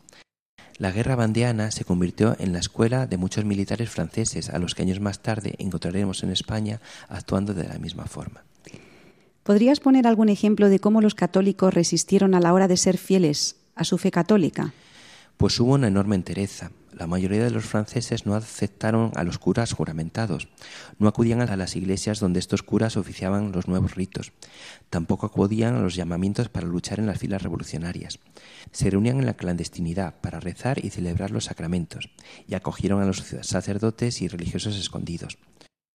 La 0.77 0.93
guerra 0.93 1.17
bandeana 1.17 1.71
se 1.71 1.83
convirtió 1.83 2.37
en 2.39 2.53
la 2.53 2.59
escuela 2.59 3.07
de 3.07 3.17
muchos 3.17 3.43
militares 3.43 3.89
franceses, 3.89 4.49
a 4.49 4.59
los 4.59 4.73
que 4.73 4.83
años 4.83 5.01
más 5.01 5.19
tarde 5.19 5.55
encontraremos 5.57 6.23
en 6.23 6.31
España 6.31 6.79
actuando 7.09 7.53
de 7.53 7.67
la 7.67 7.77
misma 7.77 8.05
forma. 8.05 8.45
¿Podrías 9.43 9.81
poner 9.81 10.07
algún 10.07 10.29
ejemplo 10.29 10.69
de 10.69 10.79
cómo 10.79 11.01
los 11.01 11.15
católicos 11.15 11.73
resistieron 11.73 12.35
a 12.35 12.39
la 12.39 12.53
hora 12.53 12.69
de 12.69 12.77
ser 12.77 12.97
fieles 12.97 13.58
a 13.79 13.85
su 13.85 13.97
fe 13.97 14.11
católica? 14.11 14.73
Pues 15.37 15.57
hubo 15.61 15.75
una 15.75 15.87
enorme 15.87 16.17
entereza. 16.17 16.71
La 16.91 17.07
mayoría 17.07 17.41
de 17.41 17.49
los 17.49 17.63
franceses 17.63 18.25
no 18.25 18.35
aceptaron 18.35 19.11
a 19.15 19.23
los 19.23 19.39
curas 19.39 19.71
juramentados, 19.71 20.49
no 20.97 21.07
acudían 21.07 21.39
a 21.39 21.55
las 21.55 21.77
iglesias 21.77 22.19
donde 22.19 22.39
estos 22.39 22.61
curas 22.61 22.97
oficiaban 22.97 23.53
los 23.53 23.69
nuevos 23.69 23.95
ritos, 23.95 24.33
tampoco 24.89 25.27
acudían 25.27 25.75
a 25.75 25.81
los 25.81 25.95
llamamientos 25.95 26.49
para 26.49 26.67
luchar 26.67 26.99
en 26.99 27.05
las 27.05 27.19
filas 27.19 27.41
revolucionarias. 27.41 28.19
Se 28.73 28.89
reunían 28.89 29.19
en 29.19 29.27
la 29.27 29.35
clandestinidad 29.35 30.19
para 30.19 30.41
rezar 30.41 30.83
y 30.83 30.89
celebrar 30.89 31.31
los 31.31 31.45
sacramentos, 31.45 32.09
y 32.45 32.55
acogieron 32.55 33.01
a 33.01 33.05
los 33.05 33.23
sacerdotes 33.43 34.21
y 34.21 34.27
religiosos 34.27 34.75
escondidos. 34.77 35.37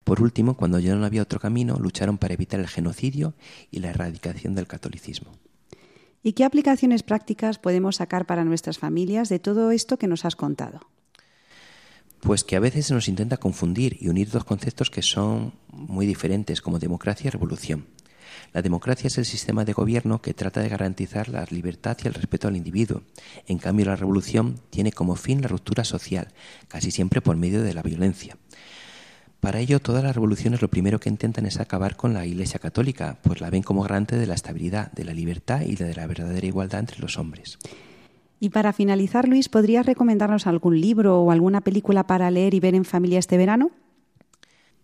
Por 0.04 0.22
último, 0.22 0.56
cuando 0.56 0.78
ya 0.78 0.94
no 0.94 1.04
había 1.04 1.22
otro 1.22 1.38
camino, 1.38 1.76
lucharon 1.78 2.16
para 2.16 2.32
evitar 2.32 2.60
el 2.60 2.68
genocidio 2.68 3.34
y 3.70 3.80
la 3.80 3.90
erradicación 3.90 4.54
del 4.54 4.66
catolicismo. 4.66 5.32
¿Y 6.26 6.32
qué 6.32 6.44
aplicaciones 6.44 7.02
prácticas 7.02 7.58
podemos 7.58 7.96
sacar 7.96 8.24
para 8.24 8.46
nuestras 8.46 8.78
familias 8.78 9.28
de 9.28 9.38
todo 9.38 9.70
esto 9.70 9.98
que 9.98 10.08
nos 10.08 10.24
has 10.24 10.36
contado? 10.36 10.80
Pues 12.20 12.44
que 12.44 12.56
a 12.56 12.60
veces 12.60 12.86
se 12.86 12.94
nos 12.94 13.08
intenta 13.08 13.36
confundir 13.36 13.98
y 14.00 14.08
unir 14.08 14.30
dos 14.30 14.44
conceptos 14.44 14.88
que 14.88 15.02
son 15.02 15.52
muy 15.70 16.06
diferentes, 16.06 16.62
como 16.62 16.78
democracia 16.78 17.28
y 17.28 17.30
revolución. 17.30 17.84
La 18.54 18.62
democracia 18.62 19.08
es 19.08 19.18
el 19.18 19.26
sistema 19.26 19.66
de 19.66 19.74
gobierno 19.74 20.22
que 20.22 20.32
trata 20.32 20.62
de 20.62 20.70
garantizar 20.70 21.28
la 21.28 21.44
libertad 21.50 21.98
y 22.02 22.08
el 22.08 22.14
respeto 22.14 22.48
al 22.48 22.56
individuo. 22.56 23.02
En 23.46 23.58
cambio, 23.58 23.84
la 23.84 23.96
revolución 23.96 24.58
tiene 24.70 24.92
como 24.92 25.16
fin 25.16 25.42
la 25.42 25.48
ruptura 25.48 25.84
social, 25.84 26.28
casi 26.68 26.90
siempre 26.90 27.20
por 27.20 27.36
medio 27.36 27.62
de 27.62 27.74
la 27.74 27.82
violencia. 27.82 28.38
Para 29.44 29.60
ello, 29.60 29.78
todas 29.78 30.02
las 30.02 30.14
revoluciones 30.14 30.62
lo 30.62 30.68
primero 30.68 30.98
que 30.98 31.10
intentan 31.10 31.44
es 31.44 31.60
acabar 31.60 31.96
con 31.96 32.14
la 32.14 32.24
Iglesia 32.24 32.58
Católica, 32.58 33.18
pues 33.20 33.42
la 33.42 33.50
ven 33.50 33.62
como 33.62 33.82
garante 33.82 34.16
de 34.16 34.26
la 34.26 34.32
estabilidad, 34.32 34.90
de 34.92 35.04
la 35.04 35.12
libertad 35.12 35.60
y 35.60 35.76
de 35.76 35.94
la 35.94 36.06
verdadera 36.06 36.46
igualdad 36.46 36.80
entre 36.80 36.98
los 37.00 37.18
hombres. 37.18 37.58
Y 38.40 38.48
para 38.48 38.72
finalizar, 38.72 39.28
Luis, 39.28 39.50
¿podrías 39.50 39.84
recomendarnos 39.84 40.46
algún 40.46 40.80
libro 40.80 41.20
o 41.20 41.30
alguna 41.30 41.60
película 41.60 42.06
para 42.06 42.30
leer 42.30 42.54
y 42.54 42.60
ver 42.60 42.74
en 42.74 42.86
familia 42.86 43.18
este 43.18 43.36
verano? 43.36 43.70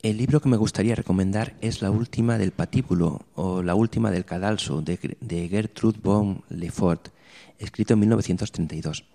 El 0.02 0.18
libro 0.18 0.42
que 0.42 0.50
me 0.50 0.58
gustaría 0.58 0.94
recomendar 0.94 1.54
es 1.62 1.80
La 1.80 1.90
última 1.90 2.36
del 2.36 2.50
patíbulo 2.50 3.22
o 3.36 3.62
La 3.62 3.74
última 3.74 4.10
del 4.10 4.26
cadalso 4.26 4.82
de, 4.82 5.16
de 5.22 5.48
Gertrude 5.48 6.00
von 6.02 6.42
Lefort, 6.50 7.08
escrito 7.58 7.94
en 7.94 8.00
1932, 8.00 9.06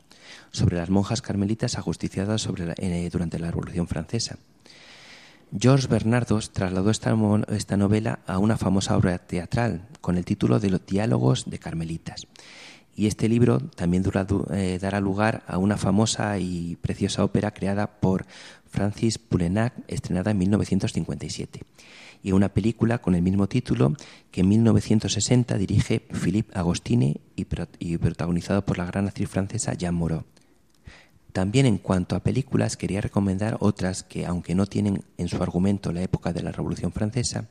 sobre 0.52 0.78
las 0.78 0.90
monjas 0.90 1.22
carmelitas 1.22 1.78
ajusticiadas 1.78 2.42
sobre 2.42 2.66
la, 2.66 2.74
eh, 2.78 3.10
durante 3.12 3.38
la 3.38 3.52
Revolución 3.52 3.88
Francesa. 3.88 4.40
Georges 5.58 5.88
Bernardos 5.88 6.52
trasladó 6.52 6.92
esta, 6.92 7.78
novela 7.78 8.20
a 8.28 8.40
una 8.40 8.58
famosa 8.58 8.98
obra 8.98 9.18
teatral 9.20 9.88
con 10.02 10.18
el 10.18 10.26
título 10.26 10.60
de 10.60 10.70
Los 10.70 10.86
diálogos 10.86 11.50
de 11.50 11.60
Carmelitas. 11.60 12.28
Y 12.94 13.08
este 13.08 13.30
libro 13.30 13.60
también 13.60 14.04
eh, 14.52 14.80
dará 14.82 15.00
lugar 15.00 15.44
a 15.48 15.58
una 15.58 15.78
famosa 15.78 16.38
y 16.40 16.78
preciosa 16.82 17.24
ópera 17.24 17.52
creada 17.52 18.00
por 18.00 18.26
Francis 18.66 19.18
Poulenc, 19.18 19.72
estrenada 19.88 20.32
en 20.32 20.40
1957, 20.40 21.62
y 22.22 22.32
una 22.34 22.50
película 22.50 22.98
con 22.98 23.16
el 23.16 23.22
mismo 23.22 23.48
título 23.48 23.94
que 24.32 24.42
en 24.42 24.50
1960 24.50 25.58
dirige 25.58 26.02
Philippe 26.22 26.58
Agostini 26.58 27.22
y, 27.38 27.48
y 27.80 27.98
protagonizado 27.98 28.66
por 28.66 28.78
la 28.78 28.86
gran 28.86 29.08
actriz 29.08 29.30
francesa 29.30 29.74
Jeanne 29.74 29.98
Moreau. 29.98 30.26
También 31.36 31.66
en 31.66 31.80
cuanto 31.80 32.16
a 32.16 32.24
películas 32.24 32.78
quería 32.78 33.02
recomendar 33.02 33.58
otras 33.60 34.04
que, 34.04 34.26
aunque 34.26 34.56
no 34.56 34.68
tienen 34.68 35.04
en 35.18 35.28
su 35.28 35.44
argumento 35.44 35.92
la 35.92 36.02
época 36.02 36.32
de 36.32 36.42
la 36.42 36.54
Revolución 36.54 36.94
Francesa, 36.94 37.50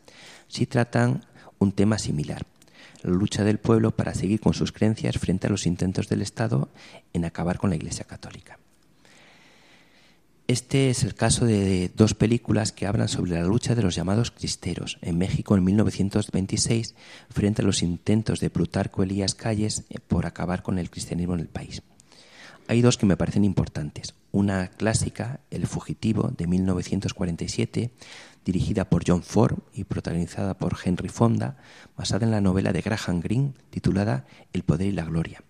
sí 0.48 0.64
tratan 0.64 1.26
un 1.58 1.70
tema 1.72 1.98
similar, 1.98 2.46
la 3.02 3.10
lucha 3.10 3.44
del 3.44 3.58
pueblo 3.58 3.90
para 3.90 4.14
seguir 4.14 4.40
con 4.40 4.54
sus 4.54 4.72
creencias 4.72 5.18
frente 5.18 5.48
a 5.48 5.50
los 5.50 5.66
intentos 5.66 6.08
del 6.08 6.22
Estado 6.22 6.70
en 7.12 7.26
acabar 7.26 7.58
con 7.58 7.68
la 7.68 7.76
Iglesia 7.76 8.06
Católica. 8.06 8.58
Este 10.48 10.88
es 10.88 11.04
el 11.04 11.14
caso 11.14 11.44
de 11.44 11.90
dos 11.94 12.14
películas 12.14 12.72
que 12.72 12.86
hablan 12.86 13.08
sobre 13.08 13.32
la 13.32 13.42
lucha 13.42 13.74
de 13.74 13.82
los 13.82 13.94
llamados 13.94 14.30
cristeros 14.30 14.96
en 15.02 15.18
México 15.18 15.58
en 15.58 15.64
1926 15.64 16.94
frente 17.28 17.60
a 17.60 17.66
los 17.66 17.82
intentos 17.82 18.40
de 18.40 18.48
Plutarco 18.48 19.02
Elías 19.02 19.34
Calles 19.34 19.84
por 20.08 20.24
acabar 20.24 20.62
con 20.62 20.78
el 20.78 20.88
cristianismo 20.88 21.34
en 21.34 21.40
el 21.40 21.48
país. 21.48 21.82
Hay 22.66 22.80
dos 22.80 22.96
que 22.96 23.04
me 23.04 23.18
parecen 23.18 23.44
importantes. 23.44 24.14
Una 24.32 24.68
clásica, 24.68 25.40
El 25.50 25.66
fugitivo, 25.66 26.32
de 26.34 26.46
1947, 26.46 27.90
dirigida 28.42 28.88
por 28.88 29.04
John 29.06 29.22
Ford 29.22 29.58
y 29.74 29.84
protagonizada 29.84 30.54
por 30.54 30.76
Henry 30.82 31.10
Fonda, 31.10 31.58
basada 31.96 32.24
en 32.24 32.30
la 32.30 32.40
novela 32.40 32.72
de 32.72 32.80
Graham 32.80 33.20
Greene 33.20 33.52
titulada 33.68 34.24
El 34.54 34.62
poder 34.62 34.88
y 34.88 34.92
la 34.92 35.04
gloria. 35.04 35.42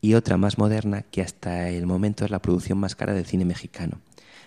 Y 0.00 0.14
otra 0.14 0.36
más 0.36 0.58
moderna 0.58 1.02
que 1.02 1.22
hasta 1.22 1.68
el 1.70 1.86
momento 1.86 2.24
es 2.24 2.30
la 2.32 2.42
producción 2.42 2.78
más 2.78 2.96
cara 2.96 3.14
del 3.14 3.26
cine 3.26 3.44
mexicano. 3.44 4.00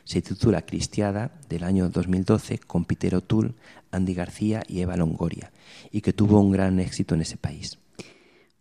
Se 0.04 0.22
titula 0.22 0.66
Cristiada 0.66 1.32
del 1.48 1.64
año 1.64 1.90
2012 1.90 2.60
con 2.60 2.84
Peter 2.84 3.16
O'Toole, 3.16 3.54
Andy 3.92 4.14
García 4.14 4.64
y 4.68 4.82
Eva 4.82 4.98
Longoria 4.98 5.52
y 5.92 6.02
que 6.02 6.12
tuvo 6.12 6.42
un 6.42 6.52
gran 6.52 6.80
éxito 6.80 7.16
en 7.16 7.22
ese 7.22 7.38
país. 7.38 7.81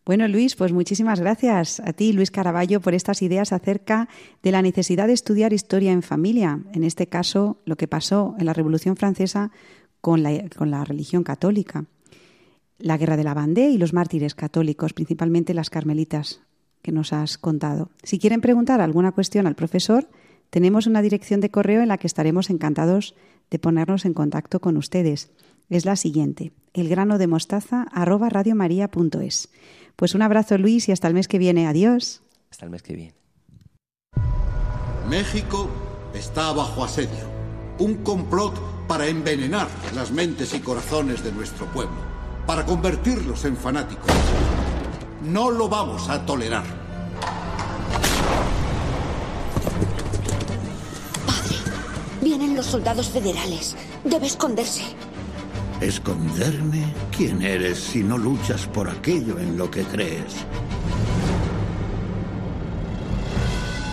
Bueno, 0.07 0.27
Luis, 0.29 0.57
pues 0.57 0.73
muchísimas 0.73 1.21
gracias 1.21 1.79
a 1.81 1.93
ti, 1.93 2.13
Luis 2.13 2.31
Caraballo, 2.31 2.81
por 2.81 2.95
estas 2.95 3.21
ideas 3.23 3.53
acerca 3.53 4.09
de 4.43 4.51
la 4.51 4.63
necesidad 4.63 5.07
de 5.07 5.13
estudiar 5.13 5.53
historia 5.53 5.93
en 5.93 6.03
familia. 6.03 6.61
En 6.73 6.85
este 6.85 7.07
caso, 7.07 7.61
lo 7.67 7.77
que 7.77 7.87
pasó 7.87 8.35
en 8.39 8.47
la 8.47 8.55
Revolución 8.55 8.97
Francesa 8.97 9.51
con 10.01 10.23
la, 10.23 10.49
con 10.57 10.71
la 10.71 10.85
religión 10.85 11.23
católica. 11.23 11.85
La 12.79 12.97
guerra 12.97 13.19
de 13.19 13.25
la 13.25 13.35
Vendée 13.35 13.69
y 13.71 13.77
los 13.77 13.93
mártires 13.93 14.35
católicos, 14.35 14.95
principalmente 14.95 15.53
las 15.53 15.69
carmelitas 15.69 16.41
que 16.81 16.93
nos 16.93 17.13
has 17.13 17.37
contado. 17.37 17.91
Si 18.03 18.19
quieren 18.19 18.41
preguntar 18.41 18.81
alguna 18.81 19.13
cuestión 19.13 19.47
al 19.47 19.55
profesor, 19.55 20.09
tenemos 20.49 20.87
una 20.87 21.03
dirección 21.03 21.41
de 21.41 21.51
correo 21.51 21.83
en 21.83 21.89
la 21.89 21.99
que 21.99 22.07
estaremos 22.07 22.49
encantados 22.49 23.15
de 23.51 23.59
ponernos 23.59 24.07
en 24.07 24.15
contacto 24.15 24.61
con 24.61 24.79
ustedes. 24.79 25.31
Es 25.69 25.85
la 25.85 25.97
siguiente, 25.97 26.53
elgranodemostaza@radiomaria.es. 26.73 29.51
Pues 30.01 30.15
un 30.15 30.23
abrazo 30.23 30.57
Luis 30.57 30.89
y 30.89 30.93
hasta 30.93 31.09
el 31.09 31.13
mes 31.13 31.29
que 31.29 31.37
viene. 31.37 31.67
Adiós. 31.67 32.23
Hasta 32.51 32.65
el 32.65 32.71
mes 32.71 32.81
que 32.81 32.95
viene. 32.95 33.15
México 35.11 35.69
está 36.15 36.53
bajo 36.53 36.83
asedio. 36.83 37.29
Un 37.79 37.97
complot 37.97 38.55
para 38.89 39.07
envenenar 39.09 39.69
las 39.95 40.11
mentes 40.11 40.55
y 40.55 40.61
corazones 40.61 41.23
de 41.23 41.33
nuestro 41.33 41.67
pueblo, 41.67 41.99
para 42.47 42.65
convertirlos 42.65 43.45
en 43.45 43.59
fanáticos. 43.59 44.11
No 45.23 45.51
lo 45.51 45.69
vamos 45.69 46.09
a 46.09 46.25
tolerar. 46.25 46.65
Vienen 52.23 52.57
los 52.57 52.65
soldados 52.65 53.11
federales. 53.11 53.77
Debe 54.05 54.29
esconderse. 54.29 54.85
¿Esconderme? 55.81 56.85
¿Quién 57.17 57.41
eres 57.41 57.79
si 57.79 58.03
no 58.03 58.19
luchas 58.19 58.67
por 58.67 58.91
aquello 58.91 59.39
en 59.39 59.57
lo 59.57 59.71
que 59.71 59.83
crees? 59.85 60.45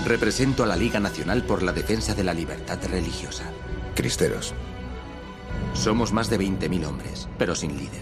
Represento 0.06 0.64
a 0.64 0.68
la 0.68 0.76
Liga 0.76 1.00
Nacional 1.00 1.44
por 1.44 1.64
la 1.64 1.72
Defensa 1.72 2.14
de 2.14 2.26
la 2.26 2.34
Libertad 2.34 2.78
Religiosa. 2.90 3.46
Cristeros. 3.96 4.54
Somos 5.74 6.12
más 6.12 6.30
de 6.30 6.40
20.000 6.40 6.86
hombres, 6.86 7.30
pero 7.38 7.56
sin 7.56 7.78
líder. 7.78 8.02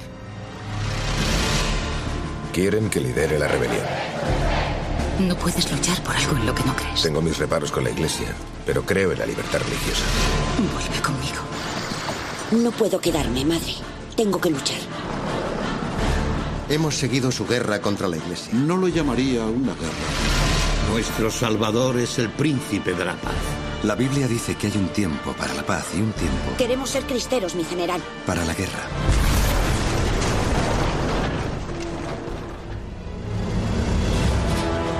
Quieren 2.53 2.89
que 2.89 3.01
lidere 3.01 3.37
la 3.37 3.47
rebelión. 3.47 3.85
No 5.19 5.35
puedes 5.35 5.71
luchar 5.71 6.01
por 6.03 6.15
algo 6.15 6.35
en 6.37 6.45
lo 6.47 6.55
que 6.55 6.63
no 6.63 6.75
crees. 6.75 7.03
Tengo 7.03 7.21
mis 7.21 7.37
reparos 7.37 7.71
con 7.71 7.83
la 7.83 7.91
iglesia, 7.91 8.33
pero 8.65 8.83
creo 8.83 9.11
en 9.11 9.19
la 9.19 9.25
libertad 9.27 9.59
religiosa. 9.59 10.03
Vuelve 10.73 11.01
conmigo. 11.01 11.54
No 12.63 12.71
puedo 12.71 12.99
quedarme, 12.99 13.43
madre. 13.45 13.73
Tengo 14.15 14.39
que 14.39 14.49
luchar. 14.49 14.77
Hemos 16.69 16.95
seguido 16.95 17.31
su 17.31 17.45
guerra 17.45 17.81
contra 17.81 18.07
la 18.07 18.17
iglesia. 18.17 18.53
No 18.53 18.77
lo 18.77 18.87
llamaría 18.87 19.43
una 19.45 19.73
guerra. 19.73 20.89
Nuestro 20.91 21.29
Salvador 21.31 21.97
es 21.99 22.17
el 22.19 22.29
príncipe 22.29 22.93
de 22.93 23.05
la 23.05 23.15
paz. 23.15 23.33
La 23.83 23.95
Biblia 23.95 24.27
dice 24.27 24.55
que 24.55 24.67
hay 24.67 24.77
un 24.77 24.87
tiempo 24.89 25.33
para 25.33 25.53
la 25.53 25.63
paz 25.65 25.85
y 25.93 25.97
un 25.97 26.11
tiempo 26.13 26.55
Queremos 26.57 26.89
ser 26.89 27.03
cristeros, 27.03 27.53
mi 27.55 27.63
general. 27.63 28.01
para 28.25 28.43
la 28.45 28.53
guerra. 28.53 28.79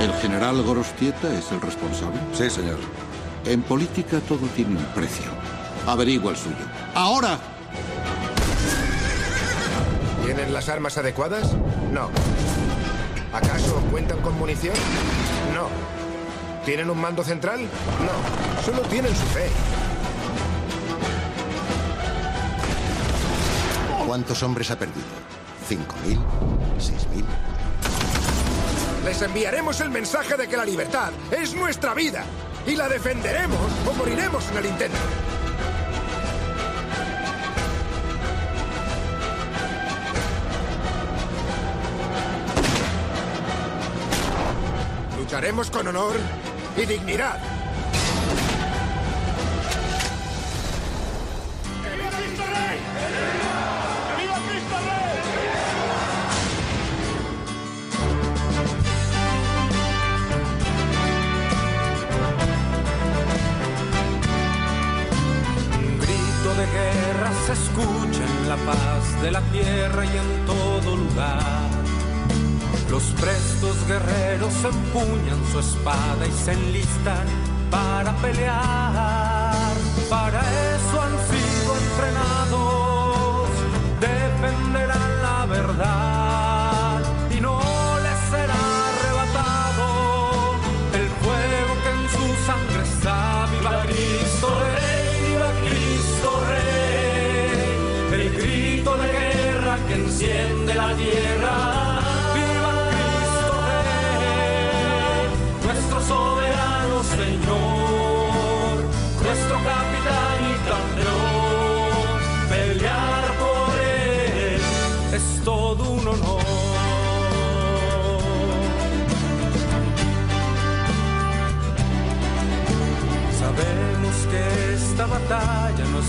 ¿El 0.01 0.14
general 0.16 0.62
Gorostieta 0.62 1.34
es 1.38 1.51
el 1.51 1.62
responsable? 1.62 2.20
Sí, 2.34 2.49
señor. 2.49 2.78
En 3.45 3.62
política 3.62 4.20
todo 4.28 4.45
tiene 4.56 4.78
un 4.78 4.86
precio. 4.93 5.26
Averigua 5.88 6.32
el 6.32 6.38
suyo. 6.38 6.56
¡Ahora! 6.96 7.38
¿Tienen 10.24 10.54
las 10.54 10.68
armas 10.70 10.98
adecuadas? 10.98 11.54
No. 11.92 12.10
¿Acaso 13.32 13.76
cuentan 13.92 14.20
con 14.22 14.38
munición? 14.40 14.74
No. 15.54 15.68
¿Tienen 16.66 16.90
un 16.90 17.00
mando 17.00 17.24
central? 17.24 17.62
No. 17.62 18.64
Solo 18.64 18.82
tienen 18.88 19.16
su 19.16 19.26
fe. 19.28 19.48
¿Cuántos 24.08 24.42
hombres 24.44 24.72
ha 24.72 24.80
perdido? 24.80 25.06
¿Cinco 25.68 25.96
mil? 26.06 26.20
¿Seis 26.80 27.08
mil? 27.14 27.26
Les 29.04 29.22
enviaremos 29.22 29.80
el 29.82 29.90
mensaje 29.92 30.36
de 30.36 30.48
que 30.48 30.58
la 30.58 30.66
libertad 30.66 31.12
es 31.32 31.54
nuestra 31.54 31.94
vida 31.94 32.24
y 32.66 32.76
la 32.76 32.88
defenderemos 32.88 33.72
o 33.88 33.94
moriremos 33.94 34.44
en 34.50 34.58
el 34.58 34.66
intento. 34.66 34.98
Lucharemos 45.36 45.70
con 45.70 45.86
honor 45.86 46.16
y 46.78 46.86
dignidad. 46.86 47.38
Un 65.78 66.00
grito 66.00 66.56
de 66.56 66.66
guerra 66.66 67.32
se 67.46 67.52
escucha 67.52 68.24
en 68.24 68.48
la 68.48 68.56
paz 68.56 69.22
de 69.22 69.32
la 69.32 69.42
tierra 69.52 70.06
y 70.06 70.18
en 70.18 70.46
todo. 70.46 70.55
Los 72.90 73.04
prestos 73.20 73.76
guerreros 73.88 74.54
empuñan 74.64 75.40
su 75.52 75.60
espada 75.60 76.26
y 76.28 76.32
se 76.32 76.54
enlistan 76.54 77.28
para 77.70 78.16
pelear. 78.18 79.74
Para 80.10 80.42
eso 80.42 81.02
han 81.02 81.12
sido 81.30 81.78
entrenados, 81.78 83.50
defenderán 84.00 85.22
la 85.22 85.46
verdad 85.48 86.14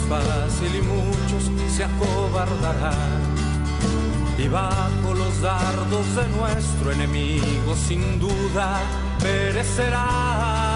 fácil 0.09 0.74
y 0.74 0.82
muchos 0.82 1.50
se 1.74 1.84
acobardarán. 1.84 3.22
Y 4.38 4.48
bajo 4.48 5.14
los 5.14 5.40
dardos 5.40 6.07
de 6.14 6.28
nuestro 6.36 6.92
enemigo 6.92 7.74
sin 7.74 8.18
duda 8.18 8.80
perecerán. 9.20 10.76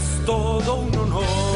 es 0.00 0.24
todo 0.24 0.76
un 0.76 0.96
honor. 0.96 1.49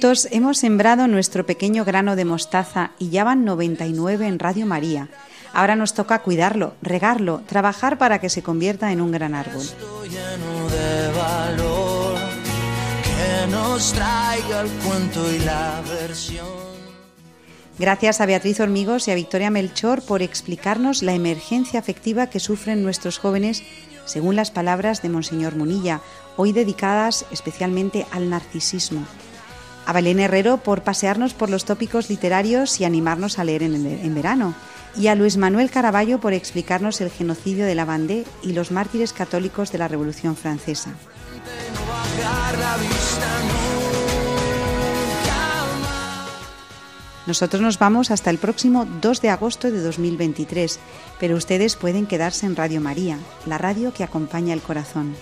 Juntos 0.00 0.28
hemos 0.30 0.56
sembrado 0.56 1.08
nuestro 1.08 1.44
pequeño 1.44 1.84
grano 1.84 2.16
de 2.16 2.24
mostaza 2.24 2.92
y 2.98 3.10
ya 3.10 3.22
van 3.22 3.44
99 3.44 4.28
en 4.28 4.38
Radio 4.38 4.64
María. 4.64 5.10
Ahora 5.52 5.76
nos 5.76 5.92
toca 5.92 6.20
cuidarlo, 6.20 6.72
regarlo, 6.80 7.42
trabajar 7.46 7.98
para 7.98 8.18
que 8.18 8.30
se 8.30 8.42
convierta 8.42 8.92
en 8.92 9.02
un 9.02 9.12
gran 9.12 9.34
árbol. 9.34 9.60
Gracias 17.78 18.20
a 18.22 18.26
Beatriz 18.26 18.58
Hormigos 18.60 19.06
y 19.06 19.10
a 19.10 19.14
Victoria 19.16 19.50
Melchor 19.50 20.00
por 20.00 20.22
explicarnos 20.22 21.02
la 21.02 21.12
emergencia 21.12 21.78
afectiva 21.78 22.28
que 22.28 22.40
sufren 22.40 22.82
nuestros 22.82 23.18
jóvenes 23.18 23.62
según 24.06 24.34
las 24.34 24.50
palabras 24.50 25.02
de 25.02 25.10
Monseñor 25.10 25.56
Munilla, 25.56 26.00
hoy 26.38 26.54
dedicadas 26.54 27.26
especialmente 27.30 28.06
al 28.12 28.30
narcisismo. 28.30 29.04
A 29.90 29.92
Belén 29.92 30.20
Herrero 30.20 30.58
por 30.58 30.84
pasearnos 30.84 31.34
por 31.34 31.50
los 31.50 31.64
tópicos 31.64 32.10
literarios 32.10 32.80
y 32.80 32.84
animarnos 32.84 33.40
a 33.40 33.44
leer 33.44 33.64
en, 33.64 34.14
verano. 34.14 34.54
Y 34.96 35.08
a 35.08 35.16
Luis 35.16 35.36
Manuel 35.36 35.68
Caraballo 35.68 36.20
por 36.20 36.32
explicarnos 36.32 37.00
el 37.00 37.10
genocidio 37.10 37.66
de 37.66 37.74
la 37.74 37.84
Vendée 37.84 38.24
y 38.40 38.52
los 38.52 38.70
mártires 38.70 39.12
católicos 39.12 39.72
de 39.72 39.78
la 39.78 39.88
Revolución 39.88 40.36
Francesa. 40.36 40.94
Nosotros 47.26 47.60
nos 47.60 47.80
vamos 47.80 48.12
hasta 48.12 48.30
el 48.30 48.38
próximo 48.38 48.86
2 49.02 49.20
de 49.20 49.30
agosto 49.30 49.72
de 49.72 49.80
2023, 49.82 50.78
pero 51.18 51.34
ustedes 51.34 51.74
pueden 51.74 52.06
quedarse 52.06 52.46
en 52.46 52.54
Radio 52.54 52.80
María, 52.80 53.18
la 53.44 53.58
radio 53.58 53.92
que 53.92 54.04
acompaña 54.04 54.54
el 54.54 54.62
corazón. 54.62 55.16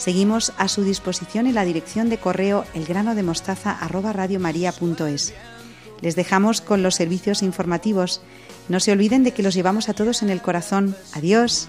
Seguimos 0.00 0.52
a 0.56 0.68
su 0.68 0.82
disposición 0.82 1.46
en 1.46 1.54
la 1.54 1.66
dirección 1.66 2.08
de 2.08 2.16
correo 2.16 2.64
elgranodemostaza@radiomaria.es. 2.72 5.34
Les 6.00 6.16
dejamos 6.16 6.62
con 6.62 6.82
los 6.82 6.94
servicios 6.94 7.42
informativos. 7.42 8.22
No 8.70 8.80
se 8.80 8.92
olviden 8.92 9.24
de 9.24 9.32
que 9.32 9.42
los 9.42 9.52
llevamos 9.52 9.90
a 9.90 9.92
todos 9.92 10.22
en 10.22 10.30
el 10.30 10.40
corazón. 10.40 10.96
Adiós. 11.12 11.68